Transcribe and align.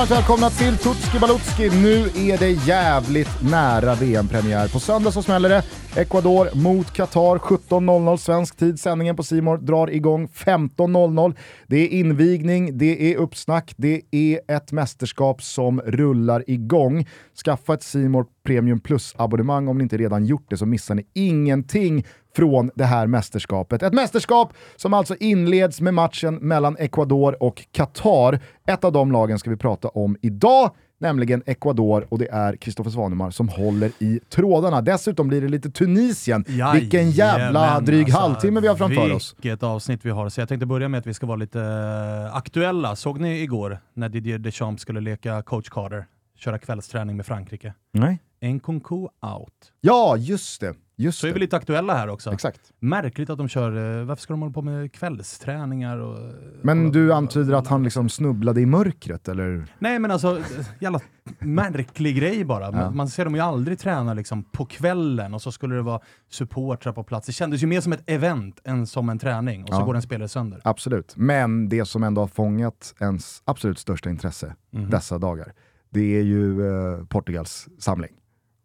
Varmt 0.00 0.10
välkomna 0.10 0.50
till 0.50 0.78
Tutski 0.78 1.18
Balutski. 1.18 1.70
Nu 1.70 2.10
är 2.14 2.38
det 2.38 2.50
jävligt 2.50 3.42
nära 3.42 3.94
VM-premiär. 3.94 4.68
På 4.68 4.80
söndag 4.80 5.12
så 5.12 5.22
smäller 5.22 5.48
det. 5.48 5.62
Ecuador 5.96 6.48
mot 6.54 6.92
Qatar 6.92 7.38
17.00 7.38 8.16
svensk 8.16 8.56
tid. 8.56 8.80
Sändningen 8.80 9.16
på 9.16 9.22
Simor 9.22 9.58
drar 9.58 9.90
igång 9.90 10.26
15.00. 10.26 11.36
Det 11.66 11.76
är 11.76 11.88
invigning, 11.88 12.78
det 12.78 13.12
är 13.12 13.16
uppsnack, 13.16 13.74
det 13.76 14.02
är 14.10 14.40
ett 14.48 14.72
mästerskap 14.72 15.42
som 15.42 15.80
rullar 15.80 16.44
igång. 16.46 17.08
Skaffa 17.44 17.74
ett 17.74 17.82
Simor 17.82 18.26
Premium 18.46 18.80
Plus-abonnemang 18.80 19.68
om 19.68 19.78
ni 19.78 19.82
inte 19.82 19.96
redan 19.96 20.24
gjort 20.24 20.46
det 20.50 20.56
så 20.56 20.66
missar 20.66 20.94
ni 20.94 21.06
ingenting 21.14 22.06
från 22.36 22.70
det 22.74 22.84
här 22.84 23.06
mästerskapet. 23.06 23.82
Ett 23.82 23.92
mästerskap 23.92 24.52
som 24.76 24.94
alltså 24.94 25.16
inleds 25.20 25.80
med 25.80 25.94
matchen 25.94 26.34
mellan 26.34 26.76
Ecuador 26.76 27.42
och 27.42 27.62
Qatar. 27.72 28.40
Ett 28.66 28.84
av 28.84 28.92
de 28.92 29.12
lagen 29.12 29.38
ska 29.38 29.50
vi 29.50 29.56
prata 29.56 29.88
om 29.88 30.16
idag 30.22 30.70
nämligen 31.00 31.42
Ecuador 31.46 32.06
och 32.08 32.18
det 32.18 32.28
är 32.30 32.56
Kristoffer 32.56 32.90
Svanemar 32.90 33.30
som 33.30 33.48
håller 33.48 33.92
i 33.98 34.20
trådarna. 34.28 34.82
Dessutom 34.82 35.28
blir 35.28 35.40
det 35.40 35.48
lite 35.48 35.70
Tunisien. 35.70 36.44
Jajamän, 36.48 36.80
Vilken 36.80 37.10
jävla 37.10 37.80
dryg 37.80 38.04
alltså, 38.04 38.18
halvtimme 38.18 38.60
vi 38.60 38.68
har 38.68 38.76
framför 38.76 39.12
oss. 39.12 39.34
Vilket 39.36 39.62
avsnitt 39.62 40.00
vi 40.04 40.10
har. 40.10 40.28
Så 40.28 40.40
jag 40.40 40.48
tänkte 40.48 40.66
börja 40.66 40.88
med 40.88 40.98
att 40.98 41.06
vi 41.06 41.14
ska 41.14 41.26
vara 41.26 41.36
lite 41.36 41.60
eh, 41.60 42.36
aktuella. 42.36 42.96
Såg 42.96 43.20
ni 43.20 43.40
igår 43.42 43.78
när 43.94 44.08
Didier 44.08 44.38
Deschamps 44.38 44.82
skulle 44.82 45.00
leka 45.00 45.42
coach 45.42 45.68
Carter? 45.68 46.06
Köra 46.36 46.58
kvällsträning 46.58 47.16
med 47.16 47.26
Frankrike? 47.26 47.74
Nej. 47.92 48.18
Nkunku 48.42 48.94
out. 48.94 49.72
Ja, 49.80 50.16
just 50.16 50.60
det. 50.60 50.74
Just 51.00 51.18
Så 51.18 51.26
är 51.26 51.28
det. 51.28 51.34
vi 51.34 51.40
lite 51.40 51.56
aktuella 51.56 51.94
här 51.94 52.08
också. 52.08 52.32
Exakt. 52.32 52.60
Märkligt 52.80 53.30
att 53.30 53.38
de 53.38 53.48
kör, 53.48 53.98
eh, 54.00 54.04
varför 54.04 54.22
ska 54.22 54.32
de 54.32 54.40
hålla 54.40 54.52
på 54.52 54.62
med 54.62 54.92
kvällsträningar? 54.92 55.98
Och, 55.98 56.18
Men 56.62 56.86
och- 56.86 56.92
du 56.92 57.12
antyder 57.12 57.54
att 57.54 57.66
han 57.66 57.82
liksom 57.82 58.08
snubblade 58.08 58.60
i 58.60 58.66
mörkret, 58.66 59.28
eller? 59.28 59.66
Nej 59.78 59.98
men 59.98 60.10
alltså, 60.10 60.42
jävla 60.80 61.00
märklig 61.38 62.16
grej 62.16 62.44
bara. 62.44 62.70
Man, 62.70 62.80
Ja. 62.80 62.90
man 62.90 63.08
ser 63.08 63.24
dem 63.24 63.34
ju 63.34 63.40
aldrig 63.40 63.78
träna 63.78 64.14
liksom 64.14 64.42
på 64.42 64.66
kvällen 64.66 65.34
och 65.34 65.42
så 65.42 65.52
skulle 65.52 65.74
det 65.74 65.82
vara 65.82 66.00
supportrar 66.30 66.92
på 66.92 67.04
plats. 67.04 67.26
Det 67.26 67.32
kändes 67.32 67.62
ju 67.62 67.66
mer 67.66 67.80
som 67.80 67.92
ett 67.92 68.02
event 68.06 68.60
än 68.64 68.86
som 68.86 69.08
en 69.08 69.18
träning 69.18 69.62
och 69.64 69.68
så 69.74 69.80
Ja. 69.80 69.84
går 69.84 69.94
en 69.96 70.02
spelare 70.02 70.28
sönder. 70.28 70.60
Absolut. 70.64 71.12
Men 71.16 71.68
det 71.68 71.84
som 71.84 72.02
ändå 72.02 72.20
har 72.20 72.28
fångat 72.28 72.94
ens 73.00 73.42
absolut 73.44 73.78
största 73.78 74.10
intresse 74.10 74.54
Mhm. 74.70 74.90
dessa 74.90 75.18
dagar, 75.18 75.52
det 75.90 76.18
är 76.18 76.22
ju 76.22 76.66
eh, 76.68 77.04
Portugals 77.04 77.68
samling 77.78 78.12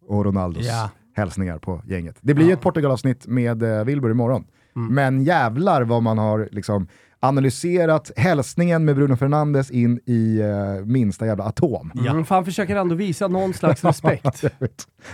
och 0.07 0.25
Ronaldos 0.25 0.65
Ja. 0.67 0.89
Hälsningar 1.15 1.57
på 1.57 1.81
gänget. 1.85 2.15
Det 2.21 2.33
blir 2.33 2.45
ju 2.45 2.53
ett 2.53 2.61
Portugal-avsnitt 2.61 3.27
med 3.27 3.63
eh, 3.63 3.83
Wilbur 3.83 4.11
imorgon. 4.11 4.45
Mm. 4.75 4.93
Men 4.95 5.23
jävlar 5.23 5.81
vad 5.83 6.03
man 6.03 6.17
har 6.17 6.49
liksom 6.51 6.87
analyserat 7.19 8.11
hälsningen 8.15 8.85
med 8.85 8.95
Bruno 8.95 9.15
Fernandes 9.15 9.71
in 9.71 9.99
i 10.05 10.39
eh, 10.39 10.85
minsta 10.85 11.25
jävla 11.25 11.43
atom. 11.43 11.91
Ja. 11.95 12.11
Mm, 12.11 12.25
för 12.25 12.35
han 12.35 12.45
försöker 12.45 12.75
ändå 12.75 12.95
visa 12.95 13.27
någon 13.27 13.53
slags 13.53 13.83
respekt. 13.83 14.43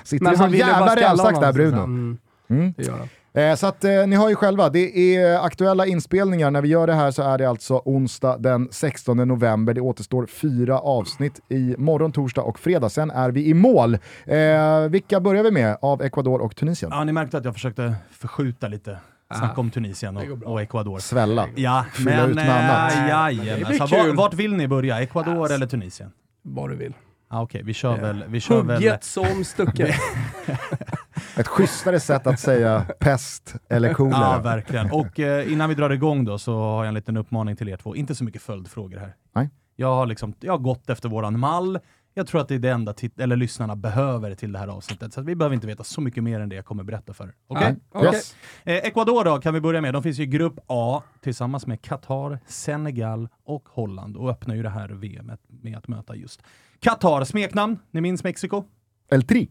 Sitter 0.04 0.26
Men 0.26 0.34
i 0.34 0.38
han 0.38 0.52
bara 0.52 0.58
jävla 0.58 0.96
rävsax 0.96 1.40
där 1.40 1.48
honom, 1.48 1.54
Bruno. 1.54 1.84
Mm, 1.84 2.18
Mm. 2.50 2.74
det 2.78 2.84
gör 2.84 2.98
han. 2.98 3.08
Eh, 3.34 3.56
så 3.56 3.68
att 3.68 3.84
eh, 3.84 4.08
ni 4.08 4.16
har 4.16 4.30
ju 4.30 4.36
själva, 4.36 4.70
det 4.70 5.16
är 5.16 5.46
aktuella 5.46 5.86
inspelningar. 5.86 6.52
När 6.52 6.62
vi 6.62 6.68
gör 6.68 6.88
det 6.88 6.94
här 6.94 7.12
så 7.12 7.22
är 7.24 7.38
det 7.38 7.46
alltså 7.50 7.82
onsdag 7.86 8.38
den 8.38 8.68
16 8.72 9.18
november. 9.18 9.74
Det 9.74 9.82
återstår 9.82 10.26
fyra 10.26 10.80
avsnitt 10.80 11.40
i 11.50 11.76
morgon, 11.78 12.12
torsdag 12.12 12.42
och 12.42 12.60
fredag. 12.60 12.90
Sen 12.90 13.12
är 13.12 13.32
vi 13.32 13.46
i 13.48 13.54
mål. 13.54 13.94
Eh, 14.26 14.80
vilka 14.90 15.20
börjar 15.20 15.44
vi 15.44 15.52
med 15.52 15.78
av 15.82 16.02
Ecuador 16.02 16.42
och 16.42 16.56
Tunisien? 16.56 16.92
Ja, 16.94 17.04
ni 17.04 17.12
märkte 17.12 17.38
att 17.38 17.46
jag 17.46 17.54
försökte 17.54 17.96
förskjuta 18.12 18.68
lite. 18.68 18.98
Snacka 19.38 19.62
om 19.62 19.72
Tunisien 19.72 20.18
och, 20.18 20.44
och 20.44 20.62
Ecuador. 20.62 21.00
Svälla. 21.00 21.48
Ja, 21.56 21.86
Fylla 21.94 22.26
ut 22.28 22.36
men 22.36 22.48
med 22.48 22.72
annat. 22.72 22.92
äh, 22.94 23.08
jajamän. 23.10 23.68
blir 23.68 23.78
Så 23.78 23.88
kul. 23.88 24.08
vart, 24.08 24.16
vart 24.16 24.34
vill 24.34 24.54
ni 24.56 24.68
börja? 24.68 25.02
Ecuador 25.02 25.52
eller 25.52 25.68
Tunisien? 25.68 26.12
Vad 26.42 26.70
du 26.70 26.76
vill. 26.76 26.94
Ah, 27.30 27.42
Okej, 27.42 27.62
vi 27.64 27.74
kör 27.74 27.98
väl... 27.98 28.24
Vi 28.28 28.40
kör 28.40 28.62
väl 28.64 28.76
Hugget 28.76 29.04
som 29.04 29.44
stucket. 29.46 29.96
Ett 31.38 31.48
schysstare 31.48 32.00
sätt 32.00 32.28
att 32.28 32.40
säga 32.40 32.86
pest 33.00 33.56
eller 33.70 33.94
kolera. 33.94 34.18
Ja, 34.18 34.42
verkligen. 34.44 34.92
Och 34.92 35.20
eh, 35.20 35.54
innan 35.54 35.70
vi 35.70 35.76
drar 35.76 35.90
igång 35.90 36.26
då 36.26 36.38
så 36.38 36.60
har 36.60 36.84
jag 36.84 36.88
en 36.88 36.94
liten 36.94 37.18
uppmaning 37.18 37.56
till 37.56 37.70
er 37.70 37.78
två. 37.78 37.96
Inte 37.96 38.16
så 38.16 38.24
mycket 38.24 38.42
följdfrågor 38.42 38.98
här. 38.98 39.16
Nej. 39.36 39.50
Jag 39.76 39.96
har, 39.96 40.06
liksom, 40.06 40.34
jag 40.40 40.54
har 40.54 40.58
gått 40.58 40.90
efter 40.90 41.10
våran 41.10 41.40
mall. 41.40 41.80
Jag 42.14 42.28
tror 42.28 42.42
att 42.42 42.48
det 42.48 42.56
är 42.56 42.60
det 42.60 42.70
enda 42.70 42.94
eller 43.18 43.36
lyssnarna 43.36 43.76
behöver 43.76 44.36
till 44.36 44.52
det 44.52 44.60
här 44.60 44.68
avsnittet. 44.68 45.14
Så 45.14 45.22
vi 45.22 45.36
behöver 45.36 45.54
inte 45.54 45.68
veta 45.68 45.84
så 45.84 46.02
mycket 46.02 46.24
mer 46.24 46.40
än 46.40 46.50
det 46.50 46.56
jag 46.56 46.66
kommer 46.66 46.84
berätta 46.84 47.14
för 47.14 47.24
er. 47.24 47.34
Okej? 47.48 47.76
Nej. 47.94 48.04
Yes. 48.06 48.36
Eh, 48.64 48.76
Ecuador 48.76 49.24
då 49.24 49.38
kan 49.40 49.54
vi 49.54 49.62
börja 49.62 49.82
med. 49.82 49.94
De 49.94 50.04
finns 50.04 50.20
ju 50.20 50.24
i 50.24 50.28
grupp 50.28 50.60
A 50.68 51.04
tillsammans 51.22 51.68
med 51.68 51.82
Qatar, 51.82 52.40
Senegal 52.48 53.30
och 53.46 53.70
Holland 53.70 54.18
och 54.18 54.30
öppnar 54.30 54.56
ju 54.56 54.64
det 54.64 54.70
här 54.70 54.90
VMet 54.90 55.40
med 55.48 55.78
att 55.78 55.88
möta 55.88 56.16
just 56.16 56.44
Qatar. 56.80 57.24
Smeknamn, 57.24 57.80
ni 57.92 58.02
minns 58.02 58.24
Mexiko? 58.24 58.64
El 59.12 59.24
Tri. 59.24 59.50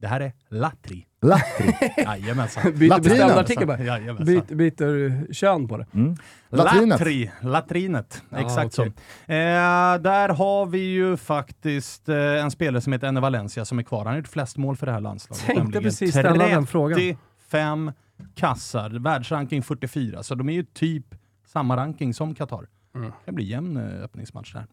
Det 0.00 0.06
här 0.06 0.20
är 0.20 0.32
Latri. 0.48 1.06
Latri. 1.22 1.92
Jajamensan. 2.04 2.72
Byter 2.78 3.00
bestämdartikel 3.00 3.66
bara. 3.66 3.82
Jajamensan. 3.82 4.26
Byt, 4.26 4.48
byter 4.48 5.32
kön 5.32 5.68
på 5.68 5.76
det. 5.76 5.86
Mm. 5.94 6.16
Latrinet. 6.48 6.88
Latri, 6.88 7.30
latrinet. 7.40 8.22
Exakt 8.36 8.78
okej. 8.78 8.92
så. 9.26 9.32
Eh, 9.32 10.00
där 10.00 10.28
har 10.28 10.66
vi 10.66 10.78
ju 10.78 11.16
faktiskt 11.16 12.08
eh, 12.08 12.16
en 12.16 12.50
spelare 12.50 12.80
som 12.80 12.92
heter 12.92 13.06
Enne 13.06 13.20
Valencia 13.20 13.64
som 13.64 13.78
är 13.78 13.82
kvar. 13.82 13.98
Han 13.98 14.06
har 14.06 14.16
gjort 14.16 14.28
flest 14.28 14.56
mål 14.56 14.76
för 14.76 14.86
det 14.86 14.92
här 14.92 15.00
landslaget. 15.00 15.46
Tänkte 15.46 15.62
nämligen 15.62 15.82
precis 15.82 16.10
ställa 16.10 16.48
den 16.48 16.66
frågan. 16.66 16.98
35 16.98 17.92
kassar, 18.34 18.90
världsranking 18.90 19.62
44, 19.62 20.22
så 20.22 20.34
de 20.34 20.48
är 20.48 20.52
ju 20.52 20.62
typ 20.62 21.06
samma 21.46 21.76
ranking 21.76 22.14
som 22.14 22.34
Qatar. 22.34 22.66
Mm. 22.98 23.10
Det 23.10 23.24
kan 23.24 23.34
bli 23.34 23.44
jämn 23.44 23.76
eh, 23.76 24.04
öppningsmatch 24.04 24.54
där. 24.54 24.66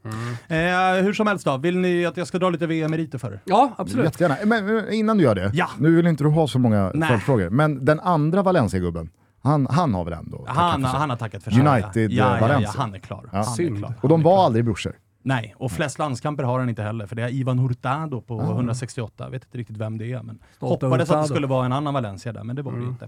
Eh, 0.98 1.04
hur 1.04 1.14
som 1.14 1.28
helst 1.28 1.46
då, 1.46 1.58
vill 1.58 1.78
ni 1.78 2.06
att 2.06 2.18
jag 2.18 2.28
ska 2.28 2.40
dra 2.40 2.50
lite 2.50 2.68
VM-meriter 2.68 3.18
för 3.18 3.32
er? 3.32 3.42
Ja, 3.46 3.74
absolut. 3.78 4.06
Jättegärna. 4.06 4.36
Men 4.46 4.78
eh, 4.88 5.00
innan 5.00 5.18
du 5.18 5.24
gör 5.24 5.36
det, 5.36 5.52
Ja. 5.54 5.68
nu 5.80 5.96
vill 5.96 6.08
inte 6.08 6.24
du 6.24 6.30
ha 6.30 6.48
så 6.48 6.60
många 6.60 6.92
följdfrågor, 7.08 7.50
men 7.50 7.86
den 7.86 8.00
andra 8.00 8.44
Valencia-gubben, 8.44 9.10
han, 9.44 9.68
han 9.70 9.94
har 9.94 10.04
väl 10.06 10.14
ändå 10.14 10.38
tackat 10.38 10.56
Han, 10.58 10.82
för 10.82 10.90
sig? 10.90 11.00
han 11.00 11.10
har 11.10 11.18
tackat 11.18 11.44
för 11.44 11.52
sig. 11.52 11.68
United, 11.68 12.12
ja, 12.12 12.26
ja, 12.26 12.36
ja, 12.36 12.42
Valencia. 12.42 12.72
ja, 12.76 12.82
han 12.82 12.94
är 12.96 13.00
klar. 13.00 13.30
Ja. 13.32 13.44
Han 13.48 13.60
är 13.66 13.78
klar. 13.78 13.94
Och 14.02 14.10
de 14.10 14.24
var 14.24 14.46
aldrig 14.46 14.66
brorsor. 14.66 14.94
Nej, 15.28 15.56
och 15.58 15.72
flest 15.72 16.00
landskamper 16.00 16.44
har 16.44 16.60
han 16.60 16.70
inte 16.70 16.82
heller, 16.84 17.08
för 17.08 17.16
det 17.16 17.22
är 17.24 17.30
Ivan 17.30 17.60
Hurtado 17.60 18.22
på 18.22 18.42
Ah. 18.42 18.52
168. 18.52 19.24
Jag 19.24 19.32
vet 19.32 19.44
inte 19.46 19.58
riktigt 19.58 19.78
vem 19.78 19.98
det 19.98 20.12
är, 20.12 20.24
men 20.24 20.40
Stolta 20.56 20.86
hoppades 20.88 21.10
att 21.10 21.14
det 21.14 21.16
Hurtado. 21.16 21.28
skulle 21.34 21.48
vara 21.48 21.66
en 21.66 21.72
annan 21.74 21.94
Valencia 21.94 22.34
där, 22.34 22.44
men 22.44 22.56
det 22.56 22.62
var 22.62 22.72
det 22.72 22.78
Mm. 22.78 22.90
inte. 22.90 23.06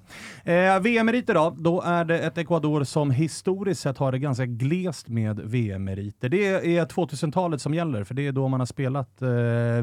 Eh, 0.52 0.80
VM-meriter 0.80 1.34
då, 1.34 1.56
då 1.60 1.82
är 1.82 2.06
det 2.06 2.20
ett 2.20 2.38
Ecuador 2.38 2.84
som 2.84 3.12
historiskt 3.12 3.82
sett 3.82 3.98
har 3.98 4.12
det 4.12 4.20
ganska 4.20 4.46
glest 4.46 5.08
med 5.10 5.40
VM-meriter. 5.40 6.30
Det 6.30 6.78
är 6.78 6.86
2000-talet 6.86 7.62
som 7.62 7.74
gäller, 7.74 8.04
för 8.04 8.14
det 8.14 8.28
är 8.28 8.32
då 8.32 8.48
man 8.48 8.60
har 8.60 8.68
spelat 8.68 9.22
eh, 9.22 9.28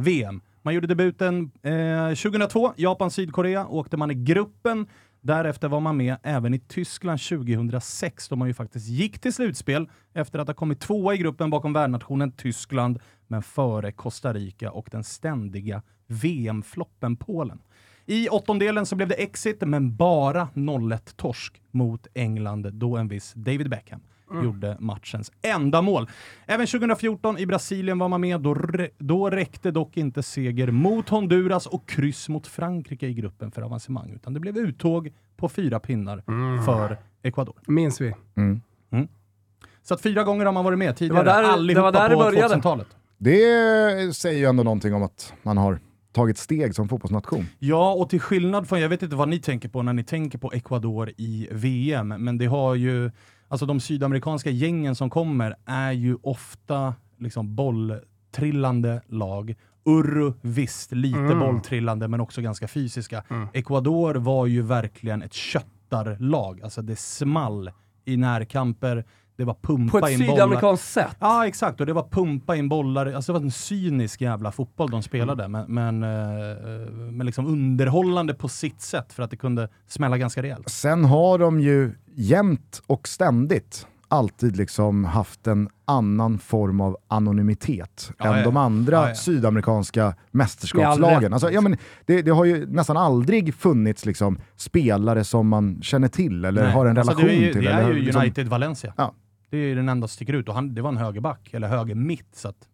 VM. 0.01 0.41
Man 0.62 0.75
gjorde 0.75 0.87
debuten 0.87 1.51
eh, 1.62 2.09
2002, 2.15 2.72
Japan-Sydkorea, 2.77 3.66
åkte 3.66 3.97
man 3.97 4.11
i 4.11 4.15
gruppen. 4.15 4.87
Därefter 5.26 5.68
var 5.68 5.80
man 5.80 5.96
med 5.96 6.16
även 6.22 6.54
i 6.54 6.58
Tyskland 6.58 7.20
2006 7.20 8.28
då 8.28 8.36
man 8.36 8.48
ju 8.48 8.54
faktiskt 8.54 8.88
gick 8.88 9.18
till 9.18 9.32
slutspel 9.32 9.88
efter 10.12 10.38
att 10.38 10.48
ha 10.48 10.54
kommit 10.54 10.80
tvåa 10.80 11.14
i 11.14 11.18
gruppen 11.18 11.50
bakom 11.50 11.72
värdnationen 11.72 12.32
Tyskland, 12.32 12.98
men 13.26 13.42
före 13.42 13.92
Costa 13.92 14.32
Rica 14.32 14.71
och 14.71 14.88
den 14.91 15.04
ständiga 15.04 15.82
VM-floppen 16.06 17.16
Polen. 17.16 17.62
I 18.06 18.28
åttondelen 18.28 18.86
så 18.86 18.97
blev 18.97 19.09
det 19.09 19.15
exit, 19.15 19.60
men 19.60 19.97
bara 19.97 20.48
0-1-torsk 20.54 21.62
mot 21.70 22.06
England 22.15 22.72
då 22.72 22.97
en 22.97 23.09
viss 23.09 23.32
David 23.34 23.70
Beckham 23.70 24.00
gjorde 24.44 24.76
matchens 24.80 25.32
enda 25.42 25.82
mål. 25.82 26.09
Även 26.47 26.66
2014 26.66 27.38
i 27.38 27.47
Brasilien 27.47 27.98
var 27.98 28.09
man 28.09 28.21
med. 28.21 28.41
Då, 28.41 28.56
då 28.98 29.30
räckte 29.30 29.71
dock 29.71 29.97
inte 29.97 30.22
seger 30.22 30.71
mot 30.71 31.09
Honduras 31.09 31.66
och 31.66 31.88
kryss 31.88 32.28
mot 32.28 32.47
Frankrike 32.47 33.06
i 33.06 33.15
gruppen 33.15 33.50
för 33.50 33.62
avancemang, 33.62 34.10
utan 34.15 34.34
det 34.34 34.41
blev 34.41 34.56
uttåg 34.59 35.12
på 35.36 35.48
fyra 35.48 35.80
pinnar 35.80 36.22
för 36.65 36.98
Ecuador. 37.22 37.54
Minns 37.66 38.00
vi. 38.00 38.15
Mm. 38.36 38.60
Så 39.82 39.94
att 39.94 40.00
fyra 40.00 40.22
gånger 40.24 40.44
har 40.47 40.53
man 40.53 40.65
varit 40.65 40.78
med 40.78 40.97
tidigare, 40.97 41.22
Det 41.24 41.30
var 41.32 41.42
där- 41.42 41.48
allihopa 41.48 41.91
det 41.91 41.98
var 41.98 42.09
där 42.09 42.16
på 42.16 42.22
började. 42.22 42.54
2000-talet. 42.54 42.86
Det 43.18 44.16
säger 44.16 44.38
ju 44.38 44.44
ändå 44.44 44.62
någonting 44.62 44.94
om 44.94 45.03
att 45.03 45.32
man 45.42 45.56
har 45.56 45.78
tagit 46.12 46.38
steg 46.38 46.74
som 46.74 46.88
fotbollsnation. 46.88 47.47
Ja, 47.59 47.92
och 47.92 48.10
till 48.10 48.20
skillnad 48.20 48.68
från, 48.68 48.80
jag 48.80 48.88
vet 48.88 49.03
inte 49.03 49.16
vad 49.16 49.28
ni 49.28 49.41
tänker 49.41 49.68
på 49.68 49.82
när 49.82 49.92
ni 49.92 50.04
tänker 50.04 50.38
på 50.38 50.53
Ecuador 50.53 51.10
i 51.16 51.48
VM, 51.53 52.09
men 52.09 52.38
det 52.38 52.47
har 52.47 52.74
ju, 52.74 53.10
alltså 53.48 53.66
de 53.66 53.80
sydamerikanska 53.80 54.50
gängen 54.50 54.94
som 54.94 55.10
kommer 55.10 55.56
är 55.66 55.92
ju 55.92 56.16
ofta 56.22 56.94
liksom 57.18 57.54
bolltrillande 57.54 59.02
lag. 59.06 59.54
Urru, 59.86 60.32
visst, 60.41 60.92
lite 60.92 61.18
Mm. 61.18 61.38
bolltrillande 61.41 62.08
men 62.08 62.20
också 62.20 62.41
ganska 62.42 62.68
fysiska. 62.68 63.24
Mm. 63.30 63.48
Ecuador 63.52 64.14
var 64.14 64.46
ju 64.46 64.62
verkligen 64.62 65.22
ett 65.22 65.32
köttarlag, 65.32 66.62
alltså 66.62 66.82
det 66.82 66.96
small 66.96 67.70
i 68.04 68.16
närkamper, 68.16 69.04
det 69.36 69.45
var 69.45 69.57
pumpa 69.63 70.01
På 70.01 70.07
ett 70.07 70.13
in 70.13 70.19
bollar. 70.19 70.33
sydamerikanskt 70.34 70.92
sätt. 70.92 71.16
Ja, 71.21 71.47
exakt. 71.47 71.81
Och 71.81 71.86
det 71.86 71.92
var 71.92 72.09
pumpa 72.10 72.57
in 72.57 72.69
bollar. 72.69 73.07
Alltså 73.13 73.33
det 73.33 73.39
var 73.39 73.45
en 73.45 73.51
cynisk 73.51 74.21
jävla 74.21 74.53
fotboll 74.53 74.91
de 74.91 75.03
spelade, 75.03 75.48
men, 75.48 75.75
men, 75.75 76.03
eh, 76.03 76.09
men 77.13 77.27
liksom 77.27 77.47
underhållande 77.47 78.34
på 78.34 78.48
sitt 78.48 78.81
sätt 78.81 79.13
för 79.13 79.22
att 79.22 79.31
det 79.31 79.36
kunde 79.36 79.69
smälla 79.89 80.19
ganska 80.19 80.42
rejält. 80.42 80.69
Sen 80.71 81.04
har 81.04 81.39
de 81.39 81.60
ju 81.60 81.92
jämt 82.15 82.83
och 82.86 83.09
ständigt 83.09 83.86
alltid 84.09 84.57
liksom 84.57 85.04
haft 85.04 85.47
en 85.47 85.69
annan 85.84 86.39
form 86.39 86.80
av 86.80 86.97
anonymitet 87.09 88.13
Ja, 88.19 88.25
än 88.33 88.39
ja. 88.39 88.45
de 88.45 88.57
andra 88.57 88.97
Ja, 88.97 89.09
ja. 89.09 89.15
sydamerikanska 89.15 90.15
mästerskapslagen. 90.30 91.33
Alltså, 91.33 91.51
ja, 91.51 91.60
men 91.60 91.77
det, 92.07 92.22
det 92.22 92.30
har 92.30 92.45
ju 92.45 92.66
nästan 92.66 92.97
aldrig 92.97 93.54
funnits 93.54 94.07
liksom, 94.07 94.39
spelare 94.57 95.25
som 95.25 95.48
man 95.48 95.83
känner 95.83 96.09
till 96.09 96.45
eller 96.45 96.63
Nej. 96.63 96.72
har 96.72 96.87
en 96.87 96.98
Alltså, 96.98 97.13
relation 97.13 97.28
det 97.28 97.37
är 97.37 97.47
ju, 97.47 97.53
till. 97.53 97.65
Det 97.65 97.71
är 97.71 97.80
eller, 97.83 97.92
ju 97.95 98.03
liksom, 98.03 98.22
United 98.22 98.48
Valencia. 98.48 98.95
Ja. 99.54 99.59
Det 99.59 99.65
är 99.65 99.68
ju 99.68 99.74
den 99.74 99.89
enda 99.89 100.09
som 100.09 100.12
sticker 100.12 100.33
ut 100.33 100.48
och 100.48 100.54
han, 100.54 100.74
det 100.74 100.83
var 100.83 100.89
en 100.89 100.97
högerback, 100.97 101.54
eller 101.54 101.68
höger 101.68 101.95
mitt. 101.95 102.36
Så 102.36 102.48
att, 102.48 102.68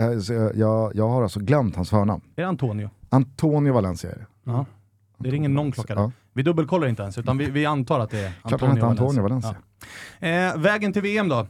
eh, 0.00 0.18
så 0.18 0.32
jag, 0.32 0.94
jag, 0.94 1.08
har 1.08 1.22
alltså 1.22 1.40
glömt 1.40 1.76
hans 1.76 1.90
förnamn. 1.90 2.22
är 2.36 2.42
det 2.42 2.48
Antonio? 2.48 2.90
Antonio 3.08 3.72
Valencia 3.72 4.10
är 4.10 4.16
det. 4.16 4.26
Ja. 4.44 4.66
Det 5.18 5.30
ringer 5.30 5.48
någon 5.48 5.72
klocka 5.72 5.94
där. 5.94 6.02
Ja. 6.02 6.12
Vi 6.32 6.42
dubbelkollar 6.42 6.86
inte 6.86 7.02
ens, 7.02 7.18
utan 7.18 7.38
vi, 7.38 7.50
vi 7.50 7.66
antar 7.66 8.00
att 8.00 8.10
det 8.10 8.18
är 8.18 8.32
Klart 8.32 8.52
Antonio 8.52 8.74
heter 8.74 8.86
Antonio 8.86 9.22
Valencia. 9.22 9.54
Valencia. 10.20 10.56
Eh, 10.56 10.62
vägen 10.62 10.92
till 10.92 11.02
VM 11.02 11.28
då? 11.28 11.46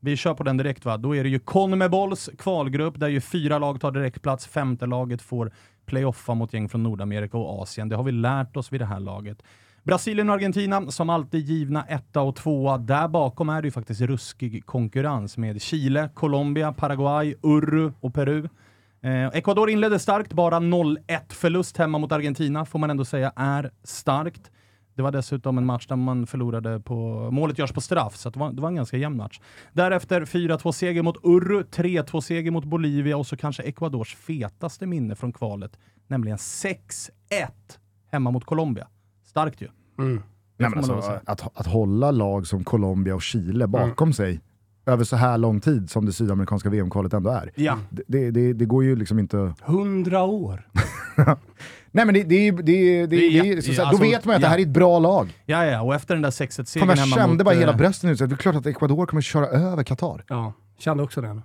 Vi 0.00 0.16
kör 0.16 0.34
på 0.34 0.42
den 0.42 0.56
direkt 0.56 0.84
va? 0.84 0.96
Då 0.96 1.16
är 1.16 1.22
det 1.22 1.28
ju 1.28 1.38
Conmebols 1.38 2.30
kvalgrupp 2.38 3.00
där 3.00 3.08
ju 3.08 3.20
fyra 3.20 3.58
lag 3.58 3.80
tar 3.80 3.90
direktplats, 3.92 4.46
femte 4.46 4.86
laget 4.86 5.22
får 5.22 5.52
playoffa 5.86 6.34
mot 6.34 6.52
gäng 6.52 6.68
från 6.68 6.82
Nordamerika 6.82 7.38
och 7.38 7.62
Asien. 7.62 7.88
Det 7.88 7.96
har 7.96 8.04
vi 8.04 8.12
lärt 8.12 8.56
oss 8.56 8.72
vid 8.72 8.80
det 8.80 8.86
här 8.86 9.00
laget. 9.00 9.42
Brasilien 9.86 10.28
och 10.28 10.34
Argentina 10.34 10.90
som 10.90 11.10
alltid 11.10 11.44
givna 11.44 11.84
etta 11.84 12.20
och 12.20 12.36
tvåa. 12.36 12.78
Där 12.78 13.08
bakom 13.08 13.48
är 13.48 13.62
det 13.62 13.66
ju 13.66 13.72
faktiskt 13.72 14.00
ruskig 14.00 14.66
konkurrens 14.66 15.36
med 15.36 15.62
Chile, 15.62 16.08
Colombia, 16.14 16.72
Paraguay, 16.72 17.34
Uru 17.42 17.92
och 18.00 18.14
Peru. 18.14 18.48
Eh, 19.02 19.26
Ecuador 19.26 19.70
inledde 19.70 19.98
starkt, 19.98 20.32
bara 20.32 20.60
0-1 20.60 21.32
förlust 21.32 21.76
hemma 21.76 21.98
mot 21.98 22.12
Argentina 22.12 22.64
får 22.64 22.78
man 22.78 22.90
ändå 22.90 23.04
säga 23.04 23.32
är 23.36 23.70
starkt. 23.84 24.50
Det 24.94 25.02
var 25.02 25.12
dessutom 25.12 25.58
en 25.58 25.66
match 25.66 25.86
där 25.86 25.96
man 25.96 26.26
förlorade 26.26 26.80
på... 26.80 27.28
Målet 27.32 27.58
görs 27.58 27.72
på 27.72 27.80
straff, 27.80 28.16
så 28.16 28.30
det, 28.30 28.38
var, 28.38 28.52
det 28.52 28.62
var 28.62 28.68
en 28.68 28.76
ganska 28.76 28.96
jämn 28.96 29.16
match. 29.16 29.40
Därefter 29.72 30.24
4-2-seger 30.24 31.02
mot 31.02 31.16
Uru, 31.22 31.62
3-2-seger 31.62 32.50
mot 32.50 32.64
Bolivia 32.64 33.16
och 33.16 33.26
så 33.26 33.36
kanske 33.36 33.62
Ecuadors 33.62 34.16
fetaste 34.16 34.86
minne 34.86 35.14
från 35.14 35.32
kvalet, 35.32 35.78
nämligen 36.06 36.38
6-1 36.38 37.10
hemma 38.12 38.30
mot 38.30 38.44
Colombia. 38.44 38.88
Starkt 39.36 39.60
ju. 39.60 39.68
Mm. 39.98 40.22
Nej, 40.58 40.70
men 40.70 40.78
alltså, 40.78 41.20
att 41.24 41.58
att, 41.58 41.66
hålla 41.66 42.10
lag 42.10 42.46
som 42.46 42.64
Colombia 42.64 43.14
och 43.14 43.22
Chile 43.22 43.66
bakom 43.66 44.12
sig 44.12 44.40
över 44.86 45.04
så 45.04 45.16
här 45.16 45.38
lång 45.38 45.60
tid 45.60 45.90
som 45.90 46.06
det 46.06 46.12
sydamerikanska 46.12 46.70
VM-kvalet 46.70 47.12
ändå 47.12 47.30
är. 47.30 47.50
Ja. 47.54 47.78
Det, 47.90 48.30
det, 48.30 48.52
det, 48.52 48.64
går 48.64 48.84
ju 48.84 48.96
liksom 48.96 49.18
inte... 49.18 49.54
Hundra 49.62 50.22
år. 50.22 50.68
Nej 51.90 52.04
men 52.04 52.14
det, 52.14 52.22
det, 52.22 52.34
är 52.34 52.42
ju- 52.42 52.52
det, 52.52 53.06
det, 53.06 53.06
det, 53.06 53.62
så, 53.62 53.74
så, 53.74 53.82
här, 53.82 53.88
alltså, 53.88 54.04
då 54.04 54.10
vet 54.10 54.24
man 54.24 54.32
ju 54.32 54.36
att 54.36 54.42
det 54.42 54.48
här 54.48 54.58
ja. 54.58 54.64
är 54.64 54.66
ett 54.66 54.74
bra 54.74 54.98
lag. 54.98 55.42
Ja, 55.46 55.64
ja, 55.64 55.82
och 55.82 55.94
efter 55.94 56.14
den 56.14 56.22
där 56.22 56.30
6-1-segern 56.30 56.86
Fan, 56.86 56.96
jag 56.96 57.04
hemma 57.04 57.16
kände 57.16 57.34
mot... 57.34 57.44
bara 57.44 57.54
hela 57.54 57.72
eh, 57.72 57.78
brösten 57.78 58.10
ut, 58.10 58.18
så 58.18 58.26
det 58.26 58.34
är 58.34 58.36
klart 58.36 58.56
att 58.56 58.66
Ecuador 58.66 59.06
kommer 59.06 59.22
köra 59.22 59.46
över 59.46 59.82
Qatar. 59.82 60.24
Ja, 60.28 60.52
kände 60.78 61.02
också 61.02 61.20
det. 61.20 61.42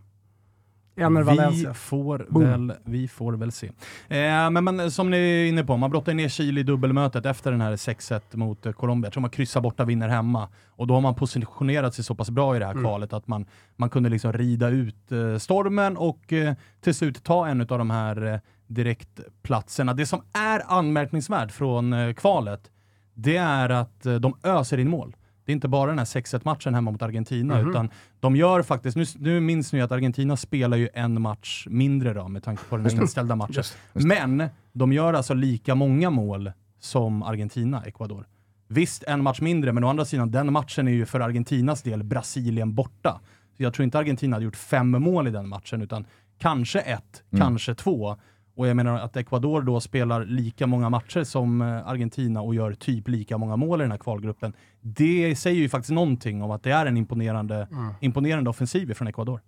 Ener 0.95 1.21
Valencia. 1.21 1.69
Vi 1.69 1.73
får, 1.75 2.27
Boom. 2.29 2.43
väl, 2.67 2.73
vi 2.83 3.07
får 3.07 3.33
väl 3.33 3.51
se. 3.51 3.67
Eh, 4.07 4.49
men, 4.49 4.63
men 4.63 4.91
som 4.91 5.09
ni 5.09 5.17
är 5.17 5.45
inne 5.45 5.63
på, 5.63 5.77
man 5.77 5.89
brottar 5.91 6.13
ner 6.13 6.29
Chile 6.29 6.59
i 6.59 6.63
dubbelmötet 6.63 7.25
efter 7.25 7.51
den 7.51 7.61
här 7.61 7.75
6-1 7.75 8.21
mot 8.37 8.65
eh, 8.65 8.71
Colombia. 8.71 9.07
Jag 9.07 9.13
tror 9.13 9.21
man 9.21 9.29
kryssar 9.29 9.61
borta, 9.61 9.85
vinner 9.85 10.09
hemma. 10.09 10.47
Och 10.69 10.87
då 10.87 10.93
har 10.93 11.01
man 11.01 11.15
positionerat 11.15 11.93
sig 11.95 12.05
så 12.05 12.15
pass 12.15 12.29
bra 12.29 12.55
i 12.55 12.59
det 12.59 12.65
här 12.65 12.71
Mm. 12.71 12.83
kvalet 12.83 13.13
att 13.13 13.27
man, 13.27 13.45
man 13.75 13.89
kunde 13.89 14.09
liksom 14.09 14.33
rida 14.33 14.69
ut 14.69 15.11
eh, 15.11 15.37
stormen 15.37 15.97
och 15.97 16.33
eh, 16.33 16.53
till 16.81 16.95
slut 16.95 17.23
ta 17.23 17.47
en 17.47 17.61
av 17.61 17.67
de 17.67 17.89
här 17.89 18.25
eh, 18.33 18.39
direktplatserna. 18.67 19.93
Det 19.93 20.05
som 20.05 20.21
är 20.33 20.61
anmärkningsvärt 20.67 21.51
från 21.51 21.93
eh, 21.93 22.13
kvalet, 22.13 22.71
det 23.13 23.37
är 23.37 23.69
att 23.69 24.03
de 24.19 24.35
öser 24.43 24.77
in 24.77 24.89
mål. 24.89 25.15
Det 25.45 25.51
är 25.51 25.53
inte 25.53 25.67
bara 25.67 25.89
den 25.89 25.97
här 25.97 26.05
6-1 26.05 26.41
matchen 26.45 26.73
hemma 26.75 26.91
mot 26.91 27.01
Argentina, 27.01 27.57
Mhm. 27.61 27.69
utan 27.69 27.89
de 28.19 28.35
gör 28.35 28.61
faktiskt, 28.61 28.97
nu, 28.97 29.05
nu 29.19 29.39
minns 29.39 29.73
ni 29.73 29.81
att 29.81 29.91
Argentina 29.91 30.37
spelar 30.37 30.77
ju 30.77 30.89
en 30.93 31.21
match 31.21 31.67
mindre 31.69 32.13
då, 32.13 32.27
med 32.27 32.43
tanke 32.43 32.63
på 32.69 32.77
den 32.77 32.85
här 32.85 33.01
inställda 33.01 33.35
matchen. 33.35 33.53
Just 33.55 33.77
Men 33.93 34.43
de 34.73 34.93
gör 34.93 35.13
alltså 35.13 35.33
lika 35.33 35.75
många 35.75 36.09
mål 36.09 36.51
som 36.79 37.23
Argentina, 37.23 37.83
Ecuador. 37.85 38.27
Visst, 38.67 39.03
en 39.03 39.23
match 39.23 39.41
mindre, 39.41 39.73
men 39.73 39.83
å 39.83 39.87
andra 39.89 40.05
sidan, 40.05 40.31
den 40.31 40.53
matchen 40.53 40.87
är 40.87 40.91
ju 40.91 41.05
för 41.05 41.19
Argentinas 41.19 41.81
del 41.81 42.03
Brasilien 42.03 42.73
borta. 42.75 43.19
Så 43.57 43.63
jag 43.63 43.73
tror 43.73 43.83
inte 43.83 43.99
Argentina 43.99 44.35
hade 44.35 44.45
gjort 44.45 44.55
fem 44.55 44.91
mål 44.91 45.27
i 45.27 45.31
den 45.31 45.49
matchen, 45.49 45.81
utan 45.81 46.05
kanske 46.37 46.79
ett, 46.79 47.23
kanske 47.37 47.75
två. 47.75 48.17
Och 48.55 48.67
jag 48.67 48.75
menar 48.75 48.99
att 48.99 49.17
Ecuador 49.17 49.61
då 49.61 49.79
spelar 49.79 50.25
lika 50.25 50.67
många 50.67 50.89
matcher 50.89 51.23
som 51.23 51.61
eh, 51.61 51.87
Argentina 51.87 52.41
och 52.41 52.55
gör 52.55 52.73
typ 52.73 53.07
lika 53.07 53.37
många 53.37 53.55
mål 53.55 53.81
i 53.81 53.83
den 53.83 53.91
här 53.91 53.97
kvalgruppen. 53.97 54.53
Det 54.81 55.35
säger 55.35 55.61
ju 55.61 55.69
faktiskt 55.69 55.91
någonting 55.91 56.41
om 56.43 56.51
att 56.51 56.63
det 56.63 56.71
är 56.71 56.85
en 56.85 56.97
imponerande, 56.97 57.67
imponerande 57.99 58.49
offensiv 58.49 58.93
från 58.93 59.07
Ecuador. 59.07 59.41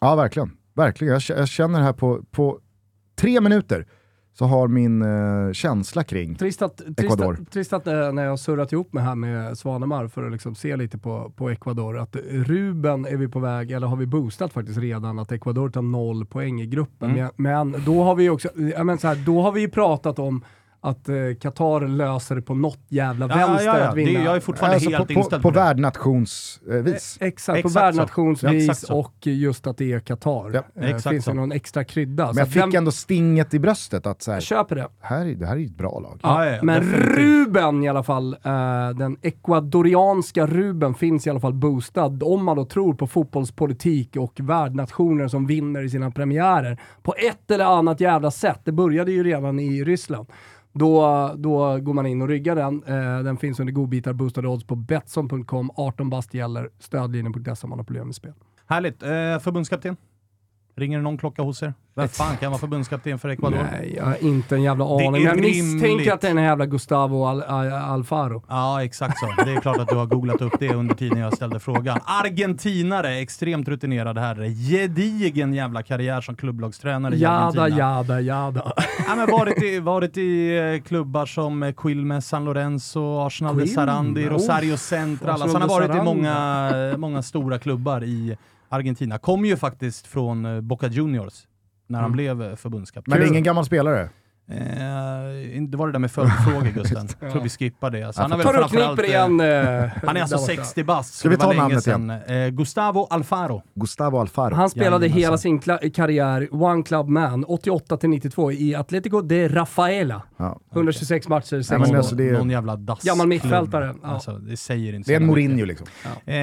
Ja 0.00 0.14
verkligen, 0.14 0.56
verkligen. 0.74 1.12
Jag, 1.12 1.22
jag 1.38 1.48
känner 1.48 1.80
här 1.80 1.92
på, 1.92 2.22
på 2.30 2.60
tre 3.16 3.40
minuter 3.40 3.86
så 4.38 4.44
har 4.44 4.68
min 4.68 5.02
eh, 5.02 5.52
känsla 5.52 6.04
kring 6.04 6.34
Trist 6.34 6.62
att, 6.62 6.76
trist, 6.76 7.00
Ecuador. 7.00 7.38
att, 7.42 7.50
trist 7.50 7.72
att 7.72 7.86
eh, 7.86 8.12
när 8.12 8.24
jag 8.24 8.38
surrat 8.38 8.72
ihop 8.72 8.92
mig 8.92 9.04
här 9.04 9.14
med 9.14 9.58
Svanemar 9.58 10.08
för 10.08 10.26
att 10.26 10.32
liksom 10.32 10.54
se 10.54 10.76
lite 10.76 10.98
på, 10.98 11.32
på 11.36 11.50
Ecuador, 11.50 11.98
att 11.98 12.16
Ruben 12.30 13.06
är 13.06 13.16
vi 13.16 13.28
på 13.28 13.38
väg, 13.38 13.70
eller 13.70 13.86
har 13.86 13.96
vi 13.96 14.06
boostat 14.06 14.52
faktiskt 14.52 14.78
redan, 14.78 15.18
att 15.18 15.32
Ecuador 15.32 15.70
tar 15.70 15.82
noll 15.82 16.26
poäng 16.26 16.60
i 16.60 16.66
gruppen. 16.66 17.10
Mm. 17.10 17.30
Men, 17.36 17.72
men 17.72 17.84
då 17.84 18.02
har 18.02 18.14
vi 18.14 18.22
ju 18.22 18.30
också, 18.30 18.48
jag 18.54 18.86
menar 18.86 18.96
så 18.96 19.08
här, 19.08 19.16
då 19.26 19.42
har 19.42 19.52
vi 19.52 19.60
ju 19.60 19.68
pratat 19.68 20.18
om 20.18 20.44
att 20.80 21.08
eh, 21.08 21.14
Qatar 21.40 21.88
löser 21.88 22.34
det 22.36 22.42
på 22.42 22.54
något 22.54 22.78
jävla 22.88 23.26
vänster 23.26 23.80
att 23.80 23.94
Det, 23.94 24.04
vinna. 24.04 24.24
jag 24.24 24.36
är 24.36 24.40
fortfarande 24.40 24.74
Alltså, 24.74 24.90
helt 24.90 25.08
på, 25.08 25.14
på, 25.14 25.20
inställd 25.20 25.42
på 25.42 25.48
på, 25.48 25.54
det. 25.54 25.60
värdnationsvis. 25.60 27.18
Eh, 27.20 27.26
Exakt, 27.28 27.62
på 27.62 27.68
Exakt 27.68 27.72
så. 27.72 27.80
värdnationsvis 27.80 28.84
Ja, 28.88 28.94
och 28.94 29.14
just 29.26 29.66
att 29.66 29.76
det 29.78 29.92
är 29.92 30.00
Qatar. 30.00 30.50
Ja, 30.74 30.82
Eh, 30.82 30.96
finns 30.98 31.24
så. 31.24 31.30
det 31.30 31.36
någon 31.36 31.52
extra 31.52 31.84
krydda? 31.84 32.26
Men 32.26 32.36
jag 32.36 32.42
att 32.46 32.52
fick 32.52 32.62
den- 32.62 32.74
ändå 32.76 32.90
stinget 32.90 33.54
i 33.54 33.58
bröstet 33.58 34.06
att 34.06 34.22
så 34.22 34.30
här, 34.30 34.36
jag 34.36 34.42
köper 34.42 34.76
det. 34.76 34.88
här, 35.00 35.26
är- 35.26 35.34
det 35.34 35.46
här 35.46 35.52
är 35.54 35.58
ju 35.60 35.66
ett 35.66 35.76
bra 35.76 36.00
lag. 36.00 36.20
Ja, 36.22 36.44
ja, 36.46 36.50
ja, 36.52 36.62
Men 36.62 36.80
definitivt. 36.80 37.18
Ruben 37.18 37.84
i 37.84 37.88
alla 37.88 38.02
fall, 38.02 38.32
eh, 38.44 38.88
den 38.96 39.16
ekvadorianska 39.22 40.46
Ruben 40.46 40.94
finns 40.94 41.26
i 41.26 41.30
alla 41.30 41.40
fall 41.40 41.54
boostad 41.54 42.22
om 42.22 42.44
man 42.44 42.56
då 42.56 42.64
tror 42.64 42.94
på 42.94 43.06
fotbollspolitik 43.06 44.16
och 44.16 44.32
värdnationer 44.40 45.28
som 45.28 45.46
vinner 45.46 45.82
i 45.82 45.90
sina 45.90 46.10
premiärer 46.10 46.78
på 47.02 47.14
ett 47.30 47.50
eller 47.50 47.64
annat 47.64 48.00
jävla 48.00 48.30
sätt. 48.30 48.60
Det 48.64 48.72
började 48.72 49.12
ju 49.12 49.24
redan 49.24 49.58
i 49.60 49.84
Ryssland. 49.84 50.26
Då, 50.72 51.32
då 51.36 51.78
går 51.78 51.92
man 51.92 52.06
in 52.06 52.22
och 52.22 52.28
ryggar 52.28 52.56
den. 52.56 52.82
Eh, 52.84 53.22
den 53.24 53.36
finns 53.36 53.60
under 53.60 53.72
godbitar, 53.72 54.12
boostade 54.12 54.48
odds 54.48 54.64
på 54.64 54.76
Betsson.com. 54.76 55.70
18 55.74 56.10
bast 56.10 56.34
gäller, 56.34 56.70
stödlinjen.se 56.78 57.64
om 57.64 57.70
man 57.70 57.78
har 57.78 57.84
problem 57.84 58.06
med 58.06 58.14
spel. 58.14 58.32
Härligt. 58.66 59.02
Eh, 59.02 59.38
förbundskapten? 59.38 59.96
Ringer 60.78 60.98
det 60.98 61.04
någon 61.04 61.18
klocka 61.18 61.42
hos 61.42 61.62
er? 61.62 61.74
Vem 61.94 62.08
fan 62.08 62.36
kan 62.36 62.50
vara 62.50 62.60
förbundskapten 62.60 63.18
för 63.18 63.28
Ecuador? 63.28 63.58
Nej, 63.72 63.94
jag 63.96 64.04
har 64.04 64.24
inte 64.24 64.54
en 64.54 64.62
jävla 64.62 64.84
aning. 64.84 65.12
Men 65.12 65.22
jag 65.22 65.40
misstänker 65.40 66.12
att 66.12 66.20
det 66.20 66.28
är 66.28 66.34
den 66.34 66.44
jävla 66.44 66.66
Gustavo 66.66 67.24
Al 67.24 67.42
Al 67.42 67.72
Alfaro. 67.72 68.42
Ja, 68.48 68.84
exakt 68.84 69.18
så. 69.18 69.44
Det 69.44 69.52
är 69.52 69.60
klart 69.60 69.78
att 69.78 69.88
du 69.88 69.94
har 69.94 70.06
googlat 70.06 70.42
upp 70.42 70.52
det 70.58 70.74
under 70.74 70.94
tiden 70.94 71.18
jag 71.18 71.36
ställde 71.36 71.60
frågan. 71.60 72.00
Argentinare, 72.04 73.18
extremt 73.18 73.68
rutinerad 73.68 74.18
herre. 74.18 74.48
Gedigen 74.48 75.54
jävla 75.54 75.82
karriär 75.82 76.20
som 76.20 76.36
klubblagstränare 76.36 77.14
i 77.14 77.18
Jada, 77.18 77.36
Argentina. 77.36 77.78
jada, 77.78 78.20
jada. 78.20 78.72
Ja, 79.08 79.16
men 79.16 79.26
varit, 79.30 79.62
i, 79.62 79.78
varit 79.78 80.16
i 80.16 80.56
eh, 80.58 80.82
klubbar 80.82 81.26
som 81.26 81.62
eh, 81.62 81.72
Quilmes, 81.72 82.28
San 82.28 82.44
Lorenzo, 82.44 83.26
Arsenal 83.26 83.56
de 83.56 83.60
Quilmes, 83.62 83.74
Sarandi, 83.74 84.26
oh. 84.26 84.30
Rosario 84.30 84.76
Central. 84.76 85.42
Alltså, 85.42 85.58
han 85.58 85.62
har 85.62 85.68
de 85.68 85.74
varit 85.74 85.90
i 85.90 85.92
Sarandi. 85.92 86.14
många, 86.14 86.90
eh, 86.92 86.96
många 86.96 87.22
stora 87.22 87.58
klubbar 87.58 88.04
i 88.04 88.36
Argentina. 88.68 89.18
Kom 89.18 89.44
ju 89.44 89.56
faktiskt 89.56 90.06
från 90.06 90.44
eh, 90.44 90.60
Boca 90.60 90.86
Juniors 90.88 91.46
när 91.86 91.98
han 91.98 92.04
Mm. 92.06 92.12
blev 92.16 92.42
eh, 92.42 92.56
förbundskapten. 92.56 93.10
Men 93.10 93.20
det 93.20 93.26
är 93.26 93.28
ingen 93.28 93.42
gammal 93.42 93.64
spelare. 93.64 94.10
Eh, 94.50 95.62
det 95.68 95.76
var 95.76 95.86
det 95.86 95.92
där 95.92 95.98
med 95.98 96.10
följdfrågor 96.10 96.68
Gusten. 96.74 97.08
Jag 97.20 97.32
tror 97.32 97.42
vi 97.42 97.48
skippar 97.48 97.90
det. 97.90 98.02
Alltså, 98.02 98.22
han 98.22 98.30
har 98.30 98.38
väl 98.38 98.46
framförallt, 98.46 99.00
eh, 99.00 99.04
igen? 99.06 99.40
eh, 99.40 99.46
Han 100.06 100.16
är 100.16 100.20
alltså 100.20 100.36
där 100.36 100.42
borta. 100.42 100.64
60 100.64 100.84
bast, 100.84 101.14
så 101.14 101.18
Ska 101.18 101.28
vi 101.28 101.36
ta 101.36 101.52
namnet 101.52 101.84
sedan. 101.84 102.10
Eh, 102.10 102.48
Gustavo 102.48 103.06
Alfaro. 103.10 103.62
Gustavo 103.74 104.18
Alfaro. 104.18 104.54
Han 104.54 104.70
spelade 104.70 104.90
Jajamensan. 105.06 105.18
hela 105.20 105.38
sin 105.38 105.60
kla- 105.60 105.90
karriär 105.90 106.48
One 106.50 106.82
Club 106.82 107.08
Man, 107.08 107.44
88 107.44 107.96
till 107.96 108.10
92 108.10 108.52
i 108.52 108.74
Atletico 108.74 109.20
de 109.20 109.48
Rafaela. 109.48 110.22
ja. 110.36 110.60
126 110.72 111.28
matcher, 111.28 111.44
6 111.62 111.70
Nej, 111.70 111.78
men 111.80 111.88
mål. 111.88 111.96
alltså, 111.96 112.14
det 112.14 112.28
är- 112.28 112.32
Någon 112.32 112.50
jävla 112.50 112.76
dass. 112.76 113.02
Gammal 113.02 113.26
mittfältare, 113.28 113.94
ja. 114.02 114.08
Alltså, 114.08 114.32
det 114.32 114.56
säger 114.56 114.92
inte 114.94 115.10
Det 115.10 115.14
är 115.14 115.20
en. 115.20 115.26
Mourinho 115.26 115.64
liksom. 115.64 115.86
Eh, 116.26 116.36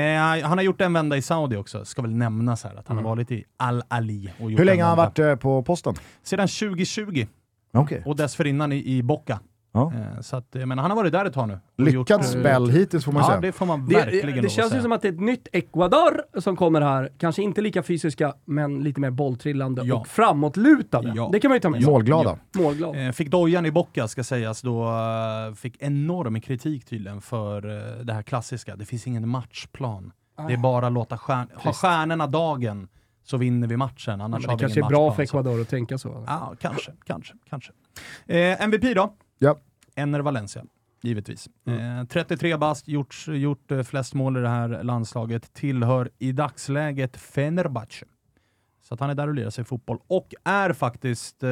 han 0.48 0.58
har 0.58 0.62
gjort 0.62 0.82
en 0.82 0.94
vända 0.94 1.18
i 1.18 1.22
Saudi 1.22 1.56
också, 1.56 1.86
ska 1.86 2.02
väl 2.02 2.12
nämnas 2.16 2.64
här 2.64 2.76
att 2.80 2.88
han 2.88 2.98
har 2.98 3.04
varit 3.04 3.32
i 3.32 3.44
Al-Ali. 3.58 4.30
och 4.40 4.42
gjort 4.42 4.50
Mm. 4.50 4.58
Hur 4.58 4.66
länge 4.66 4.84
har 4.84 4.90
han 4.90 4.98
varit 4.98 5.20
eh, 5.20 5.36
på 5.36 5.64
posten? 5.64 5.94
Sedan 6.24 6.48
2020 6.48 7.26
Okej. 7.75 8.03
och 8.05 8.15
dessförinnan 8.15 8.72
i, 8.72 8.98
i 8.98 9.03
Boca. 9.03 9.39
Ja. 9.74 9.91
Eh, 10.15 10.22
så 10.22 10.36
att, 10.36 10.53
menar, 10.53 10.82
han 10.82 10.91
har 10.91 10.96
varit 10.96 11.12
där 11.12 11.25
ett 11.25 11.34
tag 11.34 11.48
nu. 11.48 11.60
Lyckad 11.77 12.20
eh, 12.20 12.25
spel 12.25 12.70
hittills 12.70 13.05
får 13.05 13.12
man 13.12 13.22
Ja, 13.22 13.27
säga. 13.29 13.41
det 13.41 13.51
får 13.51 13.65
man 13.65 13.88
Det, 13.88 13.96
verkligen 13.96 14.36
det 14.36 14.46
att 14.46 14.51
känns 14.51 14.75
ju 14.75 14.82
som 14.82 14.91
att 14.91 15.01
det 15.01 15.08
är 15.08 15.12
ett 15.13 15.20
nytt 15.20 15.48
Ecuador 15.51 16.41
som 16.41 16.55
kommer 16.55 16.82
här. 16.82 17.10
Kanske 17.17 17.41
inte 17.41 17.62
lika 17.62 17.84
fysiska, 17.84 18.34
men 18.46 18.79
lite 18.79 19.00
mer 19.01 19.10
bolltrillande 19.12 19.82
Ja. 19.86 19.96
och 19.96 20.08
framåtlutade. 20.08 21.13
Ja. 21.15 21.29
Det 21.32 21.39
kan 21.39 21.50
man 21.50 21.55
ju 21.55 21.60
ta 21.60 21.70
med 21.70 21.84
sig. 21.84 21.91
Målglada. 21.91 22.38
Målglad. 22.55 22.96
Eh, 23.08 23.12
Fick 23.12 23.32
dojan 23.32 23.65
i 23.65 23.72
Boca 23.72 24.08
ska 24.08 24.24
sägas 24.24 24.62
då, 24.62 24.89
fick 25.55 25.82
enorm 25.82 26.41
kritik 26.41 26.86
tydligen 26.86 27.22
för 27.22 27.62
det 28.03 28.13
här 28.13 28.22
klassiska. 28.22 28.75
Det 28.75 28.86
finns 28.86 29.08
ingen 29.08 29.29
matchplan. 29.29 30.12
Det 30.48 30.53
är 30.53 30.58
bara 30.58 30.88
att 30.88 30.94
låta 30.94 31.17
stjärn 31.17 31.48
ha 31.55 31.74
stjärnorna 31.74 32.27
dagen 32.27 32.88
så 33.25 33.38
vinner 33.38 33.67
vi 33.67 33.77
matchen. 33.77 34.22
Annars 34.22 34.41
Men 34.41 34.50
har 34.50 34.58
det 34.58 34.62
vi 34.62 34.62
kanske 34.62 34.79
är 34.79 34.82
ingen 34.82 34.89
bra 34.89 35.08
matchplan, 35.08 35.15
för 35.15 35.25
så- 35.25 35.38
Ecuador 35.39 35.62
att 35.62 35.70
tänka 35.70 35.98
så. 35.98 36.24
Ja, 36.27 36.55
kanske, 36.60 36.91
kanske, 37.05 37.34
kanske. 37.50 37.72
Eh, 38.25 38.62
MVP 38.62 38.94
då? 38.94 39.13
Ja. 39.39 39.60
Enner 39.96 40.20
Valencia, 40.20 40.65
givetvis. 41.01 41.48
Eh, 41.67 42.05
33 42.08 42.58
bast, 42.58 42.88
gjort, 42.88 43.15
gjort 43.27 43.72
eh, 43.72 43.84
flest 43.84 44.13
mål 44.13 44.38
i 44.38 44.41
det 44.41 44.50
här 44.50 44.84
landslaget, 44.84 45.53
tillhör 45.53 46.10
i 46.20 46.32
dagsläget 46.32 47.17
Fenerbahce. 47.17 48.05
Så 48.88 48.94
att 48.94 49.00
han 49.00 49.10
är 49.10 49.15
där 49.15 49.27
och 49.27 49.34
lirar 49.34 49.50
sig 49.50 49.62
i 49.62 49.65
fotboll 49.65 50.00
och 50.08 50.34
är 50.44 50.74
faktiskt 50.74 51.44
eh, 51.44 51.50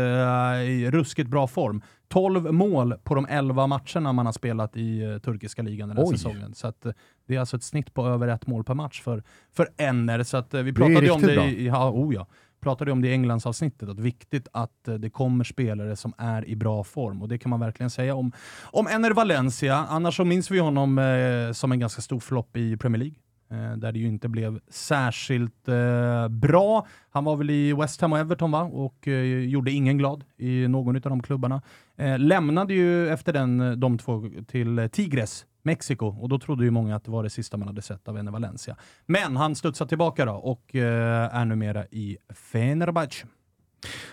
i 0.62 0.90
ruskigt 0.92 1.30
bra 1.30 1.48
form. 1.48 1.82
12 2.08 2.54
mål 2.54 2.94
på 3.04 3.16
de 3.16 3.26
11 3.30 3.68
matcherna 3.68 4.14
man 4.14 4.26
har 4.26 4.34
spelat 4.34 4.78
i 4.78 5.04
eh, 5.04 5.18
turkiska 5.18 5.62
ligan 5.62 5.90
den 5.90 5.98
här 5.98 6.06
Oj. 6.06 6.18
säsongen. 6.18 6.54
Så 6.54 6.68
att, 6.68 6.86
eh, 6.86 6.92
det 7.28 7.36
är 7.36 7.40
alltså 7.40 7.58
ett 7.58 7.64
snitt 7.64 7.94
på 7.94 8.08
över 8.08 8.28
ett 8.28 8.48
mål 8.48 8.64
per 8.64 8.74
match 8.74 9.02
för, 9.02 9.24
för 9.52 9.70
Enner. 9.78 10.24
Så 10.24 10.38
att, 10.38 10.54
eh, 10.54 10.62
vi 10.62 10.74
pratade 10.74 11.06
ju 11.06 11.12
om 11.12 11.22
det 11.22 11.36
bra. 11.36 11.46
i, 11.46 11.68
ja, 11.68 11.90
oh 11.90 12.14
ja 12.14 12.28
pratade 12.62 12.92
om 12.92 13.02
det 13.02 13.08
i 13.08 13.12
Englandsavsnittet, 13.12 13.90
att 13.90 14.00
viktigt 14.00 14.48
att 14.54 14.88
eh, 14.88 14.94
det 14.94 15.10
kommer 15.10 15.44
spelare 15.44 15.96
som 15.96 16.14
är 16.18 16.48
i 16.48 16.56
bra 16.56 16.84
form. 16.84 17.22
Och 17.22 17.28
det 17.28 17.38
kan 17.38 17.50
man 17.50 17.60
verkligen 17.60 17.90
säga 17.90 18.16
om, 18.16 18.32
om 18.64 18.88
Ener 18.88 19.12
Valencia. 19.12 19.86
Annars 19.90 20.16
så 20.16 20.26
minns 20.26 20.52
vi 20.52 20.60
honom 20.60 21.52
som 21.54 21.72
en 21.72 21.80
ganska 21.80 22.02
stor 22.02 22.20
flopp 22.20 22.58
i 22.58 22.78
Premier 22.78 23.00
League. 23.00 23.16
Eh, 23.52 23.78
där 23.78 23.92
det 23.92 24.00
ju 24.00 24.08
inte 24.08 24.30
blev 24.30 24.60
särskilt 24.68 25.68
eh, 25.68 26.28
bra. 26.28 26.88
Han 27.10 27.24
var 27.24 27.36
väl 27.36 27.50
i 27.50 27.74
West 27.74 28.02
Ham 28.02 28.14
och 28.14 28.20
Everton 28.20 28.52
va? 28.52 28.62
Och 28.64 29.08
eh, 29.08 29.24
gjorde 29.24 29.72
ingen 29.72 29.98
glad 29.98 30.24
i 30.38 30.68
någon 30.68 30.96
av 30.96 31.02
de 31.02 31.24
klubbarna. 31.24 31.62
Eh, 31.98 32.20
lämnade 32.20 32.74
ju 32.74 33.10
efter 33.10 33.34
den, 33.34 33.62
eh, 33.62 33.72
de 33.72 33.98
två 33.98 34.30
till 34.48 34.90
Tigres, 34.92 35.46
Mexiko, 35.64 36.06
och 36.06 36.30
då 36.30 36.40
trodde 36.40 36.64
ju 36.64 36.72
många 36.72 36.96
att 36.96 37.04
det 37.04 37.12
var 37.12 37.24
det 37.24 37.30
sista 37.30 37.58
man 37.58 37.68
hade 37.68 37.82
sett 37.82 38.08
av 38.08 38.18
Ener 38.18 38.32
Valencia. 38.32 38.76
Men 39.06 39.38
han 39.38 39.56
studsade 39.56 39.90
tillbaka 39.90 40.26
då 40.26 40.34
och 40.34 40.76
eh, 40.76 41.36
är 41.36 41.46
numera 41.46 41.86
i 41.86 42.18
Fenerbahce. 42.52 43.28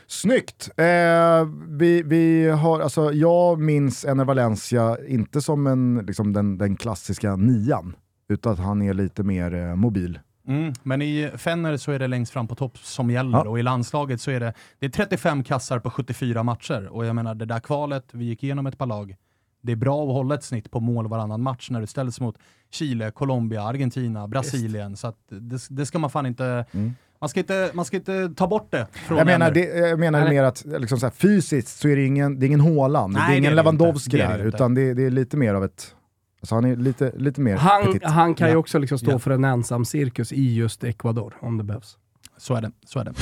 Snyggt! 0.06 0.70
Eh, 0.76 1.48
vi, 1.68 2.02
vi 2.02 2.48
har, 2.48 2.80
alltså, 2.80 3.12
jag 3.12 3.60
minns 3.60 4.04
Ener 4.04 4.24
Valencia 4.24 4.96
inte 5.08 5.40
som 5.40 5.66
en, 5.66 6.04
liksom 6.06 6.32
den, 6.32 6.58
den 6.58 6.76
klassiska 6.76 7.36
nian, 7.36 7.96
utan 8.30 8.52
att 8.52 8.58
han 8.58 8.82
är 8.82 8.94
lite 8.94 9.22
mer 9.22 9.54
eh, 9.54 9.74
mobil. 9.74 10.18
Mm, 10.48 10.72
men 10.82 11.02
i 11.02 11.30
Fenner 11.36 11.76
så 11.76 11.92
är 11.92 11.98
det 11.98 12.06
längst 12.06 12.32
fram 12.32 12.48
på 12.48 12.54
topp 12.54 12.78
som 12.78 13.10
gäller 13.10 13.38
Ja. 13.38 13.48
och 13.48 13.58
i 13.58 13.62
landslaget 13.62 14.20
så 14.20 14.30
är 14.30 14.40
det, 14.40 14.52
det 14.78 14.86
är 14.86 14.90
35 14.90 15.44
kassar 15.44 15.78
på 15.78 15.90
74 15.90 16.42
matcher. 16.42 16.88
Och 16.92 17.06
jag 17.06 17.14
menar 17.16 17.34
det 17.34 17.44
där 17.44 17.60
kvalet, 17.60 18.04
vi 18.12 18.24
gick 18.24 18.44
igenom 18.44 18.66
ett 18.66 18.78
par 18.78 18.86
lag. 18.86 19.16
Det 19.62 19.72
är 19.72 19.76
bra 19.76 20.02
att 20.02 20.12
hålla 20.12 20.34
ett 20.34 20.44
snitt 20.44 20.70
på 20.70 20.80
mål 20.80 21.08
varannan 21.08 21.42
match 21.42 21.70
när 21.70 21.80
du 21.80 21.86
ställs 21.86 22.20
mot 22.20 22.38
Chile, 22.70 23.10
Colombia, 23.10 23.62
Argentina, 23.62 24.28
Brasilien. 24.28 24.96
Så 24.96 25.06
att 25.06 25.16
det, 25.28 25.66
det 25.70 25.86
ska 25.86 25.98
man 25.98 26.10
fan 26.10 26.26
inte... 26.26 26.64
Mm. 26.72 26.94
Man, 27.20 27.28
ska 27.28 27.40
inte 27.40 27.70
man 27.74 27.84
ska 27.84 27.96
inte 27.96 28.28
ta 28.36 28.46
bort 28.46 28.70
det 28.70 28.86
från 28.92 29.18
Jag 29.18 29.26
menar, 29.26 29.50
det, 29.50 29.64
jag 29.64 29.98
menar 29.98 30.20
Nej. 30.20 30.30
mer 30.30 30.42
att 30.42 30.64
liksom 30.64 31.00
så 31.00 31.06
här, 31.06 31.10
fysiskt 31.10 31.78
så 31.78 31.88
är 31.88 31.96
det 31.96 32.04
ingen, 32.04 32.38
det 32.40 32.46
är 32.46 32.48
ingen 32.48 32.60
Haaland, 32.60 33.12
Nej, 33.12 33.20
det 33.22 33.26
är 33.26 33.28
det 33.28 33.34
är 33.34 33.38
ingen 33.38 33.56
Lewandowski 33.56 34.06
inte. 34.06 34.16
Det 34.16 34.22
är 34.22 34.26
här, 34.28 34.38
det 34.38 34.44
inte. 34.44 34.56
utan 34.56 34.74
det, 34.74 34.94
det 34.94 35.02
är 35.06 35.10
lite 35.10 35.36
mer 35.36 35.54
av 35.54 35.64
ett... 35.64 35.94
Alltså 36.40 36.54
han 36.54 36.64
är 36.64 36.76
lite, 36.76 37.12
lite 37.16 37.40
mer 37.40 37.56
Han, 37.56 37.86
petit. 37.86 38.04
han 38.04 38.34
kan 38.34 38.48
ju 38.48 38.52
Ja. 38.54 38.58
också 38.58 38.78
liksom 38.78 38.98
stå 38.98 39.10
Ja. 39.10 39.18
för 39.18 39.30
en 39.30 39.44
ensam 39.44 39.84
cirkus 39.84 40.32
i 40.32 40.54
just 40.54 40.84
Ecuador, 40.84 41.34
om 41.40 41.58
det 41.58 41.64
behövs. 41.64 41.96
Så 42.36 42.54
är 42.54 42.60
det. 42.62 42.72
Så 42.86 42.98
är 42.98 43.04
det. 43.04 43.12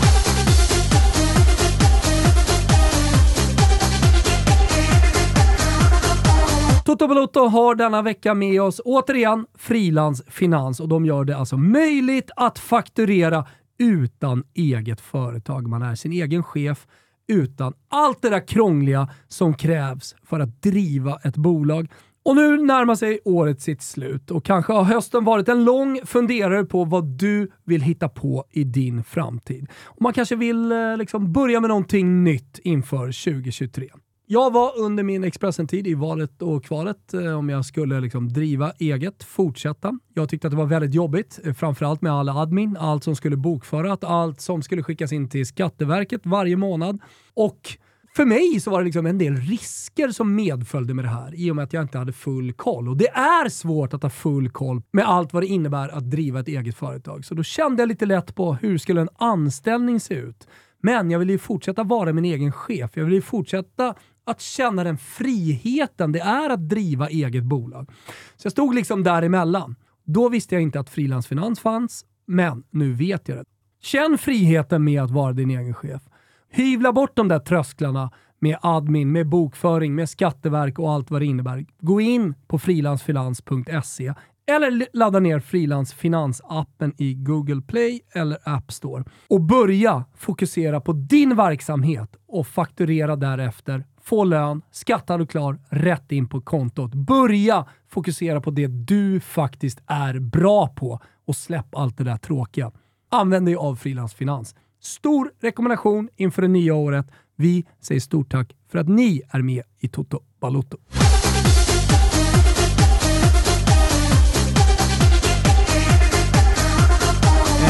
Toto 6.84 7.08
Balotto 7.08 7.40
har 7.48 7.74
denna 7.74 8.02
vecka 8.02 8.34
med 8.34 8.62
oss 8.62 8.80
återigen 8.84 9.46
frilansfinans 9.54 10.80
och 10.80 10.88
de 10.88 11.06
gör 11.06 11.24
det 11.24 11.36
alltså 11.36 11.56
möjligt 11.56 12.30
att 12.36 12.58
fakturera 12.58 13.46
utan 13.78 14.44
eget 14.54 15.00
företag. 15.00 15.68
Man 15.68 15.82
är 15.82 15.94
sin 15.94 16.12
egen 16.12 16.42
chef 16.42 16.86
utan 17.26 17.72
allt 17.88 18.22
det 18.22 18.28
där 18.30 18.48
krångliga 18.48 19.08
som 19.28 19.54
krävs 19.54 20.14
för 20.22 20.40
att 20.40 20.62
driva 20.62 21.18
ett 21.24 21.36
bolag. 21.36 21.90
Och 22.28 22.36
nu 22.36 22.56
närmar 22.56 22.94
sig 22.94 23.20
året 23.24 23.60
sitt 23.60 23.82
slut 23.82 24.30
och 24.30 24.44
kanske 24.44 24.72
har 24.72 24.84
hösten 24.84 25.24
varit 25.24 25.48
en 25.48 25.64
lång 25.64 26.00
funderare 26.04 26.64
på 26.64 26.84
vad 26.84 27.04
du 27.04 27.50
vill 27.64 27.82
hitta 27.82 28.08
på 28.08 28.44
i 28.50 28.64
din 28.64 29.04
framtid. 29.04 29.66
Och 29.84 30.02
man 30.02 30.12
kanske 30.12 30.36
vill 30.36 30.72
eh, 30.72 30.96
liksom 30.96 31.32
börja 31.32 31.60
med 31.60 31.68
någonting 31.68 32.24
nytt 32.24 32.58
inför 32.62 33.32
2023. 33.32 33.88
Jag 34.26 34.52
var 34.52 34.78
under 34.78 35.02
min 35.02 35.24
Expressen-tid 35.24 35.86
i 35.86 35.94
valet 35.94 36.42
och 36.42 36.64
kvalet 36.64 37.14
eh, 37.14 37.38
om 37.38 37.48
jag 37.48 37.64
skulle 37.64 38.00
liksom 38.00 38.28
driva 38.28 38.72
eget, 38.78 39.24
fortsätta. 39.24 39.98
Jag 40.14 40.28
tyckte 40.28 40.46
att 40.46 40.52
det 40.52 40.56
var 40.58 40.66
väldigt 40.66 40.94
jobbigt, 40.94 41.40
eh, 41.44 41.54
framförallt 41.54 42.02
med 42.02 42.12
all 42.12 42.28
admin, 42.28 42.76
allt 42.80 43.04
som 43.04 43.16
skulle 43.16 43.36
bokföras, 43.36 43.98
allt 44.02 44.40
som 44.40 44.62
skulle 44.62 44.82
skickas 44.82 45.12
in 45.12 45.28
till 45.28 45.46
Skatteverket 45.46 46.20
varje 46.24 46.56
månad. 46.56 47.00
Och 47.34 47.78
för 48.16 48.24
mig 48.24 48.60
så 48.60 48.70
var 48.70 48.78
det 48.78 48.84
liksom 48.84 49.06
en 49.06 49.18
del 49.18 49.36
risker 49.36 50.08
som 50.08 50.34
medföljde 50.34 50.94
med 50.94 51.04
det 51.04 51.08
här 51.08 51.34
i 51.34 51.50
och 51.50 51.56
med 51.56 51.62
att 51.62 51.72
jag 51.72 51.82
inte 51.82 51.98
hade 51.98 52.12
full 52.12 52.52
koll. 52.52 52.88
Och 52.88 52.96
det 52.96 53.08
är 53.08 53.48
svårt 53.48 53.94
att 53.94 54.02
ha 54.02 54.10
full 54.10 54.50
koll 54.50 54.82
med 54.90 55.08
allt 55.08 55.32
vad 55.32 55.42
det 55.42 55.46
innebär 55.46 55.88
att 55.88 56.10
driva 56.10 56.40
ett 56.40 56.48
eget 56.48 56.76
företag. 56.76 57.24
Så 57.24 57.34
då 57.34 57.42
kände 57.42 57.82
jag 57.82 57.88
lite 57.88 58.06
lätt 58.06 58.34
på 58.34 58.54
hur 58.54 58.78
skulle 58.78 59.00
en 59.00 59.08
anställning 59.18 60.00
se 60.00 60.14
ut? 60.14 60.48
Men 60.82 61.10
jag 61.10 61.18
ville 61.18 61.32
ju 61.32 61.38
fortsätta 61.38 61.82
vara 61.82 62.12
min 62.12 62.24
egen 62.24 62.52
chef. 62.52 62.90
Jag 62.94 63.04
ville 63.04 63.16
ju 63.16 63.22
fortsätta 63.22 63.94
att 64.26 64.40
känna 64.40 64.84
den 64.84 64.98
friheten 64.98 66.12
det 66.12 66.20
är 66.20 66.50
att 66.50 66.68
driva 66.68 67.08
eget 67.08 67.44
bolag. 67.44 67.90
Så 68.36 68.46
jag 68.46 68.52
stod 68.52 68.74
liksom 68.74 69.02
däremellan. 69.02 69.76
Då 70.04 70.28
visste 70.28 70.54
jag 70.54 70.62
inte 70.62 70.80
att 70.80 70.90
frilansfinans 70.90 71.60
fanns, 71.60 72.04
men 72.26 72.64
nu 72.70 72.92
vet 72.92 73.28
jag 73.28 73.38
det. 73.38 73.44
Känn 73.82 74.18
friheten 74.18 74.84
med 74.84 75.02
att 75.02 75.10
vara 75.10 75.32
din 75.32 75.50
egen 75.50 75.74
chef. 75.74 76.02
Hyvla 76.50 76.92
bort 76.92 77.16
de 77.16 77.28
där 77.28 77.38
trösklarna 77.38 78.10
med 78.38 78.58
admin, 78.62 79.12
med 79.12 79.28
bokföring, 79.28 79.94
med 79.94 80.08
skatteverk 80.08 80.78
och 80.78 80.92
allt 80.92 81.10
vad 81.10 81.22
det 81.22 81.26
innebär. 81.26 81.66
Gå 81.80 82.00
in 82.00 82.34
på 82.46 82.58
frilansfinans.se 82.58 84.14
eller 84.48 84.86
ladda 84.92 85.20
ner 85.20 85.40
frilansfinansappen 85.40 86.94
i 86.98 87.14
Google 87.14 87.62
Play 87.62 88.00
eller 88.14 88.38
App 88.44 88.72
Store 88.72 89.04
och 89.28 89.40
börja 89.40 90.04
fokusera 90.16 90.80
på 90.80 90.92
din 90.92 91.36
verksamhet 91.36 92.16
och 92.28 92.46
fakturera 92.46 93.16
därefter. 93.16 93.84
Få 94.02 94.24
lön, 94.24 94.62
skattad 94.70 95.20
och 95.20 95.30
klar, 95.30 95.58
rätt 95.68 96.12
in 96.12 96.28
på 96.28 96.40
kontot. 96.40 96.94
Börja 96.94 97.66
fokusera 97.88 98.40
på 98.40 98.50
det 98.50 98.66
du 98.66 99.20
faktiskt 99.20 99.82
är 99.86 100.18
bra 100.18 100.68
på 100.68 101.00
och 101.26 101.36
släpp 101.36 101.74
allt 101.74 101.98
det 101.98 102.04
där 102.04 102.16
tråkiga. 102.16 102.72
Använd 103.10 103.46
dig 103.46 103.56
av 103.56 103.76
frilansfinans. 103.76 104.54
Stor 104.80 105.30
rekommendation 105.40 106.08
inför 106.16 106.42
det 106.42 106.48
nya 106.48 106.74
året. 106.74 107.06
Vi 107.36 107.64
säger 107.80 108.00
stort 108.00 108.30
tack 108.30 108.56
för 108.68 108.78
att 108.78 108.88
ni 108.88 109.22
är 109.30 109.42
med 109.42 109.62
i 109.80 109.88
Toto 109.88 110.20
Balotto. 110.40 110.78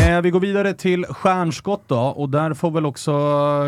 Eh, 0.09 0.21
vi 0.23 0.31
går 0.31 0.41
vidare 0.41 0.75
till 0.75 1.05
stjärnskott 1.05 1.83
då, 1.87 1.99
och 1.99 2.29
där 2.29 2.55
får 2.55 2.71
väl 2.71 2.87
också 2.87 3.13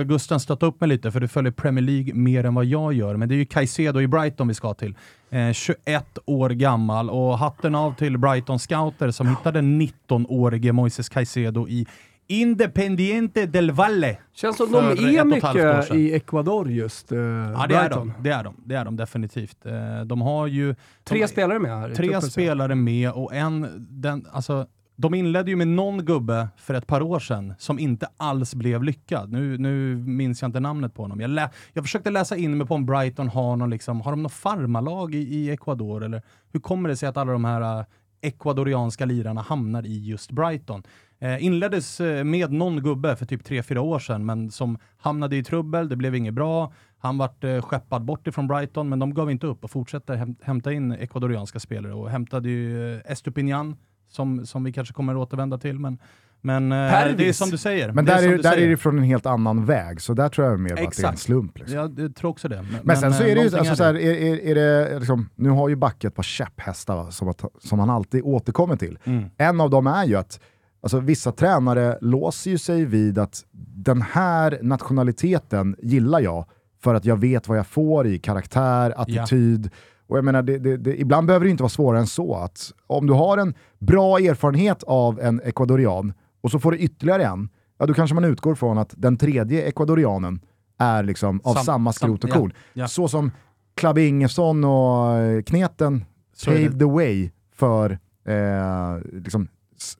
Gusten 0.04 0.40
stötta 0.40 0.66
upp 0.66 0.80
mig 0.80 0.88
lite, 0.88 1.12
för 1.12 1.20
du 1.20 1.28
följer 1.28 1.52
Premier 1.52 1.85
League 1.85 2.14
mer 2.14 2.44
än 2.44 2.54
vad 2.54 2.64
jag 2.64 2.92
gör. 2.92 3.16
Men 3.16 3.28
det 3.28 3.35
är 3.35 3.37
ju 3.37 3.44
Caicedo 3.44 4.00
i 4.00 4.06
Brighton 4.09 4.49
vi 4.49 4.54
ska 4.54 4.75
till. 4.75 4.94
Eh, 5.30 5.52
21 5.52 6.18
år 6.26 6.50
gammal 6.50 7.11
och 7.11 7.38
hatten 7.38 7.75
av 7.75 7.94
till 7.94 8.18
Brighton 8.18 8.59
scouter 8.59 9.11
som 9.11 9.28
hittade 9.28 9.61
19-årige 9.61 10.73
Moises 10.73 11.09
Caicedo 11.09 11.68
i 11.68 11.87
Independiente 12.31 13.47
del 13.47 13.71
Valle. 13.71 14.17
Känns 14.33 14.57
som 14.57 14.73
de 14.73 14.79
är 14.79 15.25
mycket 15.25 15.95
i 15.95 16.15
Ecuador 16.15 16.71
just. 16.71 17.13
Uh, 17.13 17.19
Ja, 17.19 17.67
det 17.69 17.75
är 17.75 17.91
de. 17.91 18.13
Det 18.21 18.31
är 18.31 18.45
de, 18.45 18.55
det 18.65 18.75
är 18.75 18.85
de 18.85 18.97
definitivt. 18.97 19.67
Eh, 19.67 20.01
de 20.05 20.21
har 20.21 20.47
ju... 20.47 20.75
Tre 21.05 21.21
de, 21.21 21.29
spelare 21.29 21.59
med 21.59 21.71
här. 21.71 21.95
Tre 21.95 22.21
spelare 22.21 22.75
med 22.75 23.11
och 23.13 23.35
en, 23.35 23.87
den, 23.91 24.27
alltså, 24.33 24.67
de 24.97 25.15
inledde 25.15 25.51
ju 25.51 25.57
med 25.57 25.69
någon 25.69 26.05
gubbe 26.05 26.49
för 26.57 26.75
ett 26.75 26.87
par 26.87 27.03
år 27.03 27.19
sedan 27.19 27.55
som 27.59 27.79
inte 27.79 28.09
alls 28.17 28.55
blev 28.55 28.83
lyckad. 28.83 29.33
Nu, 29.33 29.59
nu 29.59 29.97
minns 29.97 30.43
jag 30.43 30.49
inte 30.49 30.61
namnet 30.61 30.95
på 30.95 31.03
honom. 31.03 31.21
Jag, 31.21 31.31
lä, 31.31 31.51
jag 31.73 31.85
försökte 31.85 32.11
läsa 32.11 32.37
in 32.37 32.57
mig 32.57 32.67
på 32.67 32.75
om 32.75 32.87
Brighton 32.87 33.29
har 33.29 33.57
någon, 33.57 33.71
liksom, 33.71 34.01
har 34.01 34.11
de 34.11 34.23
något 34.23 34.33
farmalag 34.33 35.15
i, 35.15 35.19
i 35.19 35.51
Ecuador 35.51 36.05
eller 36.05 36.23
hur 36.53 36.61
kommer 36.61 36.89
det 36.89 36.97
sig 36.97 37.09
att 37.09 37.17
alla 37.17 37.33
de 37.33 37.45
här 37.45 37.79
äh, 37.79 37.85
ecuadorianska 38.21 39.05
lirarna 39.05 39.41
hamnar 39.41 39.87
i 39.87 40.07
just 40.07 40.31
Brighton? 40.31 40.83
Eh, 41.19 41.45
inleddes 41.45 42.00
eh, 42.00 42.25
med 42.25 42.53
någon 42.53 42.83
gubbe 42.83 43.17
för 43.17 43.27
typ 43.27 43.49
3-4 43.49 43.79
år 43.79 43.99
sedan, 43.99 44.27
men 44.27 44.50
som 44.50 44.79
hamnade 44.97 45.37
i 45.37 45.45
trubbel, 45.45 45.89
det 45.89 45.97
blev 45.97 46.15
inget 46.15 46.35
bra. 46.35 46.73
Han 46.99 47.19
vart 47.19 47.45
eh, 47.45 47.62
skeppad 47.62 48.05
bort 48.05 48.27
ifrån 48.27 48.47
Brighton, 48.47 48.89
men 48.89 48.99
de 48.99 49.15
gav 49.15 49.31
inte 49.31 49.47
upp 49.47 49.65
och 49.65 49.71
fortsatte 49.71 50.35
hämta 50.43 50.73
in 50.73 50.93
ecuadorianska 50.93 51.61
spelare 51.61 51.95
och 51.95 52.11
hämtade 52.11 52.49
ju 52.49 52.95
eh, 52.95 53.12
Estupinian, 53.12 53.77
som, 54.09 54.47
som 54.47 54.65
vi 54.65 54.73
kanske 54.73 54.95
kommer 54.95 55.12
att 55.15 55.19
återvända 55.19 55.59
till, 55.59 55.79
men 55.79 55.99
men 56.42 56.73
eh, 56.73 56.90
Pervis. 56.90 57.16
det 57.16 57.28
är 57.28 57.32
som 57.32 57.50
du 57.50 57.59
säger. 57.59 57.92
Men 57.92 58.04
det 58.04 58.12
där, 58.12 58.28
är, 58.28 58.37
där 58.37 58.50
säger. 58.50 58.66
är 58.66 58.70
det 58.70 58.76
från 58.76 58.99
en 58.99 59.04
helt 59.04 59.26
annan 59.26 59.64
väg, 59.64 60.00
så 60.00 60.14
där 60.14 60.28
tror 60.28 60.47
jag 60.49 60.61
mer 60.61 60.70
bara 60.70 60.73
att 60.73 60.76
det 60.76 60.82
är 60.82 60.85
en 60.85 60.88
Exakt. 60.88 61.18
slump. 61.18 61.59
Liksom. 61.59 61.76
Jag, 61.76 62.14
tror 62.14 62.30
också 62.30 62.49
det. 62.49 62.62
Men, 62.62 62.80
Men 62.82 62.97
sen 62.97 63.12
så 63.12 63.23
eh, 63.23 63.30
är 63.30 63.35
det 63.35 63.40
ju, 63.40 63.56
alltså, 63.56 63.73
är 63.73 63.76
så 63.76 63.85
här, 63.85 63.94
är, 63.94 64.14
är, 64.14 64.37
är 64.38 64.54
det 64.54 64.99
liksom, 64.99 65.28
nu 65.35 65.49
har 65.49 65.68
ju 65.68 65.76
Backe 65.76 66.06
ett 66.06 66.14
par 66.14 66.23
käpphästar 66.23 66.97
va, 66.97 67.11
som, 67.11 67.28
att, 67.28 67.44
som 67.59 67.78
han 67.78 67.90
alltid 67.90 68.23
återkommer 68.25 68.76
till. 68.76 68.99
Mm. 69.04 69.25
En 69.37 69.61
av 69.61 69.70
dem 69.70 69.87
är 69.87 70.04
ju 70.04 70.16
att 70.16 70.40
alltså, 70.82 71.00
vissa 71.00 71.32
tränare 71.32 71.99
låser 72.00 72.50
ju 72.50 72.59
sig 72.59 72.85
vid 72.85 73.18
att 73.18 73.44
den 73.75 74.02
här 74.02 74.59
nationaliteten 74.62 75.76
gillar 75.82 76.20
jag 76.20 76.47
för 76.82 76.94
att 76.94 77.04
jag 77.04 77.16
vet 77.16 77.49
vad 77.49 77.59
jag 77.59 77.66
får 77.66 78.06
i 78.06 78.18
karaktär, 78.18 78.94
attityd. 78.97 79.70
Och 80.06 80.16
jag 80.16 80.25
menar, 80.25 80.42
det, 80.42 80.59
det, 80.59 80.76
det, 80.76 81.00
ibland 81.00 81.26
behöver 81.26 81.44
det 81.44 81.50
inte 81.50 81.62
vara 81.62 81.70
svårare 81.70 82.00
än 82.00 82.06
så. 82.06 82.35
att 82.35 82.73
Om 82.87 83.06
du 83.06 83.12
har 83.12 83.38
en 83.38 83.54
bra 83.78 84.18
erfarenhet 84.18 84.82
av 84.82 85.20
en 85.20 85.40
ecuadorian 85.44 86.12
och 86.40 86.50
så 86.50 86.59
får 86.59 86.73
du 86.73 86.78
ytterligare 86.78 87.25
en, 87.25 87.49
ja 87.78 87.87
då 87.87 87.94
kanske 87.94 88.14
man 88.14 88.25
utgår 88.25 88.54
från 88.54 88.78
att 88.78 88.94
den 88.97 89.16
tredje 89.16 89.62
ecuadorianen 89.62 90.40
är 90.78 91.02
liksom 91.02 91.40
av 91.44 91.54
Sam- 91.54 91.64
samma 91.64 91.92
sam- 91.92 92.09
skrot 92.09 92.25
och 92.25 92.30
ja, 92.30 92.35
korn. 92.35 92.52
ja. 92.73 92.88
Så 92.88 93.09
som 93.09 93.30
Klabbe 93.75 94.02
Ingesson 94.02 94.64
och 94.64 95.12
eh, 95.18 95.42
Kneten 95.42 96.04
Så 96.35 96.50
paved 96.50 96.78
the 96.78 96.85
way 96.85 97.30
för 97.54 97.90
eh, 98.25 98.99
liksom, 99.12 99.49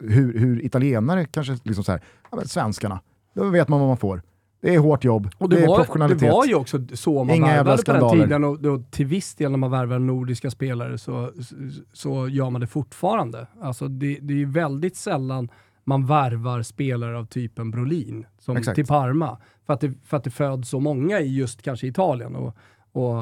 hur, 0.01 0.39
hur 0.39 0.65
italienare 0.65 1.25
kanske, 1.25 1.59
liksom 1.63 1.85
så 1.85 1.93
här, 1.93 2.01
ja, 2.33 2.41
svenskarna, 2.45 3.01
då 3.35 3.45
vet 3.45 3.69
man 3.69 3.81
vad 3.81 3.89
man 3.89 3.97
får. 3.97 4.23
Det 4.63 4.75
är 4.75 4.79
hårt 4.79 5.05
jobb, 5.05 5.31
Och 5.39 5.49
det, 5.49 5.57
det, 5.57 5.63
är 5.63 5.69
var, 5.69 5.77
professionalitet. 5.77 6.21
det 6.21 6.31
var 6.31 6.45
ju 6.45 6.55
också 6.55 6.79
så 6.95 7.25
man 7.25 7.37
Inga 7.37 7.47
värvade 7.47 7.83
på 7.83 7.93
den 7.93 8.11
tiden 8.11 8.45
och, 8.45 8.65
och 8.65 8.91
till 8.91 9.07
viss 9.07 9.35
del 9.35 9.51
när 9.51 9.59
man 9.59 9.71
värvar 9.71 9.99
nordiska 9.99 10.51
spelare 10.51 10.99
så, 10.99 11.33
så 11.93 12.29
gör 12.29 12.51
man 12.51 12.61
det 12.61 12.67
fortfarande. 12.67 13.47
Alltså 13.61 13.89
det, 13.89 14.19
det 14.23 14.35
är 14.35 14.39
ju 14.39 14.45
väldigt 14.51 14.97
sällan 14.97 15.49
man 15.85 16.07
värvar 16.07 16.63
spelare 16.63 17.19
av 17.19 17.25
typen 17.25 17.71
Brolin 17.71 18.27
som 18.39 18.57
Exakt. 18.57 18.75
till 18.75 18.87
Parma. 18.87 19.39
För 19.67 19.73
att, 19.73 19.81
det, 19.81 19.93
för 20.05 20.17
att 20.17 20.25
det 20.25 20.31
föds 20.31 20.69
så 20.69 20.81
många 20.81 21.21
i 21.21 21.37
just 21.37 21.63
kanske 21.63 21.87
Italien. 21.87 22.37
Och, 22.37 22.57
och 22.93 23.15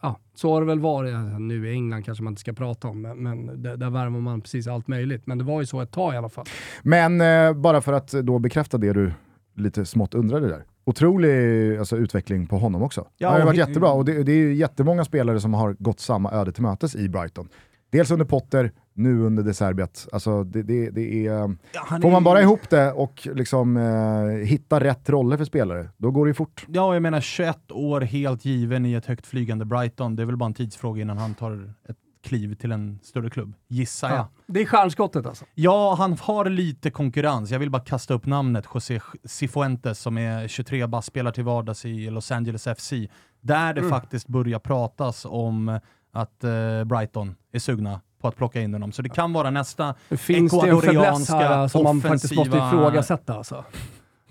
ja, 0.00 0.18
så 0.34 0.52
har 0.52 0.60
det 0.60 0.66
väl 0.66 0.80
varit. 0.80 1.14
Nu 1.40 1.68
i 1.68 1.72
England 1.72 2.04
kanske 2.04 2.24
man 2.24 2.32
inte 2.32 2.40
ska 2.40 2.52
prata 2.52 2.88
om, 2.88 3.00
men, 3.00 3.22
men 3.22 3.62
där, 3.62 3.76
där 3.76 3.90
värvar 3.90 4.20
man 4.20 4.40
precis 4.40 4.66
allt 4.66 4.88
möjligt. 4.88 5.26
Men 5.26 5.38
det 5.38 5.44
var 5.44 5.60
ju 5.60 5.66
så 5.66 5.80
ett 5.80 5.92
tag 5.92 6.14
i 6.14 6.16
alla 6.16 6.28
fall. 6.28 6.46
Men 6.82 7.20
eh, 7.20 7.52
bara 7.52 7.80
för 7.80 7.92
att 7.92 8.10
då 8.10 8.38
bekräfta 8.38 8.78
det 8.78 8.92
du 8.92 9.12
lite 9.54 9.86
smått 9.86 10.14
undrade 10.14 10.48
där. 10.48 10.64
Otrolig 10.84 11.76
alltså, 11.78 11.96
utveckling 11.96 12.46
på 12.46 12.58
honom 12.58 12.82
också. 12.82 13.06
Ja, 13.18 13.30
det 13.30 13.38
har 13.38 13.46
varit 13.46 13.58
jättebra 13.58 13.90
och 13.90 14.04
det, 14.04 14.22
det 14.22 14.32
är 14.32 14.36
ju 14.36 14.54
jättemånga 14.54 15.04
spelare 15.04 15.40
som 15.40 15.54
har 15.54 15.76
gått 15.78 16.00
samma 16.00 16.32
öde 16.32 16.52
till 16.52 16.62
mötes 16.62 16.96
i 16.96 17.08
Brighton. 17.08 17.48
Dels 17.90 18.10
under 18.10 18.24
Potter, 18.26 18.72
nu 18.94 19.20
under 19.22 19.42
De 19.42 19.54
Serbiat. 19.54 20.08
Alltså, 20.12 20.44
det, 20.44 20.62
det, 20.62 20.90
det 20.90 21.26
är, 21.26 21.32
Ja, 21.32 21.56
får 21.88 21.96
är 21.96 22.10
man 22.10 22.22
ju- 22.22 22.24
bara 22.24 22.42
ihop 22.42 22.70
det 22.70 22.92
och 22.92 23.28
liksom, 23.34 23.76
eh, 23.76 24.46
hitta 24.46 24.80
rätt 24.80 25.10
roller 25.10 25.36
för 25.36 25.44
spelare, 25.44 25.88
då 25.96 26.10
går 26.10 26.26
det 26.26 26.30
ju 26.30 26.34
fort. 26.34 26.66
Ja, 26.68 26.94
jag 26.94 27.02
menar 27.02 27.20
21 27.20 27.58
år 27.72 28.00
helt 28.00 28.44
given 28.44 28.86
i 28.86 28.92
ett 28.94 29.06
högt 29.06 29.26
flygande 29.26 29.64
Brighton. 29.64 30.16
Det 30.16 30.22
är 30.22 30.26
väl 30.26 30.36
bara 30.36 30.46
en 30.46 30.54
tidsfråga 30.54 31.02
innan 31.02 31.18
han 31.18 31.34
tar 31.34 31.74
ett 31.88 31.96
kliv 32.22 32.54
till 32.54 32.72
en 32.72 32.98
större 33.02 33.30
klubb, 33.30 33.54
gissar 33.68 34.08
jag. 34.08 34.18
Ja, 34.18 34.28
det 34.46 34.60
är 34.60 34.66
stjärnskottet 34.66 35.26
alltså. 35.26 35.44
Ja, 35.54 35.94
han 35.98 36.16
har 36.20 36.44
lite 36.44 36.90
konkurrens. 36.90 37.50
Jag 37.50 37.58
vill 37.58 37.70
bara 37.70 37.82
kasta 37.82 38.14
upp 38.14 38.26
namnet 38.26 38.64
José 38.74 39.00
Cifuentes 39.24 39.98
som 40.00 40.18
är 40.18 40.48
23 40.48 40.86
bass, 40.86 41.06
spelar 41.06 41.30
till 41.30 41.44
vardags 41.44 41.84
i 41.84 42.10
Los 42.10 42.32
Angeles 42.32 42.68
FC. 42.78 42.92
Där 43.40 43.74
det 43.74 43.82
faktiskt 43.82 44.26
börjar 44.28 44.58
pratas 44.58 45.26
om 45.28 45.80
att 46.20 46.44
eh, 46.44 46.84
Brighton 46.84 47.34
är 47.52 47.58
sugna 47.58 48.00
på 48.20 48.28
att 48.28 48.36
plocka 48.36 48.60
in 48.60 48.72
honom. 48.72 48.92
Så 48.92 49.02
det 49.02 49.08
kan 49.08 49.32
vara 49.32 49.50
nästa 49.50 49.94
finns 50.10 50.60
det 50.60 50.68
en 50.68 50.80
fäbless 50.80 51.28
här 51.30 51.68
som 51.68 51.84
man 51.84 52.00
faktiskt 52.00 52.34
måste 52.36 52.56
ifrågasätta 52.56 53.34
alltså. 53.34 53.64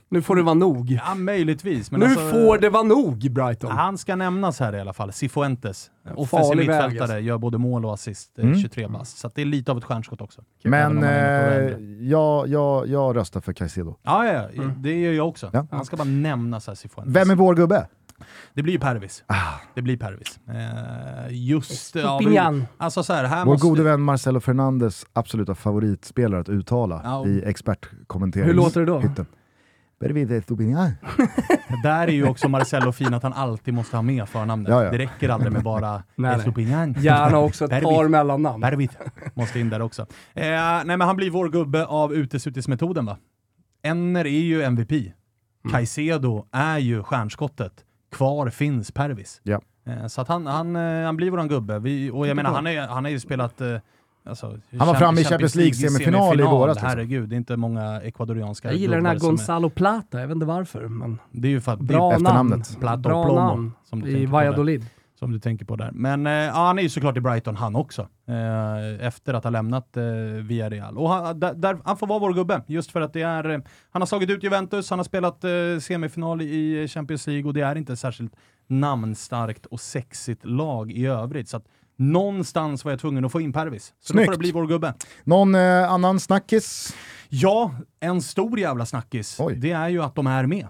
Nu 0.09 0.21
får 0.21 0.35
det 0.35 0.41
vara 0.41 0.53
nog. 0.53 0.89
Ja, 1.05 1.15
möjligtvis. 1.15 1.91
Men 1.91 1.99
nu 1.99 2.05
alltså, 2.05 2.29
får 2.29 2.57
det 2.57 2.69
vara 2.69 2.83
nog 2.83 3.31
Brighton. 3.31 3.71
Han 3.71 3.97
ska 3.97 4.15
nämnas 4.15 4.59
här 4.59 4.75
i 4.75 4.79
alla 4.79 4.93
fall. 4.93 5.13
Cifuentes. 5.13 5.91
farlig 6.05 6.19
Offensiv 6.19 6.57
mittfältare, 6.57 7.01
alltså. 7.01 7.19
gör 7.19 7.37
både 7.37 7.57
mål 7.57 7.85
och 7.85 7.93
assist. 7.93 8.39
eh, 8.39 8.45
Mm. 8.45 8.59
23 8.59 8.87
bast. 8.87 9.17
Så 9.17 9.27
att 9.27 9.35
det 9.35 9.41
är 9.41 9.45
lite 9.45 9.71
av 9.71 9.77
ett 9.77 9.83
stjärnskott 9.83 10.21
också. 10.21 10.41
Men 10.63 11.03
eh, 11.03 11.11
jag, 11.99 12.47
jag, 12.47 12.87
jag 12.87 13.15
röstar 13.15 13.41
för 13.41 13.53
Caicedo. 13.53 13.95
Ja, 14.03 14.25
ja, 14.25 14.49
ja. 14.53 14.63
det 14.77 14.99
gör 14.99 15.13
jag 15.13 15.27
också. 15.27 15.49
Ja. 15.53 15.67
Han 15.71 15.85
ska 15.85 15.97
bara 15.97 16.03
nämnas 16.03 16.67
här, 16.67 16.75
Cifuentes. 16.75 17.15
Vem 17.15 17.29
är 17.29 17.35
vår 17.35 17.55
gubbe? 17.55 17.87
Det 18.53 18.63
blir 18.63 18.73
ju 18.73 18.79
Pervis. 18.79 19.23
Ah. 19.27 19.53
Det 19.75 19.81
blir 19.81 19.97
Pervis. 19.97 20.39
Eh, 20.47 21.27
just... 21.29 21.95
Ja, 21.95 22.17
Stupinjan. 22.19 22.65
alltså 22.77 23.03
så 23.03 23.13
här, 23.13 23.23
här 23.23 23.45
Vår 23.45 23.53
måste... 23.53 23.67
gode 23.67 23.83
vän 23.83 24.01
Marcelo 24.01 24.39
Fernandes 24.39 25.05
absoluta 25.13 25.55
favoritspelare 25.55 26.41
att 26.41 26.49
uttala 26.49 27.01
Ja, 27.03 27.17
och- 27.17 27.27
i 27.27 27.43
expertkommenteringen. 27.45 28.49
Hur 28.55 28.63
låter 28.63 28.79
det 28.79 28.85
då? 28.85 29.01
Stupinjan. 30.43 30.91
Där 31.83 32.07
är 32.07 32.11
ju 32.11 32.27
också 32.27 32.49
Marcello 32.49 32.91
fin 32.91 33.13
att 33.13 33.23
han 33.23 33.33
alltid 33.33 33.73
måste 33.73 33.95
ha 33.97 34.01
med 34.01 34.29
förnamnet. 34.29 34.69
Ja, 34.69 34.83
ja. 34.83 34.91
Det 34.91 34.97
räcker 34.97 35.29
aldrig 35.29 35.51
med 35.53 35.63
bara. 35.63 36.03
Estupinjan. 36.37 36.93
Gärna 36.99 37.37
också 37.37 37.65
ett 37.71 37.83
par 37.83 38.07
mellannamn. 38.07 38.61
Pervis 38.61 38.91
måste 39.33 39.59
in 39.59 39.69
där 39.69 39.81
också. 39.81 40.01
Eh, 40.33 40.45
nej 40.45 40.85
men 40.85 41.01
han 41.01 41.15
blir 41.15 41.29
vår 41.29 41.49
gubbe 41.49 41.85
av 41.85 42.13
utesutismetoden 42.13 43.05
va? 43.05 43.17
Enner 43.83 44.25
är 44.25 44.39
ju 44.39 44.63
MVP. 44.63 44.91
Mm. 44.91 45.13
Caicedo 45.71 46.45
är 46.51 46.77
ju 46.77 47.03
stjärnskottet. 47.03 47.73
Kvar 48.11 48.49
finns 48.49 48.91
Pervis. 48.91 49.41
Ja. 49.43 49.61
Eh, 49.85 50.07
så 50.07 50.21
att 50.21 50.27
han, 50.27 50.47
han, 50.47 50.75
eh, 50.75 51.05
han 51.05 51.15
blir 51.17 51.31
våran 51.31 51.47
gubbe. 51.47 51.79
Vi, 51.79 52.11
och 52.11 52.27
jag 52.27 52.35
menar, 52.35 52.51
han, 52.53 52.67
är, 52.67 52.87
han 52.87 53.03
har 53.05 53.11
ju 53.11 53.19
spelat... 53.19 53.61
Eh, 53.61 53.75
alltså, 54.29 54.59
Han 54.79 54.87
var 54.87 54.95
framme 54.95 55.21
i 55.21 55.23
Champions 55.23 55.55
League-semifinal 55.55 56.39
i 56.39 56.43
våras, 56.43 56.75
liksom. 56.75 56.89
Herregud, 56.89 57.29
det 57.29 57.35
är 57.35 57.37
inte 57.37 57.57
många 57.57 58.01
ecuadorianska 58.01 58.67
Jag 58.67 58.77
gillar 58.77 58.95
den 58.97 59.05
här 59.05 59.15
är- 59.15 59.19
Gonzalo 59.19 59.69
Plata, 59.69 60.19
jag 60.19 60.27
vet 60.27 60.35
inte 60.35 60.45
varför. 60.45 60.87
Men 60.87 61.19
Det 61.31 61.47
är 61.47 61.49
ju 61.51 61.61
för 61.61 61.73
att... 61.73 61.79
bra 61.79 62.09
det 62.09 62.15
är 62.15 62.19
namn. 62.19 62.53
efternamnet. 62.53 62.79
Plata 62.79 62.97
Bra 62.97 63.25
Plomo, 63.25 63.39
namn 63.39 63.73
som 63.83 64.07
i. 64.07 64.25
Valladolid. 64.25 64.85
Som 65.19 65.31
du 65.31 65.39
tänker 65.39 65.65
på 65.65 65.75
där. 65.75 65.91
Men 65.93 66.27
eh, 66.27 66.33
ja, 66.33 66.51
han 66.53 66.79
är 66.79 66.83
ju 66.83 66.89
såklart 66.89 67.17
i 67.17 67.21
Brighton 67.21 67.55
han 67.55 67.75
också, 67.75 68.07
eh, 68.27 69.07
efter 69.07 69.33
att 69.33 69.43
ha 69.43 69.51
lämnat 69.51 69.97
eh, 69.97 70.03
Villarreal. 70.43 70.97
Och 70.97 71.09
han, 71.09 71.39
där, 71.39 71.77
han 71.85 71.97
får 71.97 72.07
vara 72.07 72.19
vår 72.19 72.33
gubbe, 72.33 72.61
just 72.67 72.91
för 72.91 73.01
att 73.01 73.13
det 73.13 73.21
är, 73.21 73.49
eh, 73.49 73.59
han 73.91 74.01
har 74.01 74.07
slagit 74.07 74.29
ut 74.29 74.43
Juventus, 74.43 74.89
han 74.89 74.99
har 74.99 75.03
spelat 75.03 75.43
eh, 75.43 75.49
semifinal 75.81 76.41
i 76.41 76.87
Champions 76.87 77.27
League 77.27 77.45
och 77.45 77.53
det 77.53 77.61
är 77.61 77.75
inte 77.75 77.95
särskilt 77.97 78.33
namnstarkt 78.67 79.65
och 79.65 79.79
sexigt 79.79 80.45
lag 80.45 80.91
i 80.91 81.05
övrigt. 81.05 81.49
Så 81.49 81.57
att 81.57 81.65
någonstans 81.95 82.85
var 82.85 82.91
jag 82.91 82.99
tvungen 82.99 83.25
att 83.25 83.31
få 83.31 83.41
in 83.41 83.53
Pervis. 83.53 83.85
Så 83.85 84.13
då 84.13 84.17
Snyggt. 84.17 84.25
får 84.25 84.31
det 84.31 84.37
bli 84.39 84.51
vår 84.51 84.67
gubbe. 84.67 84.93
Någon 85.23 85.55
eh, 85.55 85.91
annan 85.91 86.19
snackis? 86.19 86.95
Ja, 87.29 87.71
en 87.99 88.21
stor 88.21 88.59
jävla 88.59 88.85
snackis, 88.85 89.37
Oj. 89.39 89.55
det 89.55 89.71
är 89.71 89.89
ju 89.89 90.03
att 90.03 90.15
de 90.15 90.27
är 90.27 90.45
med. 90.45 90.67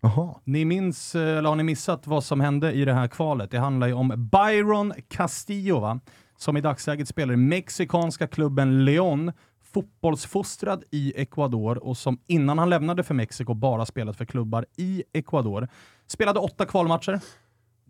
Jaha. 0.00 0.34
Ni 0.44 0.64
minns, 0.64 1.14
eh, 1.14 1.38
eller 1.38 1.48
har 1.48 1.56
ni 1.56 1.62
missat 1.62 2.06
vad 2.06 2.24
som 2.24 2.40
hände 2.40 2.72
i 2.72 2.84
det 2.84 2.94
här 2.94 3.08
kvalet? 3.08 3.50
Det 3.50 3.58
handlar 3.58 3.86
ju 3.86 3.92
om 3.92 4.28
Byron 4.32 4.92
Castillo, 5.08 5.80
va? 5.80 6.00
som 6.36 6.56
i 6.56 6.60
dagsläget 6.60 7.08
spelar 7.08 7.34
i 7.34 7.36
mexikanska 7.36 8.26
klubben 8.26 8.84
León, 8.84 9.32
fotbollsfostrad 9.72 10.84
i 10.90 11.12
Ecuador 11.16 11.84
och 11.84 11.96
som 11.96 12.18
innan 12.26 12.58
han 12.58 12.70
lämnade 12.70 13.02
för 13.02 13.14
Mexiko 13.14 13.54
bara 13.54 13.86
spelat 13.86 14.16
för 14.16 14.24
klubbar 14.24 14.66
i 14.76 15.04
Ecuador. 15.12 15.68
Spelade 16.06 16.40
åtta 16.40 16.64
kvalmatcher 16.64 17.20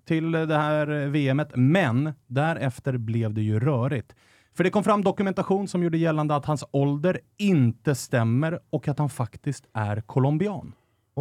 till 0.05 0.33
det 0.33 0.57
här 0.57 0.91
eh, 0.91 1.09
VMet, 1.09 1.51
men 1.55 2.13
därefter 2.27 2.97
blev 2.97 3.35
det 3.35 3.43
ju 3.43 3.61
rörigt. 3.61 4.15
För 4.55 4.65
det 4.65 4.71
kom 4.71 4.85
fram 4.85 5.03
dokumentation 5.03 5.69
som 5.69 5.83
gjorde 5.83 5.99
gällande 5.99 6.37
att 6.37 6.47
hans 6.47 6.65
ålder 6.71 7.21
inte 7.37 7.95
stämmer 7.95 8.61
och 8.71 8.89
att 8.89 8.99
han 8.99 9.11
faktiskt 9.11 9.67
är 9.73 10.01
colombian. 10.01 10.73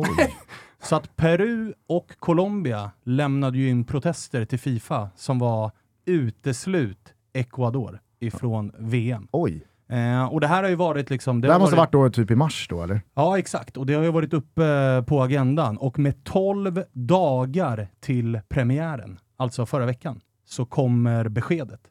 Så 0.81 0.95
att 0.95 1.15
Peru 1.15 1.73
och 1.87 2.11
Colombia 2.19 2.91
lämnade 3.03 3.57
ju 3.57 3.69
in 3.69 3.83
protester 3.83 4.45
till 4.45 4.59
Fifa 4.59 5.09
som 5.15 5.39
var 5.39 5.71
uteslut 6.05 7.13
Ecuador 7.33 7.99
ifrån 8.19 8.71
VM. 8.77 9.27
Oj. 9.31 9.65
Eh, 9.89 10.25
och 10.25 10.41
det 10.41 10.47
här 10.47 10.63
har 10.63 10.69
ju 10.69 10.75
varit 10.75 11.09
liksom... 11.09 11.41
Det, 11.41 11.47
har 11.47 11.53
här 11.53 11.59
måste 11.59 11.75
varit 11.75 11.91
då 11.91 12.09
typ 12.09 12.31
i 12.31 12.35
mars 12.35 12.67
då 12.69 12.83
eller? 12.83 13.01
Ja, 13.13 13.37
exakt. 13.39 13.77
Och 13.77 13.85
det 13.85 13.93
har 13.93 14.03
ju 14.03 14.11
varit 14.11 14.33
uppe 14.33 15.03
på 15.07 15.23
agendan. 15.23 15.77
Och 15.77 15.99
med 15.99 16.23
12 16.23 16.83
dagar 16.91 17.87
till 17.99 18.39
premiären, 18.49 19.19
alltså 19.37 19.65
förra 19.65 19.85
veckan, 19.85 20.21
så 20.45 20.65
kommer 20.65 21.29
beskedet 21.29 21.81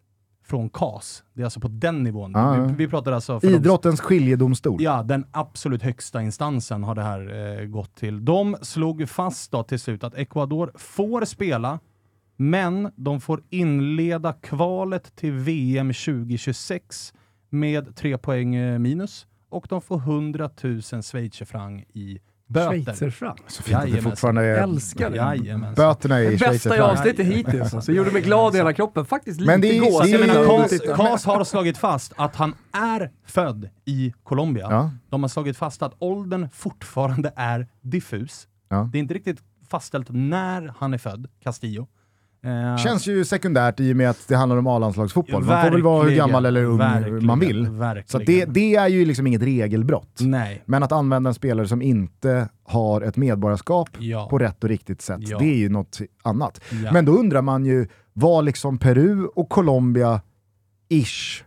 från 0.48 0.70
CAS. 0.70 1.24
Det 1.34 1.40
är 1.42 1.44
alltså 1.44 1.60
på 1.60 1.68
den 1.68 2.02
nivån. 2.02 2.36
Ah, 2.36 2.54
vi, 2.66 2.74
vi 2.74 2.88
pratar 2.88 3.12
alltså... 3.12 3.40
för 3.40 3.48
de- 3.48 3.54
Idrottens 3.54 4.00
skiljedomstol. 4.00 4.82
Ja, 4.82 5.02
den 5.02 5.26
absolut 5.32 5.82
högsta 5.82 6.22
instansen 6.22 6.84
har 6.84 6.94
det 6.94 7.02
här 7.02 7.58
eh, 7.60 7.64
gått 7.66 7.94
till. 7.96 8.24
De 8.24 8.56
slog 8.62 9.08
fast 9.08 9.50
då 9.52 9.62
till 9.62 9.80
slut 9.80 10.04
att 10.04 10.14
Ecuador 10.14 10.72
får 10.74 11.24
spela, 11.24 11.78
men 12.36 12.90
de 12.96 13.20
får 13.20 13.42
inleda 13.50 14.32
kvalet 14.32 15.16
till 15.16 15.32
VM 15.32 15.92
2026 15.92 17.14
med 17.50 17.96
tre 17.96 18.18
poäng 18.18 18.54
eh, 18.54 18.78
minus 18.78 19.26
och 19.48 19.66
de 19.68 19.80
får 19.80 19.96
100 19.98 20.50
000 20.62 20.82
schweizerfranc 20.82 21.84
i 21.94 22.18
Böter. 22.48 22.70
Schweizerfranc. 22.82 23.38
Så 23.46 23.62
fint 23.62 23.76
att 23.78 23.92
det 23.92 24.02
fortfarande 24.02 24.44
är 24.44 24.62
Älskar 24.62 25.10
det. 25.10 25.16
Jajamensan. 25.16 25.74
böterna 25.74 26.22
i 26.22 26.36
bästa 26.36 26.76
i 26.76 26.80
avsnittet 26.80 27.26
hittills 27.26 27.74
alltså. 27.74 27.92
Gjorde 27.92 28.10
mig 28.10 28.22
glad 28.22 28.54
i 28.54 28.56
hela 28.58 28.72
kroppen. 28.72 29.04
Faktiskt 29.06 29.40
lite 29.40 29.52
Men 29.52 29.60
det 29.60 29.76
är- 29.78 29.80
gås. 29.80 30.02
det 30.02 30.88
är-. 30.88 30.96
Kas 30.96 31.24
har 31.24 31.44
slagit 31.44 31.78
fast 31.78 32.12
att 32.16 32.36
han 32.36 32.54
är 32.72 33.10
född 33.26 33.68
i 33.84 34.14
Colombia. 34.22 34.66
Ja. 34.70 34.90
De 35.10 35.22
har 35.22 35.28
slagit 35.28 35.56
fast 35.56 35.82
att 35.82 35.94
åldern 35.98 36.48
fortfarande 36.52 37.32
är 37.36 37.66
diffus. 37.82 38.48
Ja. 38.68 38.88
Det 38.92 38.98
är 38.98 39.00
inte 39.00 39.14
riktigt 39.14 39.38
fastställt 39.70 40.06
när 40.10 40.72
han 40.78 40.94
är 40.94 40.98
född, 40.98 41.26
Castillo. 41.42 41.88
Eh, 42.48 42.76
Känns 42.76 43.06
ju 43.06 43.24
sekundärt 43.24 43.80
i 43.80 43.92
och 43.92 43.96
med 43.96 44.10
att 44.10 44.28
det 44.28 44.34
handlar 44.36 44.56
om 44.56 44.66
A-landslagsfotboll. 44.66 45.44
Man 45.44 45.64
får 45.64 45.70
väl 45.70 45.82
vara 45.82 46.08
hur 46.08 46.16
gammal 46.16 46.46
eller 46.46 46.64
ung 46.64 46.78
verkligen, 46.78 47.26
man 47.26 47.40
vill. 47.40 47.68
Verkligen. 47.68 48.08
Så 48.08 48.18
det, 48.18 48.44
det 48.44 48.74
är 48.74 48.88
ju 48.88 49.04
liksom 49.04 49.26
inget 49.26 49.42
regelbrott. 49.42 50.18
Nej. 50.20 50.62
Men 50.66 50.82
att 50.82 50.92
använda 50.92 51.28
en 51.28 51.34
spelare 51.34 51.68
som 51.68 51.82
inte 51.82 52.48
har 52.64 53.00
ett 53.00 53.16
medborgarskap 53.16 53.88
Ja. 53.98 54.28
på 54.30 54.38
rätt 54.38 54.64
och 54.64 54.70
riktigt 54.70 55.02
sätt, 55.02 55.20
Ja. 55.20 55.38
det 55.38 55.44
är 55.44 55.56
ju 55.56 55.68
något 55.68 55.98
annat. 56.22 56.60
Ja. 56.84 56.92
Men 56.92 57.04
då 57.04 57.12
undrar 57.12 57.42
man 57.42 57.64
ju, 57.66 57.86
var 58.12 58.42
liksom 58.42 58.78
Peru 58.78 59.24
och 59.26 59.48
Colombia 59.48 60.20
ish 60.88 61.44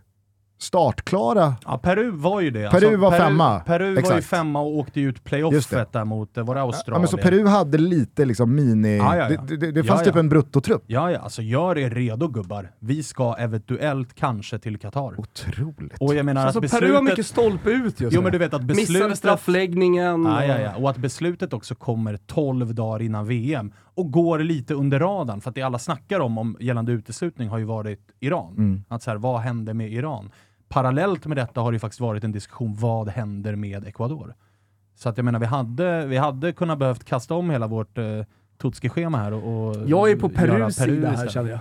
startklara? 0.62 1.54
Ja, 1.64 1.78
Peru 1.78 2.10
var 2.10 2.40
ju 2.40 2.50
det. 2.50 2.64
Alltså, 2.66 2.80
Peru 2.80 2.96
var 2.96 3.10
femma. 3.10 3.60
Peru 3.60 3.84
var 3.84 3.92
ju 3.92 3.98
Exakt. 3.98 4.26
femma 4.26 4.60
och 4.60 4.76
åkte 4.78 5.00
ut 5.00 5.24
playoffet 5.24 5.92
där 5.92 6.04
mot, 6.04 6.36
eh, 6.38 6.44
var 6.44 6.54
det 6.54 6.58
Ja, 6.60 6.64
Australien? 6.66 7.00
men 7.00 7.08
så 7.08 7.16
Peru 7.16 7.46
hade 7.46 7.78
lite 7.78 8.24
liksom 8.24 8.54
mini... 8.54 8.96
Ja, 8.96 9.16
ja, 9.16 9.30
ja. 9.30 9.40
Det, 9.48 9.56
det, 9.56 9.72
det 9.72 9.80
Ja, 9.80 9.84
fanns 9.84 10.00
ja. 10.00 10.04
typ 10.04 10.16
en 10.16 10.28
bruttotrupp. 10.28 10.84
Ja, 10.86 11.10
ja, 11.10 11.18
alltså 11.18 11.42
gör 11.42 11.78
er 11.78 11.90
redo 11.90 12.28
gubbar. 12.28 12.70
Vi 12.78 13.02
ska 13.02 13.34
eventuellt 13.38 14.14
kanske 14.14 14.58
till 14.58 14.78
Qatar. 14.78 15.20
Otroligt. 15.20 15.96
Och 16.00 16.14
jag 16.14 16.26
menar 16.26 16.46
Alltså 16.46 16.58
att 16.58 16.70
Peru 16.70 16.80
beslutet... 16.80 16.94
har 16.96 17.02
mycket 17.02 17.26
stolpe 17.26 17.70
ut 17.70 18.00
just 18.00 18.16
Jo 18.16 18.22
men 18.22 18.32
du 18.32 18.38
vet 18.38 18.54
att 18.54 18.62
Missade 18.62 18.76
beslutet... 18.98 19.18
straffläggningen. 19.18 20.24
Ja, 20.24 20.44
ja, 20.44 20.60
ja. 20.60 20.74
Och 20.76 20.90
att 20.90 20.96
beslutet 20.96 21.52
också 21.52 21.74
kommer 21.74 22.16
12 22.26 22.74
dagar 22.74 23.02
innan 23.02 23.26
VM 23.26 23.72
och 23.94 24.10
går 24.10 24.38
lite 24.38 24.74
under 24.74 24.98
radarn. 24.98 25.40
För 25.40 25.48
att 25.50 25.54
det 25.54 25.62
alla 25.62 25.78
snackar 25.78 26.20
om, 26.20 26.38
om 26.38 26.56
gällande 26.60 26.92
uteslutning 26.92 27.48
har 27.48 27.58
ju 27.58 27.64
varit 27.64 28.00
Iran. 28.20 28.52
Mm. 28.58 28.84
Att 28.88 29.02
så 29.02 29.10
här, 29.10 29.16
vad 29.18 29.40
händer 29.40 29.74
med 29.74 29.92
Iran? 29.92 30.30
Parallellt 30.72 31.26
med 31.26 31.36
detta 31.36 31.60
har 31.60 31.72
det 31.72 31.74
ju 31.74 31.78
faktiskt 31.78 32.00
varit 32.00 32.24
en 32.24 32.32
diskussion, 32.32 32.74
vad 32.74 33.08
händer 33.08 33.56
med 33.56 33.84
Ecuador? 33.84 34.34
Så 34.94 35.08
att 35.08 35.16
jag 35.16 35.24
menar, 35.24 35.38
vi 35.38 35.46
hade, 35.46 36.06
vi 36.06 36.16
hade 36.16 36.52
kunnat 36.52 36.78
behövt 36.78 37.04
kasta 37.04 37.34
om 37.34 37.50
hela 37.50 37.66
vårt 37.66 37.98
eh, 37.98 38.04
Tutski-schema 38.62 39.18
här 39.18 39.32
och, 39.32 39.68
och 39.68 39.76
Jag 39.86 40.10
är 40.10 40.16
på 40.16 40.28
Perus 40.28 40.76
sida 40.76 41.10
här 41.10 41.28
känner 41.28 41.50
jag. 41.50 41.58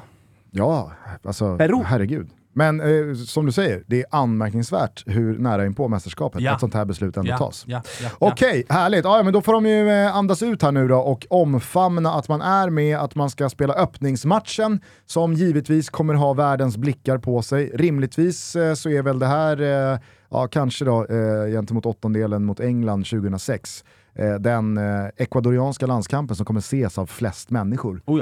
Ja, 0.52 0.92
alltså 1.24 1.58
Peru. 1.58 1.84
herregud. 1.86 2.30
Men 2.54 2.80
eh, 2.82 3.16
som 3.16 3.46
du 3.46 3.52
säger, 3.52 3.84
det 3.88 4.00
är 4.00 4.06
anmärkningsvärt 4.12 5.04
hur 5.06 5.38
nära 5.38 5.66
in 5.66 5.74
på 5.76 5.88
mästerskapet 5.88 6.42
Ja. 6.42 6.54
ett 6.54 6.60
sånt 6.60 6.74
här 6.74 6.86
beslut 6.86 7.18
ändå 7.18 7.30
Ja, 7.32 7.38
tas. 7.38 7.64
ja, 7.68 7.82
ja. 8.04 8.10
Okej, 8.20 8.64
härligt. 8.70 9.06
Ja, 9.06 9.24
men 9.24 9.34
då 9.34 9.42
får 9.42 9.54
de 9.54 9.66
ju 9.66 9.90
eh, 9.90 10.16
andas 10.16 10.44
ut 10.44 10.62
här 10.62 10.72
nu 10.72 10.88
då 10.88 10.98
och 10.98 11.26
omfamna 11.30 12.14
att 12.14 12.28
man 12.30 12.42
är 12.42 12.70
med, 12.70 12.98
att 12.98 13.16
man 13.16 13.30
ska 13.30 13.50
spela 13.50 13.74
öppningsmatchen 13.74 14.80
som 15.06 15.34
givetvis 15.34 15.90
kommer 15.90 16.14
ha 16.14 16.34
världens 16.34 16.78
blickar 16.78 17.18
på 17.18 17.42
sig. 17.42 17.72
Rimligtvis 17.74 18.56
eh, 18.56 18.74
så 18.74 18.90
är 18.90 19.02
väl 19.02 19.20
det 19.20 19.28
här, 19.28 19.62
eh, 19.94 20.00
ja 20.30 20.48
kanske 20.48 20.86
då 20.86 21.06
eh, 21.06 21.52
gentemot 21.52 21.86
åttondelen 21.86 22.46
mot 22.46 22.60
England 22.60 23.06
2006, 23.06 23.84
eh, 24.16 24.34
den 24.34 24.78
eh, 24.78 25.06
ekvadorianska 25.18 25.86
landskampen 25.86 26.36
som 26.36 26.46
kommer 26.46 26.60
ses 26.60 26.98
av 26.98 27.06
flest 27.06 27.50
människor 27.50 28.02
Oh 28.06 28.22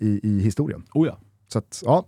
i, 0.00 0.20
i 0.22 0.40
historien. 0.40 0.82
oh. 0.94 1.08
Så 1.52 1.58
att, 1.58 1.82
ja, 1.84 2.04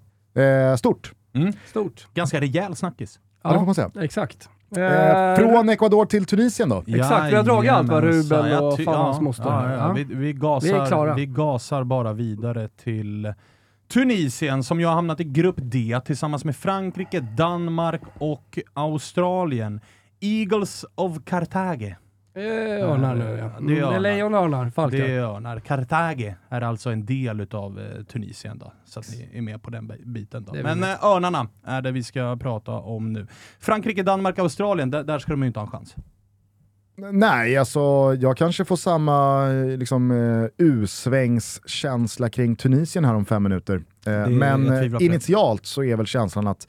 stort. 0.76 1.12
Mm. 1.35 1.53
Stort. 1.66 2.07
Ganska 2.14 2.40
rejäl 2.40 2.77
snackis. 2.77 3.20
Ja, 3.42 3.53
det 3.53 3.59
får 3.59 3.66
man 3.66 3.75
säga. 3.75 3.90
Exakt. 4.01 4.49
Eh, 4.77 5.37
från 5.37 5.68
Ecuador 5.68 6.07
till 6.07 6.25
Tunisien 6.27 6.68
då? 6.68 6.85
Exakt, 6.87 7.33
vi 7.33 7.37
har 7.37 7.42
dragit 7.42 7.70
allt 7.73 7.88
vad 7.88 8.51
Jag 8.51 8.64
och 8.73 8.81
fan 8.81 9.14
ja, 9.14 9.20
moster. 9.20 9.44
ja, 9.44 9.70
ja. 9.73 9.77
Ja. 9.77 9.92
Vi, 9.92 10.05
vi, 10.05 10.14
Vi 10.14 10.29
är 10.29 10.33
gasar, 10.33 10.87
klara. 10.87 11.14
vi 11.14 11.27
gasar 11.27 11.85
bara 11.85 12.12
vidare 12.12 12.68
till 12.68 13.35
Tunisien 13.92 14.62
som 14.64 14.81
ju 14.81 14.87
har 14.87 14.94
hamnat 14.94 15.20
i 15.20 15.25
grupp 15.25 15.57
D 15.59 16.01
tillsammans 16.05 16.44
med 16.44 16.57
Frankrike, 16.57 17.20
Danmark 17.20 18.01
och 18.18 18.59
Australien. 18.75 19.81
Eagles 20.20 20.85
of 20.94 21.18
Carthage. 21.25 21.94
Det 22.35 22.81
örnar 22.83 23.14
nu 23.14 23.25
ja. 23.25 23.51
Det 23.61 23.73
är 23.73 23.75
Det 23.75 23.81
är 23.81 23.85
örnar. 23.85 24.01
lejon 24.01 24.35
örnar, 24.35 24.70
falkar. 24.70 24.99
Det 24.99 25.12
är 25.12 25.20
örnar. 25.20 25.61
Carthage 25.61 26.35
är 26.49 26.61
alltså 26.61 26.90
en 26.90 27.07
del 27.07 27.40
utav 27.40 27.81
eh, 27.81 28.03
Tunisien 28.05 28.59
då, 28.59 28.73
så 28.85 29.01
att 29.01 29.07
ni 29.11 29.38
är 29.38 29.42
med 29.42 29.62
på 29.62 29.70
den 29.70 29.87
bi- 29.87 30.03
biten. 30.05 30.44
Då. 30.44 30.53
Men 30.62 30.83
eh, 30.83 31.05
örnarna 31.05 31.49
är 31.64 31.83
det 31.83 31.92
vi 31.92 32.03
ska 32.03 32.37
prata 32.40 32.73
om 32.73 33.12
nu. 33.12 33.27
Frankrike, 33.61 34.03
Danmark, 34.03 34.38
Australien, 34.38 34.90
där, 34.90 35.05
där 35.05 35.18
ska 35.18 35.33
de 35.33 35.42
ju 35.42 35.47
inte 35.47 35.59
ha 35.61 35.66
en 35.66 35.70
chans. 35.73 35.94
Nej, 37.12 37.57
alltså 37.57 37.81
jag 38.20 38.37
kanske 38.37 38.64
får 38.64 38.77
samma 38.77 39.49
eh, 39.53 39.79
liksom, 39.79 40.11
uh, 40.11 40.49
U-svängskänsla 40.59 42.29
kring 42.29 42.57
Tunisien 42.57 43.05
här 43.05 43.14
om 43.14 43.25
fem 43.25 43.42
minuter. 43.42 43.83
Eh, 44.07 44.27
men 44.29 44.73
eh, 44.73 45.03
initialt 45.03 45.66
så 45.66 45.85
är 45.85 45.97
väl 45.97 46.07
känslan 46.07 46.47
att 46.47 46.68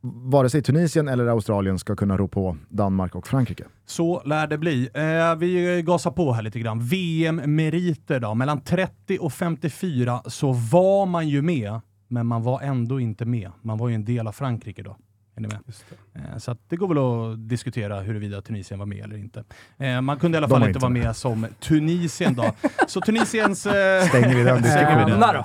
vare 0.00 0.50
sig 0.50 0.62
Tunisien 0.62 1.08
eller 1.08 1.26
Australien 1.26 1.78
ska 1.78 1.96
kunna 1.96 2.16
ro 2.16 2.28
på 2.28 2.56
Danmark 2.68 3.14
och 3.14 3.26
Frankrike. 3.26 3.64
Så 3.86 4.22
lär 4.24 4.46
det 4.46 4.58
bli. 4.58 4.88
Eh, 4.94 5.36
vi 5.36 5.82
gasar 5.86 6.10
på 6.10 6.32
här 6.32 6.42
lite 6.42 6.58
grann. 6.58 6.80
VM-meriter 6.80 8.20
då. 8.20 8.34
Mellan 8.34 8.60
30 8.60 9.18
och 9.18 9.32
54 9.32 10.22
så 10.26 10.52
var 10.52 11.06
man 11.06 11.28
ju 11.28 11.42
med, 11.42 11.80
men 12.08 12.26
man 12.26 12.42
var 12.42 12.60
ändå 12.60 13.00
inte 13.00 13.24
med. 13.24 13.50
Man 13.62 13.78
var 13.78 13.88
ju 13.88 13.94
en 13.94 14.04
del 14.04 14.26
av 14.26 14.32
Frankrike 14.32 14.82
då. 14.82 14.96
Är 15.38 15.42
ni 15.42 15.48
med? 15.48 15.58
Eh, 16.14 16.38
så 16.38 16.50
att 16.50 16.58
det 16.68 16.76
går 16.76 16.88
väl 16.88 16.98
att 16.98 17.48
diskutera 17.48 18.00
huruvida 18.00 18.42
Tunisien 18.42 18.78
var 18.78 18.86
med 18.86 19.04
eller 19.04 19.16
inte. 19.16 19.44
Eh, 19.78 20.00
man 20.00 20.18
kunde 20.18 20.36
i 20.36 20.38
alla 20.38 20.48
fall 20.48 20.56
inte 20.62 20.68
inte 20.68 20.78
vara 20.78 20.90
med. 20.90 21.02
med 21.02 21.16
som 21.16 21.46
Tunisien 21.60 22.34
då. 22.34 22.52
Så 22.86 23.00
Tunisiens... 23.00 23.66
Eh, 23.66 24.08
Stänger 24.08 24.34
vi 24.34 24.42
den 24.44 24.64
Stänger 24.64 25.04
vi 25.04 25.10
den. 25.10 25.44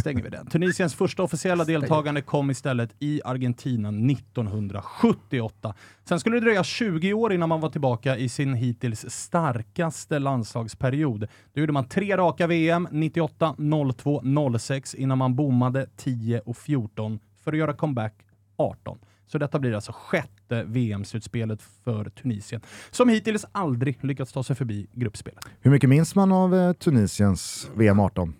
Stänger 0.00 0.22
vi 0.22 0.30
den. 0.30 0.46
Tunisiens 0.46 0.94
första 0.94 1.22
officiella 1.22 1.64
deltagande 1.64 2.22
kom 2.22 2.50
istället 2.50 2.90
i 2.98 3.20
Argentina 3.24 3.88
1978. 3.88 5.74
Sen 6.04 6.20
skulle 6.20 6.36
det 6.36 6.40
dröja 6.40 6.64
20 6.64 7.12
år 7.12 7.32
innan 7.32 7.48
man 7.48 7.60
var 7.60 7.70
tillbaka 7.70 8.16
i 8.16 8.28
sin 8.28 8.54
hittills 8.54 9.10
starkaste 9.10 10.18
landslagsperiod. 10.18 11.26
Då 11.54 11.60
gjorde 11.60 11.72
man 11.72 11.88
tre 11.88 12.16
raka 12.16 12.46
VM, 12.46 12.88
98, 12.90 13.54
02, 13.96 14.22
06 14.58 14.94
innan 14.94 15.18
man 15.18 15.34
bommade 15.36 15.86
10 15.96 16.40
och 16.40 16.56
14 16.56 17.18
för 17.44 17.52
att 17.52 17.58
göra 17.58 17.72
comeback 17.72 18.14
18. 18.56 18.98
Så 19.32 19.38
detta 19.38 19.58
blir 19.58 19.74
alltså 19.74 19.92
sjätte 19.94 20.64
VM-slutspelet 20.64 21.62
för 21.84 22.04
Tunisien, 22.04 22.60
som 22.90 23.08
hittills 23.08 23.46
aldrig 23.52 24.04
lyckats 24.04 24.32
ta 24.32 24.42
sig 24.42 24.56
förbi 24.56 24.86
gruppspelet. 24.92 25.44
Hur 25.60 25.70
mycket 25.70 25.90
minns 25.90 26.14
man 26.14 26.32
av 26.32 26.54
eh, 26.54 26.72
Tunisiens 26.72 27.70
VM 27.74 28.00
18? 28.00 28.34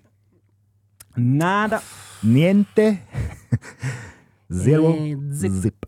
Nada. 1.15 1.81
Niente. 2.23 2.97
Zero. 4.65 4.95
Zip. 5.41 5.53
Zip. 5.63 5.75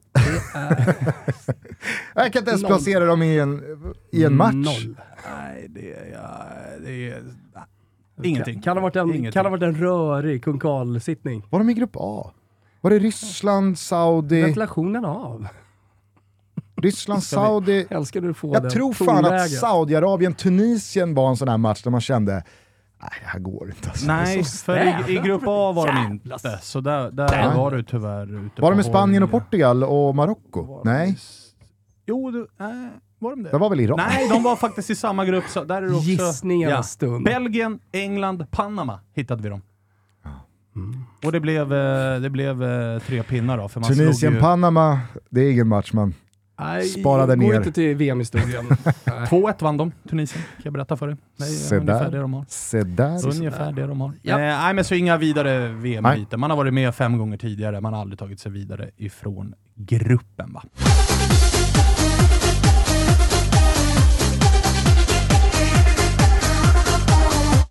Jag 2.14 2.32
kan 2.32 2.40
inte 2.40 2.50
ens 2.50 2.64
placera 2.64 3.04
dem 3.04 3.22
i 3.22 3.38
en, 3.38 3.62
i 4.12 4.24
en 4.24 4.36
match. 4.36 4.54
Noll. 4.54 4.96
Nej, 5.30 5.66
det 5.68 5.92
är... 5.92 6.12
Ja, 6.12 6.46
det 6.80 6.90
är 7.08 7.22
ingenting. 8.22 8.54
Kan, 8.54 8.62
kan, 8.62 8.76
ha 8.76 8.82
varit 8.82 8.96
en, 8.96 9.08
Ingenting. 9.08 9.32
kan 9.32 9.44
ha 9.44 9.50
varit 9.50 9.62
en 9.62 9.74
rörig 9.74 10.44
kunkalsittning. 10.44 11.42
Var 11.50 11.58
de 11.58 11.70
i 11.70 11.74
grupp 11.74 11.92
A? 11.94 12.32
Var 12.82 12.90
det 12.90 12.98
Ryssland, 12.98 13.78
Saudi? 13.78 14.42
Ventilationen 14.42 15.04
av. 15.04 15.46
Ryssland, 16.76 17.22
Saudi? 17.22 17.86
Älskar 17.90 18.20
du 18.20 18.34
få 18.34 18.54
Jag 18.54 18.70
tror 18.70 18.92
fan 18.92 19.08
att 19.08 19.22
tonläget. 19.24 19.58
Saudiarabien, 19.58 20.34
Tunisien 20.34 21.14
var 21.14 21.28
en 21.28 21.36
sån 21.36 21.48
här 21.48 21.58
match 21.58 21.82
där 21.82 21.90
man 21.90 22.00
kände, 22.00 22.32
nej 22.32 23.10
det 23.20 23.26
här 23.26 23.38
går 23.38 23.68
inte. 23.68 23.88
Alltså. 23.88 24.06
Nej, 24.06 24.44
för 24.44 25.08
i, 25.10 25.12
i 25.12 25.18
grupp 25.18 25.42
A 25.46 25.72
var 25.72 25.86
de 25.86 26.12
inte. 26.12 26.58
Så 26.62 26.80
där, 26.80 27.10
där 27.10 27.54
var 27.54 27.70
du 27.70 27.82
tyvärr 27.82 28.46
ute 28.46 28.62
Var 28.62 28.70
de 28.70 28.76
med 28.76 28.86
Spanien 28.86 29.22
och. 29.22 29.30
Portugal 29.30 29.84
och 29.84 30.14
Marocko? 30.14 30.82
Nej, 30.84 31.18
Jo, 32.06 32.30
du, 32.30 32.40
äh, 32.60 32.66
var 33.18 33.30
de 33.30 33.42
det? 33.42 33.50
det 33.50 33.58
var 33.58 33.70
väl 33.70 33.80
Iran? 33.80 33.96
Nej, 33.96 34.28
de 34.28 34.42
var 34.42 34.56
faktiskt 34.56 34.90
i 34.90 34.94
samma 34.94 35.24
grupp. 35.24 35.44
Så 35.48 35.64
där 35.64 35.76
är 35.76 35.86
det 35.86 35.94
också, 35.94 36.08
Gissningarnas 36.08 36.90
stund. 36.90 37.24
Belgien, 37.24 37.78
England, 37.92 38.46
Panama 38.50 39.00
hittade 39.14 39.42
vi 39.42 39.48
dem. 39.48 39.62
Och 41.24 41.32
det 41.32 41.40
blev, 41.40 41.72
eh, 41.72 42.20
det 42.20 42.30
blev 42.30 42.62
eh, 42.62 42.98
tre 42.98 43.22
pinnar 43.22 43.58
då. 43.58 43.68
För 43.68 43.80
man 43.80 43.86
slog 43.94 43.98
Tunisien, 43.98 44.32
ju 44.34 44.40
Panama, 44.40 45.00
det 45.30 45.40
är 45.40 45.50
ingen 45.52 45.68
match 45.68 45.92
man. 45.92 46.14
Nej, 46.60 46.84
Sparade 46.88 47.36
gå 47.36 47.42
ner. 47.48 47.54
inte 47.56 47.72
till 47.72 47.96
VM-historien. 47.96 48.66
Nej. 49.04 49.26
2-1 49.30 49.62
vann 49.62 49.76
de, 49.76 49.92
Tunisien. 50.10 50.42
Kan 50.42 50.62
jag 50.62 50.72
berätta 50.72 50.96
för 50.96 51.06
dig. 51.06 51.16
Det 51.36 51.44
är 51.44 51.48
Se 51.48 51.76
ungefär 51.76 52.04
där. 52.04 52.10
det 52.10 52.18
de 52.18 52.34
har. 52.34 52.44
Se 52.48 52.82
där. 52.82 53.26
Ungefär 53.26 53.72
det 53.72 53.86
de 53.86 54.00
har. 54.00 54.12
Ja. 54.22 54.34
Eh, 54.34 54.38
nej 54.40 54.74
men 54.74 54.84
så 54.84 54.94
inga 54.94 55.16
vidare 55.16 55.68
VM-byten. 55.68 56.40
Man 56.40 56.50
har 56.50 56.56
varit 56.56 56.74
med 56.74 56.94
fem 56.94 57.18
gånger 57.18 57.36
tidigare, 57.36 57.80
man 57.80 57.92
har 57.92 58.00
aldrig 58.00 58.18
tagit 58.18 58.40
sig 58.40 58.52
vidare 58.52 58.90
ifrån 58.96 59.54
gruppen 59.74 60.52
va. 60.52 60.62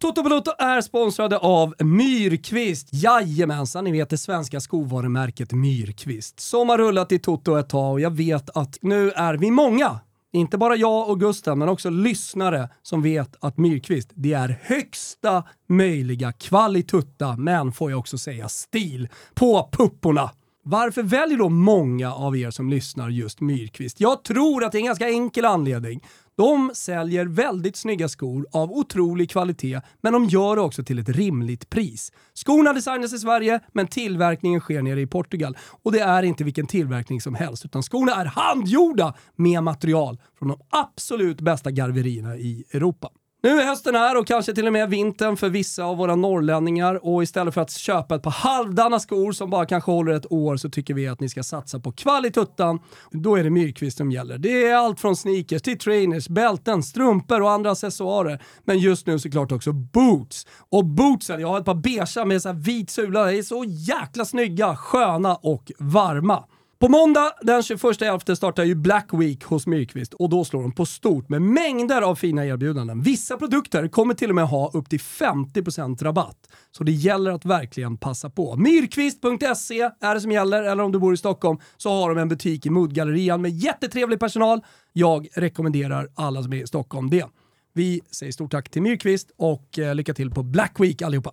Toto 0.02 0.24
Balotto 0.24 0.52
är 0.58 0.82
sponsrade 0.82 1.38
av 1.38 1.76
Myrkvist. 1.80 2.90
Jajamensan, 2.92 3.84
ni 3.84 3.92
vet 3.92 4.10
det 4.10 4.18
svenska 4.18 4.60
skovarumärket 4.60 5.52
Myrkvist. 5.52 6.40
Som 6.40 6.70
har 6.70 6.78
rullat 6.78 7.12
i 7.12 7.20
Toto 7.20 7.56
ett 7.56 7.70
tag 7.70 7.92
och 7.92 8.02
jag 8.02 8.12
vet 8.12 8.50
att 8.58 8.78
nu 8.82 9.12
är 9.12 9.34
vi 9.34 9.52
många 9.52 10.00
inte 10.34 10.58
bara 10.58 10.76
jag 10.76 11.10
och 11.10 11.20
Gustav, 11.20 11.58
men 11.58 11.70
också 11.70 11.90
lyssnare 11.90 12.70
som 12.82 13.02
vet 13.02 13.36
att 13.40 13.58
Myrkvist, 13.58 14.12
det 14.14 14.34
är 14.34 14.60
högsta 14.62 15.44
möjliga 15.70 16.32
kvalitutta, 16.32 17.38
men 17.38 17.72
får 17.72 17.92
jag 17.92 18.00
också 18.00 18.18
säga 18.18 18.50
stil, 18.50 19.10
på 19.34 19.70
pupporna. 19.72 20.32
Varför 20.64 21.04
väljer 21.04 21.38
då 21.38 21.50
många 21.50 22.14
av 22.14 22.38
er 22.38 22.52
som 22.52 22.70
lyssnar 22.70 23.10
just 23.10 23.42
Myrkvist? 23.42 24.00
Jag 24.00 24.24
tror 24.24 24.64
att 24.64 24.72
det 24.72 24.78
är 24.78 24.80
en 24.80 24.86
ganska 24.86 25.10
enkel 25.10 25.46
anledning. 25.46 26.04
De 26.38 26.72
säljer 26.74 27.26
väldigt 27.26 27.76
snygga 27.76 28.10
skor 28.10 28.48
av 28.52 28.72
otrolig 28.72 29.30
kvalitet, 29.30 29.82
men 30.02 30.14
de 30.14 30.26
gör 30.26 30.56
det 30.56 30.62
också 30.62 30.84
till 30.84 31.00
ett 31.00 31.10
rimligt 31.10 31.70
pris. 31.70 32.12
Skorna 32.34 32.74
designas 32.74 33.14
i 33.14 33.20
Sverige, 33.20 33.60
men 33.74 33.88
tillverkningen 33.88 34.60
sker 34.60 34.82
nere 34.82 35.02
i 35.02 35.08
Portugal. 35.08 35.58
Och 35.84 35.92
det 35.92 36.00
är 36.00 36.24
inte 36.24 36.44
vilken 36.44 36.68
tillverkning 36.68 37.22
som 37.22 37.36
helst, 37.36 37.66
utan 37.66 37.84
skorna 37.84 38.16
är 38.16 38.26
handgjorda 38.26 39.14
med 39.36 39.64
material 39.64 40.22
från 40.40 40.50
de 40.50 40.60
absolut 40.70 41.42
bästa 41.42 41.72
garverierna 41.72 42.38
i 42.38 42.64
Europa. 42.74 43.10
Nu 43.44 43.50
är 43.50 43.66
hösten 43.66 43.96
här 43.96 44.18
och 44.18 44.28
kanske 44.28 44.54
till 44.54 44.68
och 44.68 44.74
med 44.74 44.90
vintern 44.90 45.38
för 45.38 45.50
vissa 45.50 45.84
av 45.84 45.98
våra 45.98 46.16
norrlänningar 46.16 47.06
och 47.06 47.24
istället 47.24 47.54
för 47.54 47.62
att 47.62 47.72
köpa 47.72 48.16
ett 48.16 48.24
par 48.24 48.32
halvdana 48.32 49.00
skor 49.00 49.32
som 49.32 49.50
bara 49.50 49.66
kanske 49.66 49.92
håller 49.92 50.12
ett 50.12 50.32
år 50.32 50.58
så 50.58 50.70
tycker 50.70 50.94
vi 50.94 51.08
att 51.08 51.20
ni 51.20 51.30
ska 51.30 51.44
satsa 51.44 51.80
på 51.80 51.92
kvalituttan. 51.92 52.80
Då 53.12 53.36
är 53.36 53.44
det 53.44 53.50
Myrkvist 53.50 53.98
som 53.98 54.12
gäller. 54.12 54.38
Det 54.38 54.66
är 54.66 54.76
allt 54.76 55.00
från 55.00 55.16
sneakers 55.16 55.62
till 55.62 55.80
trainers, 55.80 56.28
bälten, 56.30 56.84
strumpor 56.84 57.42
och 57.42 57.52
andra 57.52 57.72
accessoarer. 57.72 58.42
Men 58.66 58.80
just 58.80 59.08
nu 59.08 59.20
såklart 59.20 59.52
också 59.52 59.72
boots. 59.74 60.48
Och 60.70 60.86
bootsen, 60.86 61.42
jag 61.42 61.48
har 61.48 61.60
ett 61.60 61.66
par 61.66 61.76
beiga 61.76 62.26
med 62.26 62.42
så 62.42 62.50
här 62.50 62.56
vit 62.56 62.90
sula, 62.90 63.26
de 63.26 63.38
är 63.38 63.44
så 63.44 63.64
jäkla 63.68 64.26
snygga, 64.26 64.76
sköna 64.76 65.36
och 65.36 65.72
varma. 65.78 66.44
På 66.82 66.90
måndag 66.90 67.32
den 67.42 67.62
21.11 67.62 68.36
startar 68.36 68.64
ju 68.64 68.76
Black 68.76 69.08
Week 69.14 69.44
hos 69.44 69.68
Myrkvist 69.68 70.14
och 70.14 70.30
då 70.30 70.46
slår 70.46 70.62
de 70.62 70.72
på 70.72 70.86
stort 70.86 71.30
med 71.30 71.42
mängder 71.42 72.02
av 72.02 72.16
fina 72.16 72.46
erbjudanden. 72.46 73.02
Vissa 73.02 73.38
produkter 73.38 73.88
kommer 73.88 74.14
till 74.14 74.30
och 74.30 74.36
med 74.36 74.48
ha 74.48 74.72
upp 74.74 74.90
till 74.90 75.00
50% 75.00 76.04
rabatt. 76.04 76.38
Så 76.72 76.84
det 76.84 76.92
gäller 76.92 77.32
att 77.32 77.46
verkligen 77.46 77.98
passa 77.98 78.30
på. 78.30 78.56
Myrkvist.se 78.56 79.82
är 80.02 80.16
det 80.16 80.22
som 80.22 80.32
gäller, 80.32 80.64
eller 80.64 80.84
om 80.84 80.92
du 80.92 81.00
bor 81.00 81.14
i 81.14 81.18
Stockholm 81.18 81.60
så 81.78 81.90
har 81.90 82.10
de 82.10 82.18
en 82.18 82.30
butik 82.30 82.66
i 82.66 82.70
Moodgallerian 82.70 83.42
med 83.42 83.52
jättetrevlig 83.52 84.20
personal. 84.20 84.62
Jag 84.94 85.28
rekommenderar 85.34 86.08
alla 86.16 86.44
som 86.44 86.54
är 86.54 86.64
i 86.64 86.68
Stockholm 86.68 87.10
det. 87.10 87.26
Vi 87.74 88.02
säger 88.12 88.32
stort 88.32 88.52
tack 88.52 88.70
till 88.70 88.82
Myrkvist 88.82 89.32
och 89.38 89.80
eh, 89.80 89.96
lycka 89.96 90.14
till 90.14 90.32
på 90.32 90.44
Black 90.44 90.80
Week 90.80 91.02
allihopa. 91.02 91.32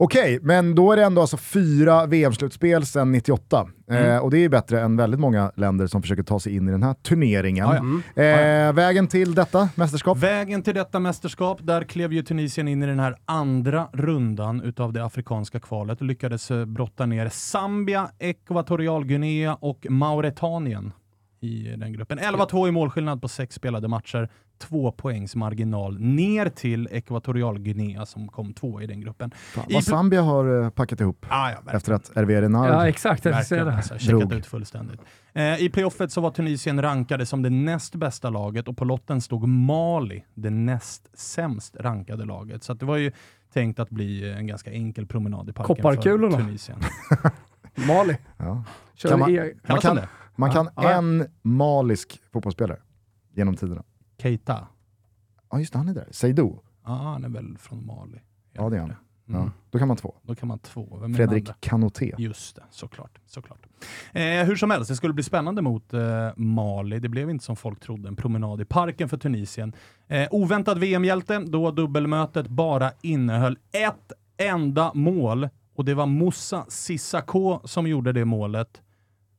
Okej, 0.00 0.38
men 0.42 0.74
då 0.74 0.92
är 0.92 0.96
det 0.96 1.04
ändå 1.04 1.20
alltså 1.20 1.36
fyra 1.36 2.06
VM-slutspel 2.06 2.86
sedan 2.86 3.12
98. 3.12 3.68
Mm. 3.90 4.04
Eh, 4.04 4.18
och 4.18 4.30
det 4.30 4.38
är 4.44 4.48
bättre 4.48 4.80
än 4.80 4.96
väldigt 4.96 5.20
många 5.20 5.52
länder 5.56 5.86
som 5.86 6.02
försöker 6.02 6.22
ta 6.22 6.40
sig 6.40 6.56
in 6.56 6.68
i 6.68 6.70
den 6.70 6.82
här 6.82 6.94
turneringen. 6.94 7.66
Ja, 7.66 7.74
ja. 7.74 7.80
Mm. 8.16 8.68
Eh, 8.68 8.74
vägen 8.74 9.06
till 9.06 9.34
detta 9.34 9.68
mästerskap? 9.74 10.18
Vägen 10.18 10.62
till 10.62 10.74
detta 10.74 10.98
mästerskap, 11.00 11.58
där 11.62 11.84
klev 11.84 12.12
ju 12.12 12.22
Tunisien 12.22 12.68
in 12.68 12.82
i 12.82 12.86
den 12.86 13.00
här 13.00 13.16
andra 13.24 13.88
rundan 13.92 14.60
utav 14.62 14.92
det 14.92 15.04
afrikanska 15.04 15.60
kvalet 15.60 16.00
och 16.00 16.06
lyckades 16.06 16.50
eh, 16.50 16.64
brotta 16.64 17.06
ner 17.06 17.28
Zambia, 17.28 18.10
Ekvatorialguinea 18.18 19.54
och 19.54 19.86
Mauretanien 19.90 20.92
i 21.40 21.76
den 21.76 21.92
gruppen. 21.92 22.18
11-2 22.18 22.68
i 22.68 22.70
målskillnad 22.70 23.22
på 23.22 23.28
sex 23.28 23.54
spelade 23.54 23.88
matcher. 23.88 24.28
Två 24.58 24.92
poängs 24.92 25.36
marginal 25.36 26.00
ner 26.00 26.48
till 26.48 26.88
Ekvatorialguinea 26.92 28.06
som 28.06 28.28
kom 28.28 28.52
två 28.54 28.80
i 28.82 28.86
den 28.86 29.00
gruppen. 29.00 29.30
Fan, 29.30 29.64
I 29.68 29.74
vad 29.74 29.82
pl- 29.82 29.86
Zambia 29.90 30.22
har 30.22 30.62
eh, 30.64 30.70
packat 30.70 31.00
ihop 31.00 31.26
Ah, 31.28 31.50
ja, 31.50 31.72
efter 31.72 31.92
att 31.92 32.10
Hervé 32.16 32.42
Renard 32.42 32.70
Ja, 32.70 32.88
exakt. 32.88 33.26
Verkligen, 33.26 33.66
det. 33.66 33.74
alltså, 33.76 33.98
checkat 33.98 34.32
ut 34.32 34.46
fullständigt. 34.46 35.00
Eh, 35.32 35.62
I 35.62 35.68
playoffet 35.72 36.12
så 36.12 36.20
var 36.20 36.30
Tunisien 36.30 36.82
rankade 36.82 37.26
som 37.26 37.42
det 37.42 37.50
näst 37.50 37.94
bästa 37.94 38.30
laget 38.30 38.68
och 38.68 38.76
på 38.76 38.84
lotten 38.84 39.20
stod 39.20 39.48
Mali, 39.48 40.24
det 40.34 40.50
näst 40.50 41.18
sämst 41.18 41.76
rankade 41.80 42.24
laget. 42.24 42.62
Så 42.64 42.72
att 42.72 42.80
det 42.80 42.86
var 42.86 42.96
ju 42.96 43.12
tänkt 43.52 43.78
att 43.80 43.90
bli 43.90 44.32
en 44.32 44.46
ganska 44.46 44.70
enkel 44.72 45.06
promenad 45.06 45.48
i 45.48 45.52
parken 45.52 45.76
för 45.76 46.30
Tunisien. 46.38 46.78
Mali. 47.88 48.16
Ja. 48.36 48.64
Kör 48.94 49.08
Kan 49.08 49.18
man- 49.18 49.30
e- 49.34 49.52
Man 49.68 49.78
kan? 49.80 49.98
Man 50.38 50.50
kan 50.50 50.68
Ja, 50.76 50.82
ja. 50.82 50.90
en 50.90 51.26
malisk 51.42 52.20
fotbollsspelare 52.32 52.78
genom 53.34 53.56
tiderna. 53.56 53.82
Keita. 54.22 54.66
Ja 55.50 55.58
just 55.58 55.72
det, 55.72 55.78
han 55.78 55.88
är 55.88 55.94
där. 55.94 56.08
Seydou. 56.10 56.58
Ja, 56.84 56.92
han 56.92 57.24
är 57.24 57.28
väl 57.28 57.58
från 57.58 57.86
Mali. 57.86 58.20
Ja, 58.52 58.70
det 58.70 58.76
är 58.76 58.80
han. 58.80 58.94
Mm. 59.28 59.40
Ja. 59.40 59.50
Då 59.70 59.78
kan 59.78 59.88
man 59.88 59.96
två. 59.96 60.14
Då 60.22 60.34
kan 60.34 60.48
man 60.48 60.58
två. 60.58 60.98
Vem 61.00 61.14
Fredrik? 61.14 61.50
Kanoté. 61.60 62.14
Just 62.18 62.56
det, 62.56 62.62
såklart. 62.70 63.18
såklart. 63.26 63.66
Eh, 64.12 64.22
hur 64.22 64.56
som 64.56 64.70
helst, 64.70 64.88
det 64.88 64.96
skulle 64.96 65.14
bli 65.14 65.22
spännande 65.24 65.62
mot 65.62 65.94
eh, 65.94 66.00
Mali. 66.36 66.98
Det 67.00 67.08
blev 67.08 67.30
inte 67.30 67.44
som 67.44 67.56
folk 67.56 67.80
trodde, 67.80 68.08
en 68.08 68.16
promenad 68.16 68.60
i 68.60 68.64
parken 68.64 69.08
för 69.08 69.16
Tunisien. 69.16 69.72
Eh, 70.06 70.28
oväntad 70.30 70.78
VM-hjälte, 70.78 71.38
då 71.38 71.70
dubbelmötet 71.70 72.48
bara 72.48 72.90
innehöll 73.02 73.58
ett 73.72 74.12
enda 74.36 74.90
mål 74.94 75.48
och 75.74 75.84
det 75.84 75.94
var 75.94 76.06
Moussa 76.06 76.64
Sissako 76.68 77.60
som 77.64 77.86
gjorde 77.86 78.12
det 78.12 78.24
målet. 78.24 78.82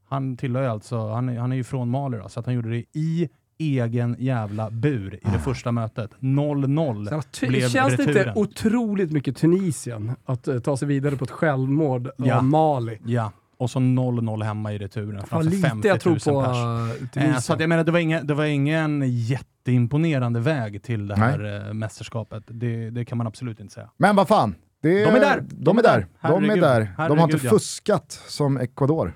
Han 0.09 0.37
tillhör 0.37 0.63
ju 0.63 0.69
alltså, 0.69 1.07
han 1.09 1.29
är, 1.29 1.39
han 1.39 1.51
är 1.51 1.55
ju 1.55 1.63
från 1.63 1.89
Mali 1.89 2.17
då, 2.17 2.29
så 2.29 2.39
att 2.39 2.45
han 2.45 2.55
gjorde 2.55 2.69
det 2.69 2.83
i 2.93 3.29
egen 3.57 4.15
jävla 4.19 4.69
bur 4.69 5.15
i 5.15 5.19
det 5.33 5.39
första 5.39 5.71
mötet. 5.71 6.11
0-0 6.19 7.09
Så, 7.09 7.21
ty- 7.31 7.47
blev 7.47 7.69
känns 7.69 7.95
det 7.97 8.03
inte 8.03 8.13
returen. 8.19 8.37
otroligt 8.37 9.11
mycket 9.11 9.37
Tunisien 9.37 10.11
att 10.25 10.47
eh, 10.47 10.59
ta 10.59 10.77
sig 10.77 10.87
vidare 10.87 11.15
på 11.15 11.23
ett 11.23 11.31
självmord 11.31 12.09
Ja. 12.17 12.37
av 12.37 12.43
Mali? 12.43 12.99
Ja, 13.05 13.31
och 13.57 13.69
så 13.71 13.79
0-0 13.79 14.43
hemma 14.43 14.73
i 14.73 14.77
returen 14.77 15.25
framför 15.25 15.49
lite 15.49 15.69
50 15.69 15.87
jag 15.87 16.05
000 16.05 16.19
tror 16.19 16.33
på 16.33 16.43
pers. 16.43 17.17
uh, 17.23 17.29
Eh, 17.29 17.37
så 17.39 17.53
att 17.53 17.59
jag 17.59 17.69
menar, 17.69 17.83
det 17.83 17.91
var, 17.91 17.99
inga, 17.99 18.23
det 18.23 18.33
var 18.33 18.45
ingen 18.45 19.03
jätteimponerande 19.15 20.39
väg 20.39 20.83
till 20.83 21.07
det 21.07 21.15
här 21.15 21.67
eh, 21.67 21.73
mästerskapet. 21.73 22.43
Det, 22.47 22.89
det 22.89 23.05
kan 23.05 23.17
man 23.17 23.27
absolut 23.27 23.59
inte 23.59 23.73
säga. 23.73 23.89
Men 23.97 24.15
vad 24.15 24.27
fan, 24.27 24.55
det, 24.81 25.05
De 25.05 25.15
är 25.15 25.19
där. 25.19 25.43
De 25.51 25.77
är 25.77 25.83
där. 25.83 26.07
De 26.21 26.27
är 26.27 26.41
Herregud. 26.41 26.63
där. 26.63 26.79
De 26.79 26.95
har 26.97 27.05
inte 27.09 27.15
Herregud, 27.21 27.41
ja. 27.43 27.49
fuskat 27.49 28.11
som 28.27 28.57
Ecuador. 28.57 29.13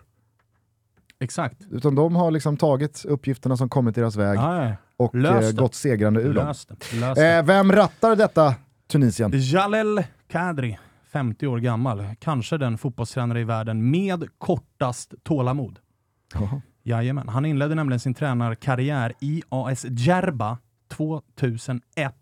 Exakt. 1.23 1.57
Utan 1.71 1.95
de 1.95 2.15
har 2.15 2.31
liksom 2.31 2.57
tagit 2.57 3.05
uppgifterna 3.05 3.57
som 3.57 3.69
kommit 3.69 3.95
deras 3.95 4.15
väg 4.15 4.37
ja. 4.37 4.71
och 4.97 5.15
eh, 5.15 5.51
gått 5.51 5.75
segrande 5.75 6.21
ur 6.21 6.33
dem. 6.33 6.47
Löst 6.47 6.69
det. 6.69 6.99
Löst 6.99 7.15
det. 7.15 7.37
Eh, 7.37 7.45
vem 7.45 7.71
rattar 7.71 8.15
detta 8.15 8.55
Tunisien? 8.87 9.31
Jalel 9.33 10.03
Kadri, 10.31 10.79
50 11.11 11.47
år 11.47 11.57
gammal. 11.57 12.05
Kanske 12.19 12.57
den 12.57 12.77
fotbollstränare 12.77 13.41
i 13.41 13.43
världen 13.43 13.91
med 13.91 14.27
kortast 14.37 15.13
tålamod. 15.23 15.79
Jaha. 16.33 16.61
Jajamän. 16.83 17.29
Han 17.29 17.45
inledde 17.45 17.75
nämligen 17.75 17.99
sin 17.99 18.13
tränarkarriär 18.13 19.13
i 19.19 19.43
AS 19.49 19.85
Djerba 19.85 20.57
2001. 20.97 22.15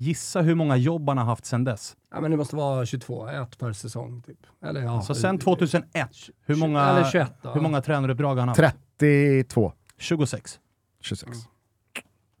Gissa 0.00 0.40
hur 0.40 0.54
många 0.54 0.76
jobb 0.76 1.08
han 1.08 1.18
har 1.18 1.24
haft 1.24 1.44
sedan 1.46 1.64
dess. 1.64 1.96
Ja, 2.14 2.20
men 2.20 2.30
det 2.30 2.36
måste 2.36 2.56
vara 2.56 2.86
22, 2.86 3.28
ett 3.28 3.58
per 3.58 3.72
säsong 3.72 4.22
typ. 4.26 4.38
Eller 4.64 4.80
ja. 4.80 5.02
Så 5.02 5.14
sen 5.14 5.38
2001, 5.38 6.08
hur 6.46 6.56
många, 6.56 6.88
Eller 6.88 7.04
21 7.04 7.32
då. 7.42 7.50
hur 7.50 7.60
många 7.60 7.80
tränaruppdrag 7.80 8.34
har 8.34 8.36
han 8.36 8.48
haft? 8.48 8.60
32, 8.98 9.72
26. 9.98 10.58
26. 11.00 11.30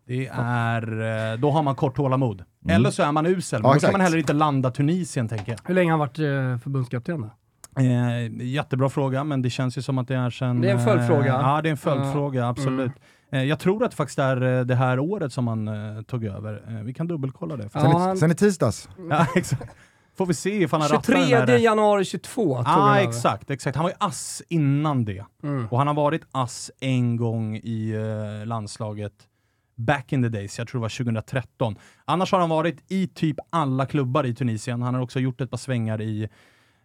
Det 0.06 0.26
är, 0.32 1.32
eh, 1.32 1.38
då 1.38 1.50
har 1.50 1.62
man 1.62 1.74
kort 1.74 1.96
tålamod. 1.96 2.44
Eller 2.68 2.90
så 2.90 3.02
är 3.02 3.12
man 3.12 3.26
usel, 3.26 3.62
men 3.62 3.68
Ja, 3.68 3.74
då 3.74 3.80
kan 3.80 3.92
man 3.92 4.00
heller 4.00 4.18
inte 4.18 4.32
landa 4.32 4.70
Tunisien, 4.70 5.28
tänker 5.28 5.52
jag. 5.52 5.58
Hur 5.64 5.74
länge 5.74 5.92
har 5.92 5.98
han 5.98 5.98
varit 5.98 6.18
eh, 6.18 6.62
förbundskapten 6.62 7.20
då? 7.20 7.30
Eh, 7.82 8.46
jättebra 8.46 8.88
fråga, 8.88 9.24
men 9.24 9.42
det 9.42 9.50
känns 9.50 9.78
ju 9.78 9.82
som 9.82 9.98
att 9.98 10.08
det 10.08 10.16
är 10.16 10.30
sen... 10.30 10.60
Det 10.60 10.68
är 10.70 10.74
en 10.74 10.84
följdfråga. 10.84 11.34
Eh, 11.34 11.40
ja, 11.40 11.62
det 11.62 11.68
är 11.68 11.70
en 11.70 11.76
följdfråga, 11.76 12.48
absolut. 12.48 12.92
Eh, 13.32 13.42
jag 13.44 13.58
tror 13.58 13.84
att 13.84 13.90
det 13.90 13.96
faktiskt 13.96 14.18
är 14.18 14.42
eh, 14.58 14.64
det 14.64 14.74
här 14.74 14.98
året 14.98 15.32
som 15.32 15.46
han 15.48 15.68
eh, 15.68 16.02
tog 16.02 16.24
över. 16.24 16.82
Vi 16.84 16.94
kan 16.94 17.06
dubbelkolla 17.06 17.56
det. 17.56 17.68
Ja, 17.72 17.80
Sen, 17.80 17.90
i, 17.90 17.94
han- 17.94 18.16
sen 18.16 18.30
i 18.30 18.34
tisdags, 18.34 18.88
Ja, 19.10 19.26
exakt. 19.34 19.76
Får 20.18 20.26
vi 20.26 20.34
se 20.34 20.62
ifall 20.62 20.80
han 20.80 20.88
rattar 20.90 21.12
23 21.14 21.36
den 21.38 21.48
här... 21.48 21.56
januari 21.58 22.04
22 22.04 22.42
tog 22.42 22.52
Ja, 22.58 22.62
han 22.66 22.82
ah, 22.82 22.96
över. 22.98 23.08
exakt, 23.08 23.50
exakt. 23.50 23.76
Han 23.76 23.82
var 23.82 23.90
ju 23.90 23.96
ass 24.00 24.42
innan 24.48 25.04
det. 25.04 25.24
Mm. 25.42 25.66
Och 25.66 25.78
han 25.78 25.86
har 25.86 25.94
varit 25.94 26.22
ass 26.32 26.70
en 26.80 27.16
gång 27.16 27.56
i 27.56 27.90
eh, 28.40 28.46
landslaget 28.46 29.12
back 29.76 30.12
in 30.12 30.22
the 30.22 30.28
days, 30.28 30.58
jag 30.58 30.68
tror 30.68 30.78
det 30.80 30.82
var 30.82 30.88
2013. 31.04 31.76
Annars 32.04 32.32
har 32.32 32.40
han 32.40 32.48
varit 32.48 32.84
i 32.88 33.06
typ 33.06 33.36
alla 33.50 33.86
klubbar 33.86 34.26
i 34.26 34.34
Tunisien. 34.34 34.82
Han 34.82 34.94
har 34.94 35.02
också 35.02 35.20
gjort 35.20 35.40
ett 35.40 35.50
par 35.50 35.58
svängar 35.58 36.00
i, 36.00 36.28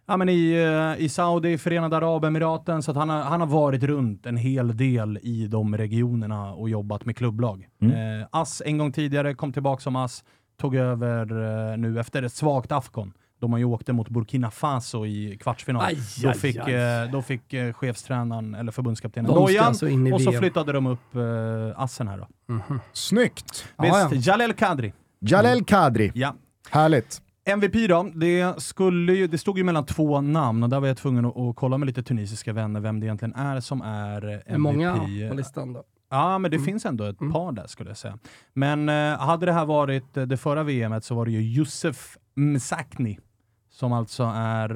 ja, 0.06 0.16
men 0.16 0.28
i, 0.28 0.52
eh, 0.96 1.04
i 1.04 1.08
Saudi, 1.08 1.58
Förenade 1.58 1.96
Arabemiraten, 1.96 2.82
så 2.82 2.90
att 2.90 2.96
han 2.96 3.08
har, 3.08 3.20
han 3.22 3.40
har 3.40 3.48
varit 3.48 3.82
runt 3.82 4.26
en 4.26 4.36
hel 4.36 4.76
del 4.76 5.18
i 5.22 5.46
de 5.46 5.76
regionerna 5.76 6.52
och 6.54 6.68
jobbat 6.68 7.04
med 7.04 7.16
klubblag. 7.16 7.68
Eh, 7.82 8.26
ass 8.30 8.62
en 8.66 8.78
gång 8.78 8.92
tidigare, 8.92 9.34
kom 9.34 9.52
tillbaka 9.52 9.80
som 9.80 9.96
ass, 9.96 10.24
tog 10.60 10.74
över 10.76 11.26
eh, 11.72 11.76
nu 11.78 12.00
efter 12.00 12.22
ett 12.22 12.32
svagt 12.32 12.72
Afghan. 12.72 13.12
Då 13.40 13.48
man 13.48 13.60
ju 13.60 13.66
åkte 13.66 13.92
mot 13.92 14.08
Burkina 14.08 14.50
Faso 14.50 15.06
i 15.06 15.38
kvartsfinal. 15.40 15.82
Aj, 15.84 15.98
då, 16.22 16.32
fick, 16.32 16.56
aj. 16.56 16.74
eh, 16.74 17.10
då 17.10 17.22
fick 17.22 17.52
eh, 17.52 17.72
chefstränaren, 17.72 18.54
eller 18.54 18.72
förbundskaptenen, 18.72 19.30
nojan 19.30 19.64
alltså 19.64 19.86
och 19.86 20.20
så 20.22 20.30
VM. 20.30 20.40
flyttade 20.42 20.72
de 20.72 20.86
upp 20.86 21.14
eh, 21.14 21.22
assen 21.82 22.08
här 22.08 22.18
då. 22.18 22.26
snyggt! 22.92 23.64
Ja, 23.76 24.08
Visst, 24.10 24.26
Jalel 24.26 24.52
Kadri. 24.52 24.92
Jalel 25.20 25.64
Kadri, 25.64 26.12
Ja. 26.14 26.34
härligt. 26.70 27.22
MVP 27.44 27.88
då, 27.88 28.10
det, 28.14 28.62
skulle 28.62 29.12
ju, 29.14 29.26
det 29.26 29.38
stod 29.38 29.58
ju 29.58 29.64
mellan 29.64 29.86
två 29.86 30.20
namn 30.20 30.62
och 30.62 30.68
där 30.68 30.80
var 30.80 30.88
jag 30.88 30.96
tvungen 30.96 31.24
att, 31.24 31.36
att 31.36 31.56
kolla 31.56 31.78
med 31.78 31.86
lite 31.86 32.02
tunisiska 32.02 32.52
vänner 32.52 32.80
vem 32.80 33.00
det 33.00 33.06
egentligen 33.06 33.34
är 33.34 33.60
som 33.60 33.82
är 33.82 34.22
MVP. 34.24 34.42
Är 34.46 34.58
många 34.58 34.96
på 35.30 35.34
listan 35.34 35.72
då? 35.72 35.84
Ja, 36.10 36.38
men 36.38 36.50
det 36.50 36.56
Mm. 36.56 36.64
finns 36.66 36.84
ändå 36.86 37.04
ett 37.04 37.20
Mm. 37.20 37.32
par 37.32 37.52
där 37.52 37.66
skulle 37.66 37.90
jag 37.90 37.96
säga. 37.96 38.18
Men 38.52 38.88
eh, 38.88 39.18
hade 39.18 39.46
det 39.46 39.52
här 39.52 39.64
varit 39.64 40.16
eh, 40.16 40.22
det 40.22 40.36
förra 40.36 40.62
VMet 40.62 41.04
så 41.04 41.14
var 41.14 41.24
det 41.26 41.32
ju 41.32 41.40
Youssef 41.40 42.16
Msakni 42.34 43.18
som 43.70 43.92
alltså 43.92 44.22
är 44.34 44.70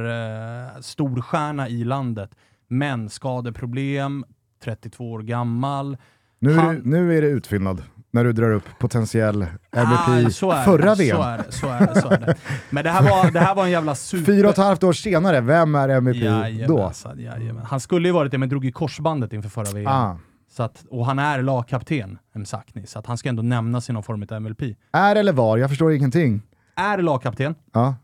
eh, 0.75 0.81
storstjärna 0.81 1.69
i 1.69 1.85
landet. 1.85 2.31
Men 2.69 3.09
skadeproblem, 3.09 4.25
32 4.65 5.13
år 5.13 5.23
gammal. 5.23 5.97
Nu 6.39 6.51
är, 6.53 6.57
Han- 6.57 6.75
det, 6.75 6.81
nu 6.85 7.19
är 7.19 7.23
det 7.23 7.29
utfyllnad 7.29 7.83
när 8.11 8.25
du 8.25 8.33
drar 8.33 8.51
upp 8.53 8.65
potentiell 8.79 9.43
MVP 9.43 9.99
Ah, 10.09 10.19
är 10.19 10.65
förra 10.65 10.95
VM. 10.95 11.17
Så 11.17 11.23
är 11.23 11.39
det, 11.39 11.53
så 11.53 11.67
är 11.69 11.87
det, 11.95 12.01
så 12.01 12.09
är 12.09 12.19
det. 12.21 12.35
Men 12.71 12.85
det 12.85 12.91
här 12.91 13.03
var, 13.03 13.31
det 13.31 13.41
här 13.41 13.55
var 13.55 13.65
en 13.65 13.71
jävla 13.71 13.95
super... 13.95 14.25
Fyra 14.25 14.47
och 14.49 14.53
ett 14.53 14.59
halvt 14.59 14.83
år 14.83 14.93
senare, 14.93 15.41
vem 15.41 15.75
är 15.75 15.89
MVP 15.89 16.17
då? 16.17 16.25
Jajamensan, 16.25 17.19
jajamän. 17.21 17.65
Han 17.67 17.81
skulle 17.81 18.09
ju 18.09 18.13
varit 18.15 18.33
det, 18.33 18.39
men 18.39 18.49
drog 18.49 18.65
ju 18.65 18.73
korsbandet 18.73 19.33
inför 19.33 19.49
förra 19.49 19.71
VM. 19.73 19.87
Ah. 19.93 20.19
Så 20.51 20.63
att, 20.63 20.85
och 20.91 21.07
han 21.07 21.19
är 21.19 21.43
lagkapten, 21.43 22.19
Msakni, 22.35 22.87
så 22.87 22.99
att 22.99 23.07
han 23.07 23.19
ska 23.19 23.29
ändå 23.29 23.43
nämnas 23.43 23.91
i 23.91 23.93
någon 23.93 24.03
form 24.03 24.23
av 24.31 24.33
MVP. 24.37 24.63
Är 24.93 25.17
eller 25.17 25.33
var, 25.33 25.59
jag 25.59 25.71
förstår 25.71 25.93
ingenting. 25.93 26.43
Är 26.77 26.99
lagkapten, 26.99 27.55
Ja. 27.73 27.95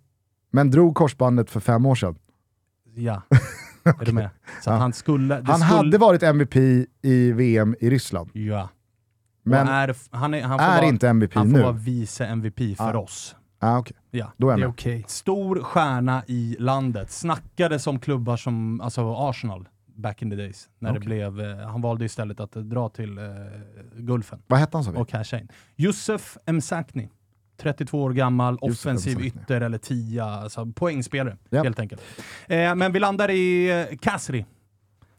Men 0.51 0.71
drog 0.71 0.95
korsbandet 0.95 1.51
för 1.51 1.61
fem 1.61 1.87
år 1.87 1.95
sedan. 1.95 2.17
ja. 2.97 3.23
Är 4.01 4.05
du 4.05 4.13
med? 4.13 4.31
Så 4.63 4.71
Ja. 4.71 4.75
han 4.77 4.93
skulle... 4.93 5.35
Han 5.35 5.45
skulle, 5.45 5.65
hade 5.65 5.99
varit 5.99 6.23
MVP 6.23 6.57
i 7.03 7.33
VM 7.33 7.77
i 7.81 7.91
Ryssland, 7.91 8.31
Ja. 8.33 8.69
Men 9.45 9.69
är, 9.69 9.95
han 10.11 10.35
är, 10.35 10.43
han 10.43 10.59
får 10.59 10.65
är 10.67 10.77
vara, 10.77 10.87
inte 10.87 11.09
MVP 11.09 11.35
Han 11.35 11.51
får 11.51 11.57
nu. 11.57 11.63
vara 11.63 11.73
vice 11.73 12.27
MVP 12.27 12.77
för 12.77 12.95
Ah. 12.95 12.99
oss. 12.99 13.37
Ah, 13.59 13.79
okay. 13.79 13.97
Ja. 14.11 14.33
Då 14.37 14.51
är 14.51 14.57
Det 14.57 14.63
är 14.63 14.67
okej. 14.69 15.05
Stor 15.09 15.63
stjärna 15.63 16.23
i 16.27 16.57
landet. 16.59 17.11
Snackades 17.11 17.87
om 17.87 17.99
klubbar 17.99 18.37
som 18.37 18.81
alltså 18.81 19.15
Arsenal 19.15 19.69
back 19.97 20.23
in 20.23 20.31
the 20.31 20.37
days. 20.37 20.69
När 20.79 20.93
det 20.93 20.99
Okej. 20.99 21.07
blev, 21.07 21.41
eh, 21.41 21.67
han 21.69 21.81
valde 21.81 22.05
istället 22.05 22.41
att 22.41 22.53
dra 22.53 22.89
till 22.89 23.19
eh, 23.19 23.25
Gulfen 23.97 24.43
Vad 24.47 24.59
hette 24.59 24.77
han 24.77 24.93
vi? 24.93 24.99
och 24.99 25.09
casha 25.09 25.39
in. 25.39 25.49
Yusuf 25.77 26.37
Msakni. 26.47 27.09
32 27.57 28.03
år 28.03 28.11
gammal, 28.13 28.59
Yusuf 28.63 28.87
offensiv 28.87 29.13
Msakni. 29.19 29.27
ytter 29.43 29.61
eller 29.61 29.79
tia, 29.79 30.25
alltså 30.25 30.67
poängspelare 30.67 31.37
Japp. 31.51 31.65
helt 31.65 31.79
enkelt. 31.81 32.03
Eh, 32.47 32.75
men 32.75 32.93
vi 32.93 32.99
landar 33.01 33.31
i 33.31 33.71
eh, 33.91 33.97
Kasri. 33.97 34.47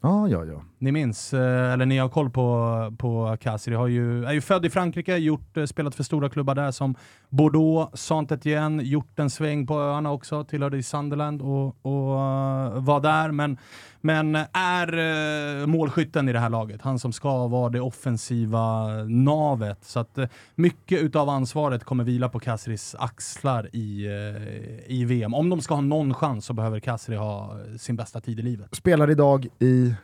Ja, 0.06 0.28
ja, 0.28 0.44
ja. 0.44 0.62
Ni 0.78 0.92
minns, 0.92 1.34
eh, 1.34 1.72
eller 1.72 1.86
ni 1.86 1.98
har 1.98 2.08
koll 2.08 2.30
på, 2.30 2.92
på 2.98 3.36
Kasri, 3.40 3.74
har 3.74 3.86
ju, 3.86 4.24
är 4.24 4.32
ju 4.32 4.40
född 4.40 4.66
i 4.66 4.70
Frankrike, 4.70 5.16
gjort, 5.16 5.56
eh, 5.56 5.64
spelat 5.64 5.94
för 5.94 6.02
stora 6.02 6.28
klubbar 6.28 6.54
där 6.54 6.70
som 6.70 6.94
Bordeaux, 7.28 8.08
Saint-Étienne, 8.08 8.82
gjort 8.82 9.18
en 9.18 9.30
sväng 9.30 9.66
på 9.66 9.74
öarna 9.80 10.12
också, 10.12 10.44
tillhörde 10.44 10.76
i 10.76 10.82
Sunderland 10.82 11.42
och, 11.42 11.66
och 11.82 12.20
eh, 12.20 12.80
var 12.80 13.00
där, 13.00 13.30
men, 13.30 13.58
men 14.06 14.36
är 14.52 14.98
uh, 14.98 15.66
målskytten 15.66 16.28
i 16.28 16.32
det 16.32 16.38
här 16.38 16.50
laget. 16.50 16.82
Han 16.82 16.98
som 16.98 17.12
ska 17.12 17.46
vara 17.46 17.68
det 17.68 17.80
offensiva 17.80 18.86
navet. 19.04 19.84
Så 19.84 20.00
att 20.00 20.18
eh, 20.18 20.28
mycket 20.54 21.02
utav 21.02 21.28
ansvaret 21.28 21.84
kommer 21.84 22.04
vila 22.04 22.28
på 22.28 22.40
Kasris 22.40 22.94
axlar 22.98 23.68
i, 23.72 24.06
eh, 24.06 24.92
i 24.96 25.04
VM. 25.04 25.34
Om 25.34 25.48
de 25.48 25.60
ska 25.60 25.74
ha 25.74 25.80
någon 25.80 26.14
chans 26.14 26.44
så 26.44 26.52
behöver 26.52 26.80
Kasri 26.80 27.16
ha 27.16 27.60
eh, 27.60 27.76
sin 27.76 27.96
bästa 27.96 28.20
tid 28.20 28.38
i 28.38 28.42
livet. 28.42 28.74
Spelar 28.74 29.10
idag 29.10 29.46
i... 29.58 29.94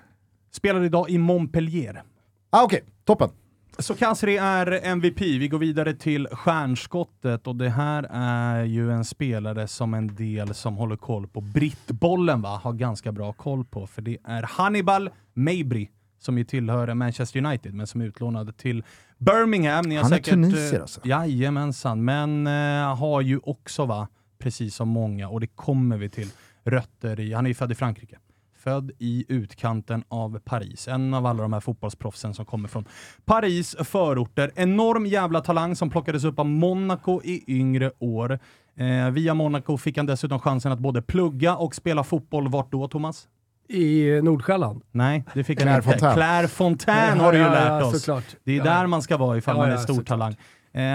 Spelar 0.51 0.85
idag 0.85 1.11
i 1.11 1.19
Montpellier. 1.19 2.03
Ah, 2.51 2.65
Okej, 2.65 2.85
toppen. 3.05 3.31
Så 3.79 3.95
Kasri 3.95 4.37
är 4.37 4.87
MVP. 4.87 5.21
Vi 5.21 5.49
går 5.49 5.59
vidare 5.59 5.95
till 5.95 6.29
stjärnskottet 6.29 7.47
och 7.47 7.57
det 7.57 7.71
här 7.71 8.07
är 8.11 8.65
ju 8.65 8.93
en 8.93 9.05
spelare 9.05 9.69
som 9.69 9.95
en 9.95 10.15
del 10.15 10.55
som 10.55 10.77
håller 10.77 10.97
koll 10.97 11.27
på 11.27 11.41
brittbollen 11.41 12.43
va, 12.43 12.61
har 12.63 12.73
ganska 12.73 13.13
bra 13.13 13.33
koll 13.33 13.65
på. 13.65 13.87
För 13.87 14.03
det 14.03 14.19
är 14.25 14.43
Hannibal 14.43 15.11
Mabry 15.35 15.89
som 16.19 16.39
ju 16.39 16.45
tillhör 16.45 16.95
Manchester 16.95 17.45
United 17.45 17.75
men 17.75 17.87
som 17.87 18.01
är 18.01 18.05
utlånad 18.05 18.57
till 18.57 18.85
Birmingham. 19.19 19.85
Ni 19.85 19.97
har 19.97 20.03
Han 20.03 20.13
är 20.13 20.17
säkert, 20.17 20.35
tunisier 20.35 20.75
eh, 20.75 20.83
alltså? 20.83 21.01
Jajamensan, 21.05 22.05
men 22.05 22.47
eh, 22.47 22.97
har 22.97 23.21
ju 23.21 23.39
också 23.43 23.87
va, 23.87 24.09
precis 24.39 24.75
som 24.75 24.89
många, 24.89 25.29
och 25.29 25.41
det 25.41 25.47
kommer 25.47 25.97
vi 25.97 26.09
till, 26.09 26.29
rötter 26.65 27.21
i, 27.21 27.33
han 27.33 27.47
är 27.47 27.51
ju 27.51 27.55
född 27.55 27.73
i 27.73 27.75
Frankrike. 27.75 28.19
Född 28.65 28.91
i 28.99 29.25
utkanten 29.29 30.05
av 30.09 30.39
Paris. 30.45 30.89
En 30.89 31.15
av 31.15 31.27
alla 31.27 31.43
de 31.43 31.53
här 31.53 31.61
fotbollsproffsen 31.61 32.35
som 32.35 32.45
kommer 32.45 32.69
från 32.69 32.85
Paris 33.25 33.77
förorter. 33.85 34.51
Enorm 34.57 35.07
jävla 35.07 35.41
talang 35.41 35.77
som 35.77 35.91
plockades 35.91 36.25
upp 36.25 36.39
av 36.39 36.47
Monaco 36.47 37.21
i 37.25 37.45
yngre 37.57 37.91
år. 37.99 38.39
Eh, 38.77 39.11
via 39.11 39.35
Monaco 39.35 39.77
fick 39.77 39.97
han 39.97 40.07
dessutom 40.07 40.39
chansen 40.41 40.73
att 40.73 40.79
både 40.79 41.03
plugga 41.03 41.57
och 41.57 41.75
spela 41.75 42.05
fotboll. 42.05 42.49
Vart 42.49 42.73
då, 42.73 42.89
Thomas? 42.89 43.29
I 43.69 44.21
Nordsjälland. 44.23 44.83
Nej, 44.91 45.25
det 45.35 45.45
fick 45.45 45.59
Claire 45.59 45.71
han 45.71 45.79
inte. 45.83 45.91
Fontaine. 45.99 46.15
Claire 46.15 46.49
Fontaine 46.49 47.21
har 47.21 47.33
du 47.33 47.39
ju 47.39 47.45
Ja, 47.45 47.49
ja, 47.55 47.55
lärt 47.61 47.83
ja, 47.83 47.85
oss. 47.85 47.99
såklart. 48.01 48.25
Det 48.45 48.53
är 48.53 48.57
Ja, 48.57 48.65
där 48.65 48.81
ja. 48.81 48.87
man 48.87 49.03
ska 49.03 49.17
vara 49.17 49.37
ifall 49.39 49.57
Ja, 49.57 49.61
man 49.61 49.69
är 49.69 49.73
ja, 49.75 49.79
stor 49.79 49.95
såklart. 49.95 50.09
talang. 50.09 50.37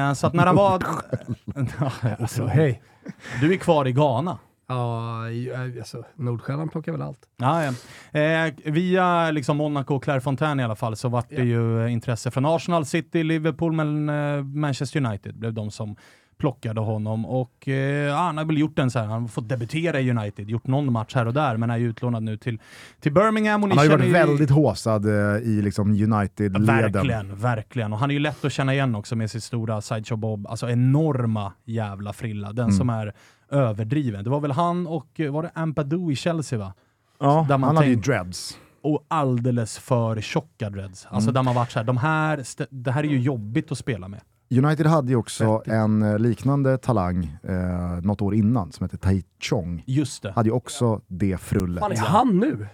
Eh, 0.09 0.13
så 0.13 0.27
att 0.27 0.33
när 0.33 0.45
han 0.45 0.55
var... 0.55 0.83
Alltså, 2.19 2.45
hej. 2.45 2.81
du 3.41 3.53
är 3.53 3.57
kvar 3.57 3.87
i 3.87 3.91
Ghana. 3.91 4.37
Ja, 4.67 5.29
i- 5.29 5.51
alltså, 5.79 6.03
Nordsjälland 6.15 6.71
plockar 6.71 6.91
väl 6.91 7.01
allt. 7.01 7.19
Ja, 7.37 7.63
ja. 7.63 8.19
Eh, 8.19 8.53
via 8.65 9.31
liksom 9.31 9.57
Monaco 9.57 9.95
och 9.95 10.03
Clairefontaine 10.03 10.59
i 10.59 10.63
alla 10.63 10.75
fall 10.75 10.95
så 10.95 11.09
vart 11.09 11.29
det 11.29 11.35
Ja. 11.35 11.43
ju 11.43 11.83
eh, 11.85 11.93
intresse 11.93 12.31
från 12.31 12.45
Arsenal, 12.45 12.85
City, 12.85 13.23
Liverpool, 13.23 13.71
men 13.73 14.09
eh, 14.09 14.43
Manchester 14.43 15.05
United 15.05 15.35
blev 15.39 15.53
de 15.53 15.71
som 15.71 15.95
plockade 16.37 16.81
honom. 16.81 17.25
Och 17.25 17.67
eh, 17.67 17.73
ja, 18.05 18.15
han 18.15 18.37
har 18.37 18.45
väl 18.45 18.57
gjort 18.57 18.79
en 18.79 18.91
så 18.91 18.99
här, 18.99 19.05
han 19.05 19.21
har 19.21 19.27
fått 19.27 19.49
debutera 19.49 19.99
i 19.99 20.11
United, 20.11 20.49
gjort 20.49 20.67
någon 20.67 20.91
match 20.93 21.15
här 21.15 21.25
och 21.25 21.33
där, 21.33 21.57
men 21.57 21.69
är 21.69 21.77
ju 21.77 21.89
utlånad 21.89 22.23
nu 22.23 22.37
till, 22.37 22.59
till 22.99 23.13
Birmingham. 23.13 23.61
Han 23.63 23.71
har 23.77 23.83
ju 23.83 23.89
varit 23.89 24.11
väldigt 24.13 24.49
håsad 24.49 25.05
eh, 25.05 25.37
i 25.37 25.61
liksom 25.61 25.89
United-leden. 25.91 26.65
Verkligen, 26.65 27.35
verkligen. 27.35 27.93
Och 27.93 27.99
han 27.99 28.09
är 28.09 28.13
ju 28.13 28.19
lätt 28.19 28.45
att 28.45 28.51
känna 28.53 28.73
igen 28.73 28.95
också 28.95 29.15
med 29.15 29.31
sitt 29.31 29.43
stora 29.43 29.81
Sideshow 29.81 30.17
Bob, 30.17 30.47
alltså 30.47 30.69
enorma 30.69 31.53
jävla 31.65 32.13
frilla. 32.13 32.53
Den 32.53 32.65
Mm. 32.65 32.77
som 32.77 32.89
är 32.89 33.13
överdriven. 33.49 34.23
Det 34.23 34.29
var 34.29 34.39
väl 34.39 34.51
han 34.51 34.87
och, 34.87 35.19
eh, 35.19 35.31
var 35.31 35.43
det 35.43 35.51
Ampadu 35.55 36.11
i 36.11 36.15
Chelsea 36.15 36.59
va? 36.59 36.73
Ja, 37.19 37.45
Där 37.49 37.57
man 37.57 37.67
han 37.67 37.75
hade 37.77 37.89
ju 37.89 37.95
dreads. 37.95 38.57
och 38.81 39.05
alldeles 39.07 39.77
för 39.77 40.21
tjocka 40.21 40.69
dreads. 40.69 41.05
Alltså 41.05 41.29
Mm. 41.29 41.33
där 41.33 41.43
man 41.43 41.55
varit 41.55 41.71
såhär, 41.71 41.85
de 41.85 41.97
här, 41.97 42.43
det 42.69 42.91
här 42.91 43.03
är 43.03 43.07
ju 43.07 43.19
jobbigt 43.19 43.71
att 43.71 43.77
spela 43.77 44.07
med. 44.07 44.21
United 44.51 44.85
hade 44.87 45.09
ju 45.09 45.15
också 45.15 45.57
Vettigt. 45.57 45.73
en 45.73 46.01
eh, 46.01 46.19
liknande 46.19 46.77
talang 46.77 47.37
eh, 47.43 48.01
något 48.03 48.21
år 48.21 48.35
innan 48.35 48.71
som 48.71 48.83
hette 48.83 48.97
Tai 48.97 49.23
Chong. 49.49 49.83
Just 49.87 50.23
det, 50.23 50.31
Hade 50.31 50.49
ju 50.49 50.55
också 50.55 51.01
det 51.07 51.37
frullet. 51.37 51.79
fan 51.79 51.91
är 51.91 51.97
han 51.97 52.37
nu? 52.39 52.67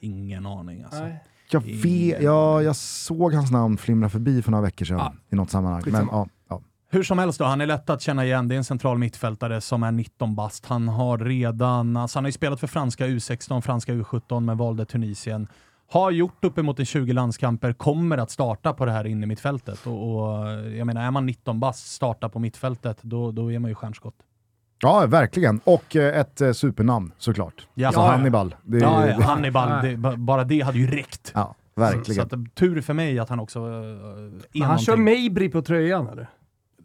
ingen 0.00 0.46
aning 0.46 0.82
alltså. 0.82 1.00
Nej. 1.02 1.24
Jag, 1.50 1.60
vet, 1.60 2.22
ja, 2.22 2.62
jag 2.62 2.76
såg 2.76 3.34
hans 3.34 3.50
namn 3.50 3.76
flimra 3.76 4.08
förbi 4.08 4.42
för 4.42 4.50
några 4.50 4.62
veckor 4.62 4.84
sedan 4.84 4.98
Ja. 4.98 5.12
i 5.32 5.36
något 5.36 5.50
sammanhang. 5.50 5.82
Men, 5.86 6.08
ja, 6.10 6.26
ja. 6.48 6.60
Hur 6.90 7.02
som 7.02 7.18
helst 7.18 7.38
då, 7.38 7.44
han 7.44 7.60
är 7.60 7.66
lätt 7.66 7.90
att 7.90 8.02
känna 8.02 8.24
igen. 8.24 8.48
Det 8.48 8.54
är 8.54 8.56
en 8.56 8.64
central 8.64 8.98
mittfältare 8.98 9.60
som 9.60 9.82
är 9.82 9.92
19 9.92 10.34
bast. 10.34 10.66
Han 10.66 10.88
har 10.88 11.18
redan, 11.18 11.96
alltså 11.96 12.18
han 12.18 12.24
har 12.24 12.28
ju 12.28 12.32
spelat 12.32 12.60
för 12.60 12.66
franska 12.66 13.06
U16, 13.06 13.60
franska 13.60 13.92
U17 13.92 14.40
men 14.40 14.56
valde 14.56 14.84
Tunisien. 14.84 15.48
Har 15.90 16.10
gjort 16.10 16.44
uppemot 16.44 16.78
en 16.78 16.86
20 16.86 17.12
landskamper, 17.12 17.72
kommer 17.72 18.18
att 18.18 18.30
starta 18.30 18.72
på 18.72 18.84
det 18.84 18.92
här 18.92 19.06
inne 19.06 19.26
mittfältet. 19.26 19.86
Och, 19.86 20.18
och 20.32 20.46
jag 20.70 20.86
menar, 20.86 21.02
är 21.02 21.10
man 21.10 21.26
19 21.26 21.60
bast, 21.60 21.86
starta 21.92 22.28
på 22.28 22.38
mittfältet, 22.38 22.98
då, 23.02 23.32
då 23.32 23.52
är 23.52 23.58
man 23.58 23.68
ju 23.70 23.74
stjärnskott. 23.74 24.14
ja, 24.82 25.06
verkligen. 25.06 25.60
Och 25.64 25.96
eh, 25.96 26.20
ett 26.20 26.40
eh, 26.40 26.52
supernamn 26.52 27.12
såklart. 27.18 27.66
Ja, 27.74 27.86
Alltså 27.86 28.02
ja. 28.02 28.10
Hannibal. 28.10 28.54
Det 28.64 28.76
är, 28.76 28.80
Ja, 28.82 29.06
ja, 29.08 29.20
Hannibal, 29.22 29.82
det, 29.82 29.96
ba- 29.96 30.16
bara 30.16 30.44
det 30.44 30.60
hade 30.60 30.78
ju 30.78 30.86
räckt. 30.90 31.32
ja, 31.34 31.54
Så 31.74 31.80
verkligen. 31.80 32.24
att, 32.26 32.54
tur 32.54 32.80
för 32.80 32.94
mig 32.94 33.18
att 33.18 33.28
han 33.28 33.40
också 33.40 33.60
är 33.60 34.58
Men 34.58 34.62
han 34.68 34.78
kör. 34.78 34.96
Mabry 34.96 35.48
på 35.48 35.62
tröjan 35.62 36.08
eller? 36.08 36.28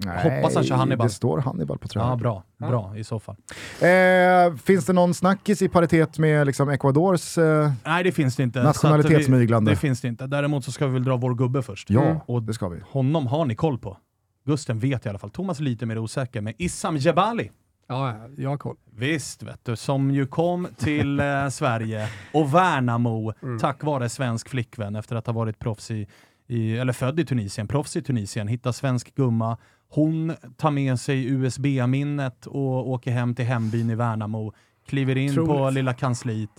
Hoppas 0.09 0.55
han 0.55 0.63
kör 0.63 0.75
Hannibal. 0.75 1.07
Det 1.07 1.13
står 1.13 1.37
Hannibal 1.37 1.77
på 1.77 1.87
tröjan. 1.87 2.09
Ja, 2.09 2.15
bra. 2.15 2.43
Ja. 2.57 2.67
Bra 2.67 2.97
i 2.97 3.03
så 3.03 3.19
fall. 3.19 3.35
Eh, 3.81 4.55
finns 4.55 4.85
det 4.85 4.93
någon 4.93 5.13
snackis 5.13 5.61
i 5.61 5.69
paritet 5.69 6.17
med 6.19 6.47
liksom 6.47 6.69
Ecuadors 6.69 7.37
eh, 7.37 7.71
Nej, 7.85 8.03
det 8.03 8.11
finns 8.11 8.35
det 8.35 8.43
inte. 8.43 8.63
Nationalitetsmyglande? 8.63 9.71
Vi, 9.71 9.75
det 9.75 9.79
finns 9.79 10.01
det 10.01 10.07
inte. 10.07 10.27
Däremot 10.27 10.65
så 10.65 10.71
ska 10.71 10.87
vi 10.87 10.93
väl 10.93 11.03
dra 11.03 11.17
vår 11.17 11.35
gubbe 11.35 11.61
först. 11.63 11.89
Ja, 11.89 12.01
Mm. 12.03 12.17
Och 12.25 12.43
det 12.43 12.53
ska 12.53 12.69
vi. 12.69 12.79
honom 12.91 13.27
har 13.27 13.45
ni 13.45 13.55
koll 13.55 13.77
på. 13.79 13.97
Gusten 14.45 14.79
vet 14.79 15.05
i 15.05 15.09
alla 15.09 15.19
fall. 15.19 15.29
Thomas 15.29 15.59
är 15.59 15.63
lite 15.63 15.85
mer 15.85 15.97
osäker, 15.97 16.41
men 16.41 16.53
Issam 16.57 16.97
Jebali. 16.97 17.51
Ja, 17.87 18.09
ja, 18.09 18.15
jag 18.37 18.49
har 18.49 18.57
koll. 18.57 18.75
Visst 18.95 19.43
vet 19.43 19.59
du, 19.65 19.75
som 19.75 20.11
ju 20.11 20.25
kom 20.27 20.67
till 20.77 21.19
eh, 21.19 21.47
Sverige 21.49 22.07
och 22.33 22.53
Värnamo 22.53 23.33
Mm. 23.43 23.59
tack 23.59 23.83
vare 23.83 24.09
svensk 24.09 24.49
flickvän 24.49 24.95
efter 24.95 25.15
att 25.15 25.25
ha 25.27 25.33
varit 25.33 25.59
proffs 25.59 25.91
i, 25.91 26.07
i, 26.47 26.77
eller 26.77 26.93
född 26.93 27.19
i 27.19 27.25
Tunisien, 27.25 27.67
proffs 27.67 27.95
i 27.97 28.01
Tunisien, 28.01 28.47
hittar 28.47 28.71
svensk 28.71 29.15
gumma. 29.15 29.57
Hon 29.95 30.33
tar 30.57 30.71
med 30.71 30.99
sig 30.99 31.25
USB-minnet 31.25 32.45
och 32.45 32.89
åker 32.89 33.11
hem 33.11 33.35
till 33.35 33.45
hembyn 33.45 33.89
i 33.89 33.95
Värnamo, 33.95 34.53
kliver 34.87 35.17
in 35.17 35.35
på 35.35 35.41
Otroligt. 35.41 35.73
lilla 35.73 35.93
kansliet 35.93 36.49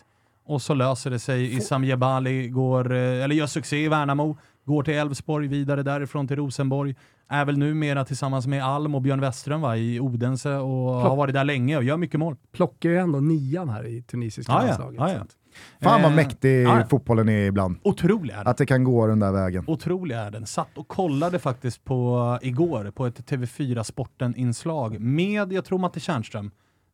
och 0.46 0.62
så 0.62 0.74
löser 0.74 1.10
det 1.10 1.18
sig. 1.18 1.56
Issam 1.56 1.84
Jebali 1.84 2.48
går, 2.48 2.92
eh, 2.92 2.98
eller 3.24 3.34
gör 3.34 3.46
succé 3.46 3.84
i 3.84 3.88
Värnamo, 3.88 4.36
går 4.64 4.82
till 4.82 4.94
Elfsborg, 4.94 5.48
vidare 5.48 5.82
därifrån 5.82 6.28
till 6.28 6.36
Rosenborg. 6.36 6.94
Är 7.28 7.44
väl 7.44 7.58
numera 7.58 8.04
tillsammans 8.04 8.46
med 8.46 8.64
Alm 8.64 8.94
och 8.94 9.02
Björn 9.02 9.20
Westerström 9.20 9.60
va, 9.60 9.76
i 9.76 10.00
Odense 10.00 10.54
och 10.54 10.90
har 10.94 11.16
varit 11.16 11.34
där 11.34 11.44
länge 11.44 11.76
och 11.76 11.84
gör 11.84 11.96
mycket 11.96 12.20
mål. 12.20 12.36
Plockar 12.52 12.88
ju 12.90 12.98
ändå 12.98 13.20
nian 13.20 13.68
här 13.68 13.86
i 13.86 14.02
tunisiska 14.02 14.52
Ah, 14.52 14.60
ja. 14.60 14.66
landslaget. 14.66 15.00
Ah, 15.00 15.08
så 15.08 15.14
ja. 15.14 15.24
Att- 15.78 15.84
Fan 15.84 16.02
vad 16.02 16.10
Eh, 16.10 16.16
mäktig 16.16 16.62
ja, 16.66 16.78
ja. 16.80 16.86
fotbollen 16.86 17.28
är 17.28 17.46
ibland. 17.46 17.76
Otrolig 17.82 18.32
är 18.34 18.38
den. 18.38 18.46
Att 18.46 18.56
det 18.56 18.66
kan 18.66 18.84
gå 18.84 19.06
den 19.06 19.18
där 19.20 19.32
vägen. 19.32 19.64
Otrolig 19.66 20.16
är 20.16 20.30
den. 20.30 20.46
Satt 20.46 20.78
och 20.78 20.88
kollade 20.88 21.38
faktiskt 21.38 21.84
på 21.84 22.38
igår 22.42 22.90
på 22.94 23.06
ett 23.06 23.30
TV4 23.30 23.82
Sporten-inslag 23.82 25.00
med, 25.00 25.52
jag 25.52 25.64
tror 25.64 25.78
Matte 25.78 26.00
Tjärnström, 26.00 26.50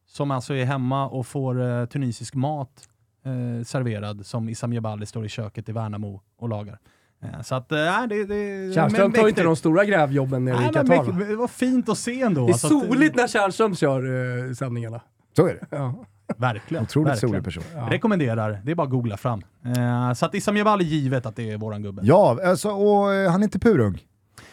som 0.07 0.31
alltså 0.31 0.55
är 0.55 0.65
hemma 0.65 1.09
och 1.09 1.27
får 1.27 1.63
eh, 1.63 1.85
tunisisk 1.87 2.35
mat 2.35 2.89
eh, 3.25 3.65
serverad 3.65 4.27
som 4.27 4.49
Issam 4.49 4.73
Jebali 4.73 5.07
står 5.07 5.25
i 5.25 5.29
köket 5.29 5.69
i 5.69 5.73
Värnamo 5.73 6.21
och 6.39 6.49
lagar. 6.49 6.79
Eh, 7.23 7.43
så 7.43 7.55
att, 7.55 7.73
eh, 7.73 7.79
nej, 7.79 8.09
det, 8.09 8.25
det 8.25 8.75
Tjärnström 8.75 9.03
men 9.11 9.13
tar 9.13 9.23
ju 9.23 9.29
inte 9.29 9.43
de 9.43 9.57
stora 9.57 9.85
grävjobben 9.85 10.45
nere 10.45 10.55
i 10.57 10.61
Nej, 10.61 10.73
Qatar. 10.73 11.29
Det 11.29 11.37
var 11.37 11.49
fint 11.49 11.89
att 11.89 11.99
se 11.99 12.23
ändå. 12.23 12.41
Det 12.47 12.51
är 12.51 12.53
Alltså 12.53 12.67
att- 12.79 12.87
soligt 12.87 13.17
när 13.17 13.27
Tjärnström 13.29 13.75
kör 13.77 14.47
eh, 14.49 14.53
sändningarna. 14.53 15.01
Så 15.37 15.47
är 15.47 15.55
det. 15.55 15.67
Ja. 15.77 16.05
Verkligen. 16.37 16.83
Otroligt 16.85 17.09
verkligen. 17.09 17.31
solig 17.31 17.45
person. 17.45 17.63
Rekommenderar, 17.91 18.61
det 18.65 18.71
är 18.71 18.75
bara 18.75 18.85
att 18.85 18.91
googla 18.91 19.17
fram. 19.17 19.43
Eh, 19.65 20.13
så 20.13 20.27
att 20.27 20.35
Issam 20.35 20.57
Jebali 20.57 20.85
givet 20.85 21.27
att 21.27 21.37
det 21.37 21.51
är 21.51 21.57
våran 21.59 21.83
gubbe. 21.83 22.03
Ja, 22.05 22.39
alltså, 22.45 22.71
och 22.71 23.15
eh, 23.15 23.31
han 23.31 23.41
är 23.41 23.45
inte 23.45 23.59
purung. 23.59 23.99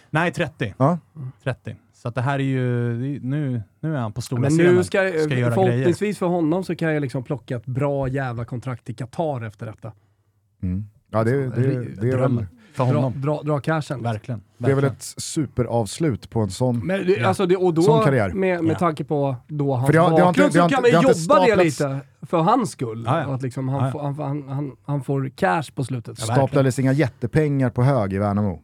Nej, 0.09 0.31
30. 0.31 0.73
Ja. 0.77 0.99
30. 1.43 1.75
Så 1.93 2.07
att 2.07 2.15
det 2.15 2.21
här 2.21 2.39
är 2.39 2.43
ju, 2.43 2.93
det 2.99 3.27
nu, 3.27 3.61
nu 3.79 3.95
är 3.95 3.99
han 3.99 4.13
på 4.13 4.21
stora 4.21 4.41
Men 4.41 4.51
scenen. 4.51 4.75
nu 4.75 4.83
ska, 4.83 4.97
ska 4.97 5.03
göra 5.07 5.25
grejer. 5.27 5.51
förhoppningsvis 5.51 6.17
för 6.17 6.25
honom 6.25 6.63
så 6.63 6.75
kan 6.75 6.93
jag 6.93 7.01
liksom 7.01 7.23
plocka 7.23 7.55
ett 7.55 7.65
bra 7.65 8.07
jävla 8.07 8.45
kontrakt 8.45 8.89
i 8.89 8.93
Qatar 8.93 9.45
efter 9.45 9.65
detta. 9.65 9.91
Mm. 10.63 10.85
Ja, 11.09 11.23
det, 11.23 11.31
det, 11.31 11.83
det, 12.01 12.09
är 12.09 12.17
väl, 12.17 12.45
för 12.85 12.93
Dra, 12.93 13.01
honom. 13.01 13.21
dra, 13.21 13.41
dra 13.43 13.59
cashen. 13.59 14.03
Verkligen. 14.03 14.41
det 14.57 14.71
är 14.71 14.75
väl 14.75 14.83
ett 14.83 15.01
superavslut 15.17 16.29
på 16.29 16.39
en 16.39 16.49
sån. 16.49 16.79
Men 16.87 17.05
det, 17.05 17.11
Ja. 17.17 17.27
alltså 17.27 17.45
det, 17.45 17.55
och 17.57 17.73
då, 17.73 17.81
Sån 17.81 18.03
karriär. 18.03 18.29
med, 18.29 18.63
med 18.63 18.73
Ja. 18.73 18.79
tanke 18.79 19.03
på 19.03 19.35
då 19.47 19.73
hans 19.75 19.85
För 19.85 19.93
det 19.93 19.99
har- 19.99 20.09
det 20.17 20.21
har 20.21 20.29
inte- 20.29 20.41
bakgrund 20.41 20.53
det 20.53 20.59
har 20.59 20.69
så 20.69 20.75
kan 20.75 20.79
inte- 20.85 20.97
man 20.97 21.01
det 21.03 21.07
har 21.07 21.13
inte 21.13 21.33
jobba 21.33 21.55
det 21.57 21.63
lite 21.63 21.99
för 22.21 22.37
hans 22.37 22.71
skull. 22.71 23.03
Ja, 23.07 23.21
ja. 23.21 23.33
Att 23.35 23.41
liksom 23.41 23.69
han, 23.69 23.79
Ja, 23.79 23.85
ja. 23.85 23.91
Får, 23.91 24.01
han, 24.01 24.15
han, 24.19 24.49
han, 24.55 24.71
han 24.85 25.03
får 25.03 25.29
cash 25.35 25.63
på 25.75 25.83
slutet. 25.83 26.17
Ja. 26.19 26.33
Staplades 26.33 26.79
inga 26.79 26.91
jättepengar 26.93 27.69
på 27.69 27.83
hög 27.83 28.13
i 28.13 28.17
Värnamo. 28.17 28.61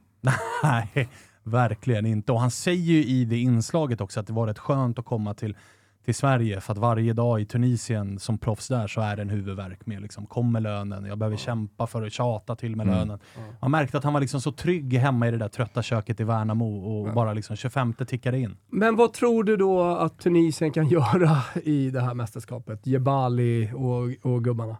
Nej, 0.63 1.09
verkligen 1.43 2.05
inte. 2.05 2.31
Och 2.31 2.39
han 2.39 2.51
säger 2.51 2.93
ju 2.93 3.05
i 3.05 3.25
det 3.25 3.37
inslaget 3.37 4.01
också 4.01 4.19
att 4.19 4.27
det 4.27 4.33
var 4.33 4.47
rätt 4.47 4.59
skönt 4.59 4.99
att 4.99 5.05
komma 5.05 5.33
till, 5.33 5.57
till 6.05 6.15
Sverige 6.15 6.61
för 6.61 6.71
att 6.71 6.77
varje 6.77 7.13
dag 7.13 7.41
i 7.41 7.45
Tunisien 7.45 8.19
som 8.19 8.37
proffs 8.37 8.67
där 8.67 8.87
så 8.87 9.01
är 9.01 9.15
det 9.15 9.21
en 9.21 9.29
huvudvärk 9.29 9.85
med 9.85 10.01
liksom, 10.01 10.25
kommer 10.25 10.59
lönen, 10.59 11.05
jag 11.05 11.17
behöver 11.17 11.37
kämpa 11.37 11.87
för 11.87 12.03
att 12.05 12.13
tjata 12.13 12.55
till 12.55 12.75
med 12.75 12.87
lönen. 12.87 13.19
Man 13.61 13.71
märkte 13.71 13.97
att 13.97 14.03
han 14.03 14.13
var 14.13 14.21
liksom 14.21 14.41
så 14.41 14.51
trygg 14.51 14.93
hemma 14.93 15.27
i 15.27 15.31
det 15.31 15.37
där 15.37 15.47
trötta 15.47 15.81
köket 15.83 16.19
i 16.19 16.23
Värnamo 16.23 16.65
och 16.65 17.13
bara 17.13 17.33
liksom 17.33 17.55
25 17.55 17.93
tickade 17.93 18.39
in. 18.39 18.57
Men 18.69 18.95
vad 18.95 19.13
tror 19.13 19.43
du 19.43 19.57
då 19.57 19.83
att 19.83 20.19
Tunisien 20.19 20.71
kan 20.71 20.87
göra 20.89 21.37
i 21.63 21.89
det 21.89 22.01
här 22.01 22.13
mästerskapet? 22.13 22.87
Jebali 22.87 23.71
och, 23.73 24.31
och 24.31 24.43
gubbarna. 24.43 24.77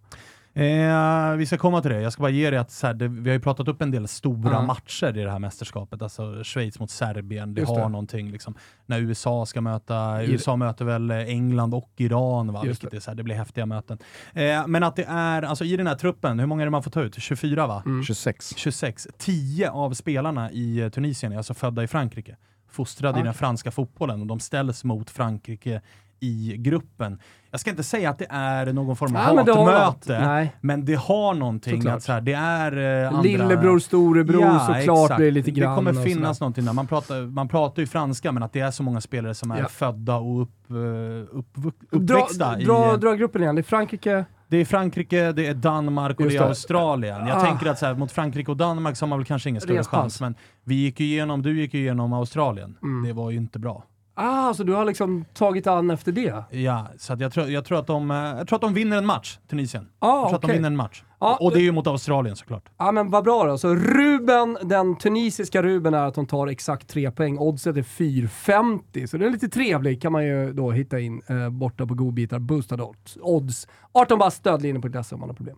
Eh, 0.56 1.36
vi 1.36 1.45
ska 1.45 1.58
komma 1.58 1.82
till 1.82 1.91
det. 1.91 2.01
Jag 2.01 2.14
ska 2.14 2.22
bara 2.22 2.30
ge 2.32 2.49
dig 2.49 2.60
att 2.60 2.72
så 2.72 2.88
här, 2.88 2.93
det, 2.93 3.08
vi 3.08 3.30
har 3.30 3.34
ju 3.34 3.39
pratat 3.39 3.68
upp 3.68 3.82
en 3.82 3.91
del 3.91 4.08
stora 4.08 4.51
Ja. 4.51 4.62
matcher 4.62 5.18
i 5.18 5.24
det 5.24 5.32
här 5.32 5.39
mästerskapet. 5.39 6.01
Alltså 6.01 6.43
Schweiz 6.43 6.80
mot 6.80 6.91
Serbien, 6.91 7.54
det 7.54 7.62
Just 7.62 7.70
har 7.72 7.80
det. 7.80 7.88
någonting. 7.89 8.32
Liksom, 8.32 8.56
när 8.86 8.99
USA 8.99 9.45
ska 9.45 9.62
möta, 9.62 10.24
I- 10.24 10.32
USA 10.32 10.56
möter 10.56 10.86
väl 10.86 11.12
England 11.12 11.74
och 11.74 11.89
Iran, 11.97 12.54
va? 12.54 12.62
Just 12.66 12.84
vilket 12.84 12.91
det. 12.91 12.97
är 12.97 13.01
så 13.01 13.12
här, 13.12 13.16
det 13.16 13.24
blir 13.24 13.36
häftiga 13.36 13.66
möten. 13.66 13.97
Eh, 14.34 14.68
men 14.68 14.84
att 14.84 14.95
det 14.95 15.06
är, 15.08 15.41
alltså 15.41 15.66
i 15.66 15.78
den 15.78 15.88
här 15.88 15.95
truppen, 15.95 16.39
hur 16.39 16.45
många 16.47 16.62
är 16.62 16.66
det 16.66 16.72
man 16.72 16.84
får 16.84 16.91
ta 16.91 17.01
ut? 17.01 17.16
24 17.22 17.68
va? 17.68 17.84
Mm. 17.86 18.04
26. 18.04 18.54
26. 18.58 19.08
10 19.18 19.70
av 19.70 19.93
spelarna 19.93 20.51
i 20.51 20.89
Tunisien 20.93 21.32
är 21.34 21.38
alltså 21.38 21.54
födda 21.54 21.84
i 21.84 21.88
Frankrike. 21.88 22.36
Fostrade 22.70 23.12
i 23.12 23.14
Okej. 23.14 23.24
den 23.24 23.34
franska 23.34 23.72
fotbollen 23.72 24.22
och 24.22 24.28
de 24.28 24.39
ställs 24.39 24.84
mot 24.84 25.10
Frankrike 25.10 25.82
i 26.24 26.56
gruppen. 26.58 27.20
Jag 27.52 27.60
ska 27.60 27.70
inte 27.70 27.84
säga 27.84 28.10
att 28.10 28.20
det 28.20 28.28
är 28.30 28.74
någon 28.74 28.96
form 28.96 29.16
av 29.16 29.24
Nej, 29.26 29.36
men 29.36 29.46
det 29.46 29.52
har 29.54 29.66
något. 29.66 29.74
hatmöte, 29.74 30.26
Nej. 30.28 30.56
men 30.62 30.86
det 30.86 30.96
har 30.96 31.34
någonting 31.34 31.82
Såklart. 31.82 31.96
att 31.98 32.04
så 32.04 32.12
här, 32.12 32.22
det 32.22 32.34
är 32.34 33.02
eh, 33.04 33.08
andra... 33.08 33.22
Lillebror, 33.22 33.80
storebror 33.80 34.60
såklart 34.60 34.78
exakt. 34.78 35.18
blir 35.18 35.26
det 35.26 35.32
lite 35.32 35.52
grann. 35.52 35.86
Det 35.86 35.92
kommer 35.92 36.04
finnas 36.06 36.40
någonting 36.40 36.66
där. 36.66 36.74
Man 36.74 36.88
pratar, 36.88 37.22
man 37.32 37.48
pratar 37.48 37.82
ju 37.82 37.88
franska, 37.88 38.32
men 38.32 38.44
att 38.44 38.54
det 38.54 38.60
är 38.60 38.72
så 38.72 38.84
många 38.84 39.02
spelare 39.02 39.34
som 39.34 39.52
är 39.52 39.60
Ja. 39.60 39.68
födda 39.68 40.16
och 40.16 40.42
upp, 40.42 40.50
eh, 40.70 40.76
Dra, 40.76 41.72
uppväxta 41.92 42.60
i... 42.60 42.64
dra, 42.66 42.98
dra 42.98 43.14
gruppen 43.14 43.42
igen. 43.42 43.56
Det 43.56 43.62
är 43.62 43.64
Frankrike, 43.64 44.26
Det 44.48 44.58
är 44.58 44.66
Frankrike, 44.66 45.32
det 45.32 45.48
är 45.48 45.54
Danmark 45.54 46.20
och 46.20 46.26
det 46.30 46.36
är. 46.36 46.42
Australien. 46.42 47.28
Jag 47.28 47.38
Ah. 47.38 47.42
tänker 47.46 47.66
att 47.66 47.80
så 47.80 47.86
här, 47.86 47.94
mot 47.94 48.12
Frankrike 48.12 48.52
och 48.52 48.58
Danmark 48.58 48.98
så 48.98 49.06
har 49.06 49.10
man 49.10 49.20
väl 49.20 49.26
kanske 49.26 49.50
ingen 49.50 49.62
större 49.62 49.84
chans. 49.84 50.22
men 50.22 50.36
vi 50.64 50.76
gick 50.76 51.00
ju 51.00 51.06
igenom, 51.06 51.42
du 51.42 51.60
gick 51.62 51.74
ju 51.74 51.80
igenom 51.80 52.14
Australien. 52.14 52.78
Mm. 52.84 53.04
Det 53.08 53.14
var 53.14 53.32
ju 53.32 53.38
inte 53.38 53.60
bra. 53.60 53.84
Ah, 54.16 54.53
så 54.53 54.64
du 54.64 54.74
har 54.74 54.86
liksom 54.86 55.26
tagit 55.34 55.68
an 55.68 55.91
efter 55.91 56.11
det? 56.11 56.43
Ja, 56.49 56.88
så 56.97 57.16
jag, 57.20 57.34
tror, 57.34 57.49
jag, 57.49 57.66
tror 57.66 57.80
att 57.80 57.88
de, 57.88 58.11
eh, 58.11 58.18
jag 58.18 58.47
tror 58.47 58.57
att 58.57 58.61
de 58.61 58.74
vinner 58.74 58.97
en 58.97 59.05
match, 59.05 59.39
Tunisien. 59.49 59.89
Ah, 59.99 60.22
jag 60.22 60.28
tror 60.28 60.36
att 60.36 60.41
de 60.41 60.51
vinner 60.51 60.68
en 60.68 60.76
match. 60.76 61.03
Ja, 61.24 61.38
och 61.40 61.52
det 61.52 61.60
är 61.60 61.64
ju 61.64 61.72
mot 61.72 61.88
Australien 61.88 62.36
såklart. 62.36 62.70
Ja 62.78 62.92
men 62.92 63.10
vad 63.10 63.24
bra 63.24 63.44
då. 63.44 63.58
Så 63.58 63.76
Ruben, 63.76 64.58
den 64.64 64.98
tunisiska 64.98 65.64
Ruben 65.64 65.94
är 65.94 66.08
att 66.08 66.16
de 66.16 66.26
tar 66.26 66.48
exakt 66.48 66.88
tre 66.88 67.12
poäng. 67.12 67.38
Oddset 67.38 67.78
är 67.78 67.82
4,50. 67.82 69.08
Så 69.08 69.18
det 69.18 69.26
är 69.26 69.30
lite 69.30 69.50
trevligt 69.50 70.02
kan 70.02 70.12
man 70.12 70.26
ju 70.26 70.54
då 70.54 70.72
hitta 70.72 71.00
in 71.00 71.22
eh, 71.28 71.50
borta 71.50 71.86
på 71.86 71.94
godbitar. 71.94 72.40
Boostad 72.40 72.82
odds. 72.82 73.18
odds. 73.22 73.68
18 73.92 74.20
bast 74.20 74.38
stödlinjen.se 74.38 75.16
om 75.16 75.20
man 75.20 75.30
har 75.30 75.36
problem. 75.36 75.58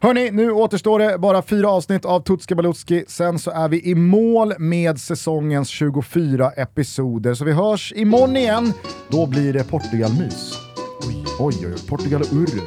Hörni, 0.00 0.30
nu 0.30 0.50
återstår 0.50 0.98
det 0.98 1.18
bara 1.18 1.42
fyra 1.42 1.68
avsnitt 1.68 2.04
av 2.04 2.20
Tutski 2.20 2.54
Balutski, 2.54 3.04
sen 3.08 3.38
så 3.38 3.50
är 3.50 3.68
vi 3.68 3.90
i 3.90 3.94
mål 3.94 4.52
med 4.58 5.00
säsongens 5.00 5.68
24 5.68 6.50
episoder. 6.50 7.34
Så 7.34 7.44
vi 7.44 7.52
hörs 7.52 7.92
imorgon 7.96 8.36
igen, 8.36 8.72
då 9.08 9.26
blir 9.26 9.52
det 9.52 9.64
Portugal-mys. 9.70 10.65
Oj, 11.06 11.24
oj, 11.38 11.54
oj, 11.66 11.74
Portugal 11.88 12.22
och 12.22 12.32
Ur. 12.32 12.60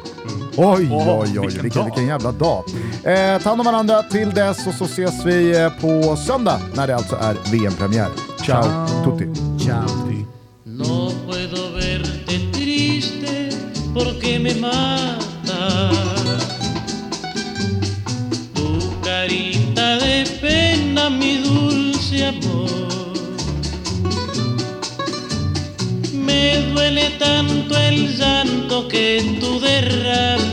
Oj, 0.56 0.88
Åh, 0.92 1.20
oj, 1.20 1.38
oj, 1.38 1.46
vilken 1.46 1.62
vilken, 1.62 1.84
vilken 1.84 2.06
jävla 2.06 2.32
dag. 2.32 2.64
Eh, 3.04 3.42
ta 3.42 3.48
hand 3.48 3.60
om 3.60 3.66
varandra 3.66 4.02
till 4.02 4.30
dess 4.30 4.66
och 4.66 4.74
så 4.74 4.84
ses 4.84 5.24
vi 5.26 5.58
eh, 5.60 5.68
på 5.80 6.16
söndag 6.16 6.60
när 6.74 6.86
det 6.86 6.96
alltså 6.96 7.16
är 7.16 7.36
VM-premiär. 7.52 8.08
Ciao, 8.46 8.64
tutti. 9.04 9.28
Ciao. 9.64 9.84
No 10.64 11.12
puedo 11.26 11.70
verte 11.74 12.52
triste 12.52 13.50
porque 13.94 14.38
me 14.38 14.54
mata. 14.60 15.90
Tu 18.54 18.80
carita 19.04 19.86
de 20.00 20.24
pena, 20.40 21.10
mi 21.10 21.42
dulce 21.42 22.28
amor. 22.28 22.70
Me 26.12 26.60
duele 26.74 27.10
tanto 27.18 27.49
el 27.90 28.16
llanto 28.16 28.86
que 28.86 29.36
tú 29.40 29.58
derramas 29.58 30.49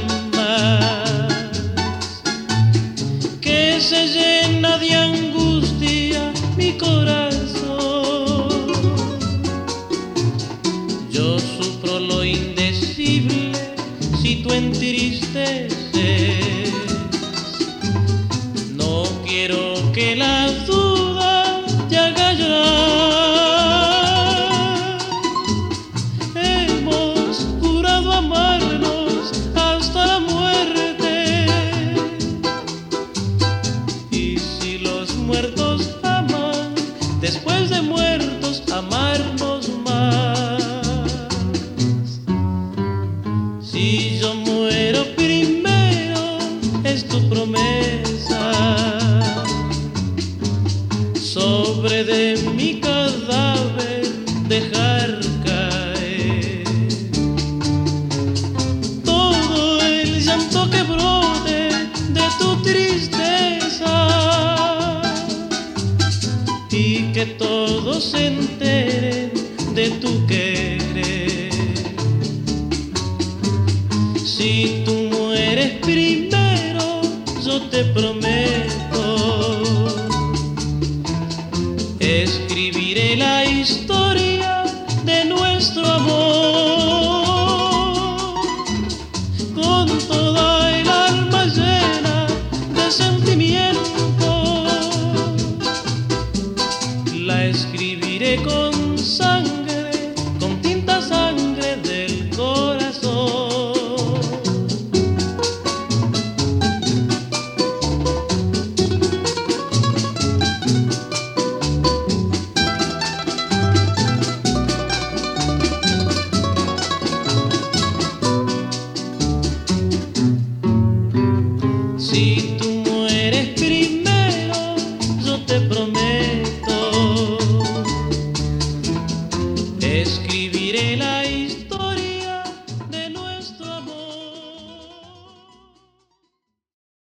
que 67.17 67.25
todos 67.25 68.13
en 68.13 68.46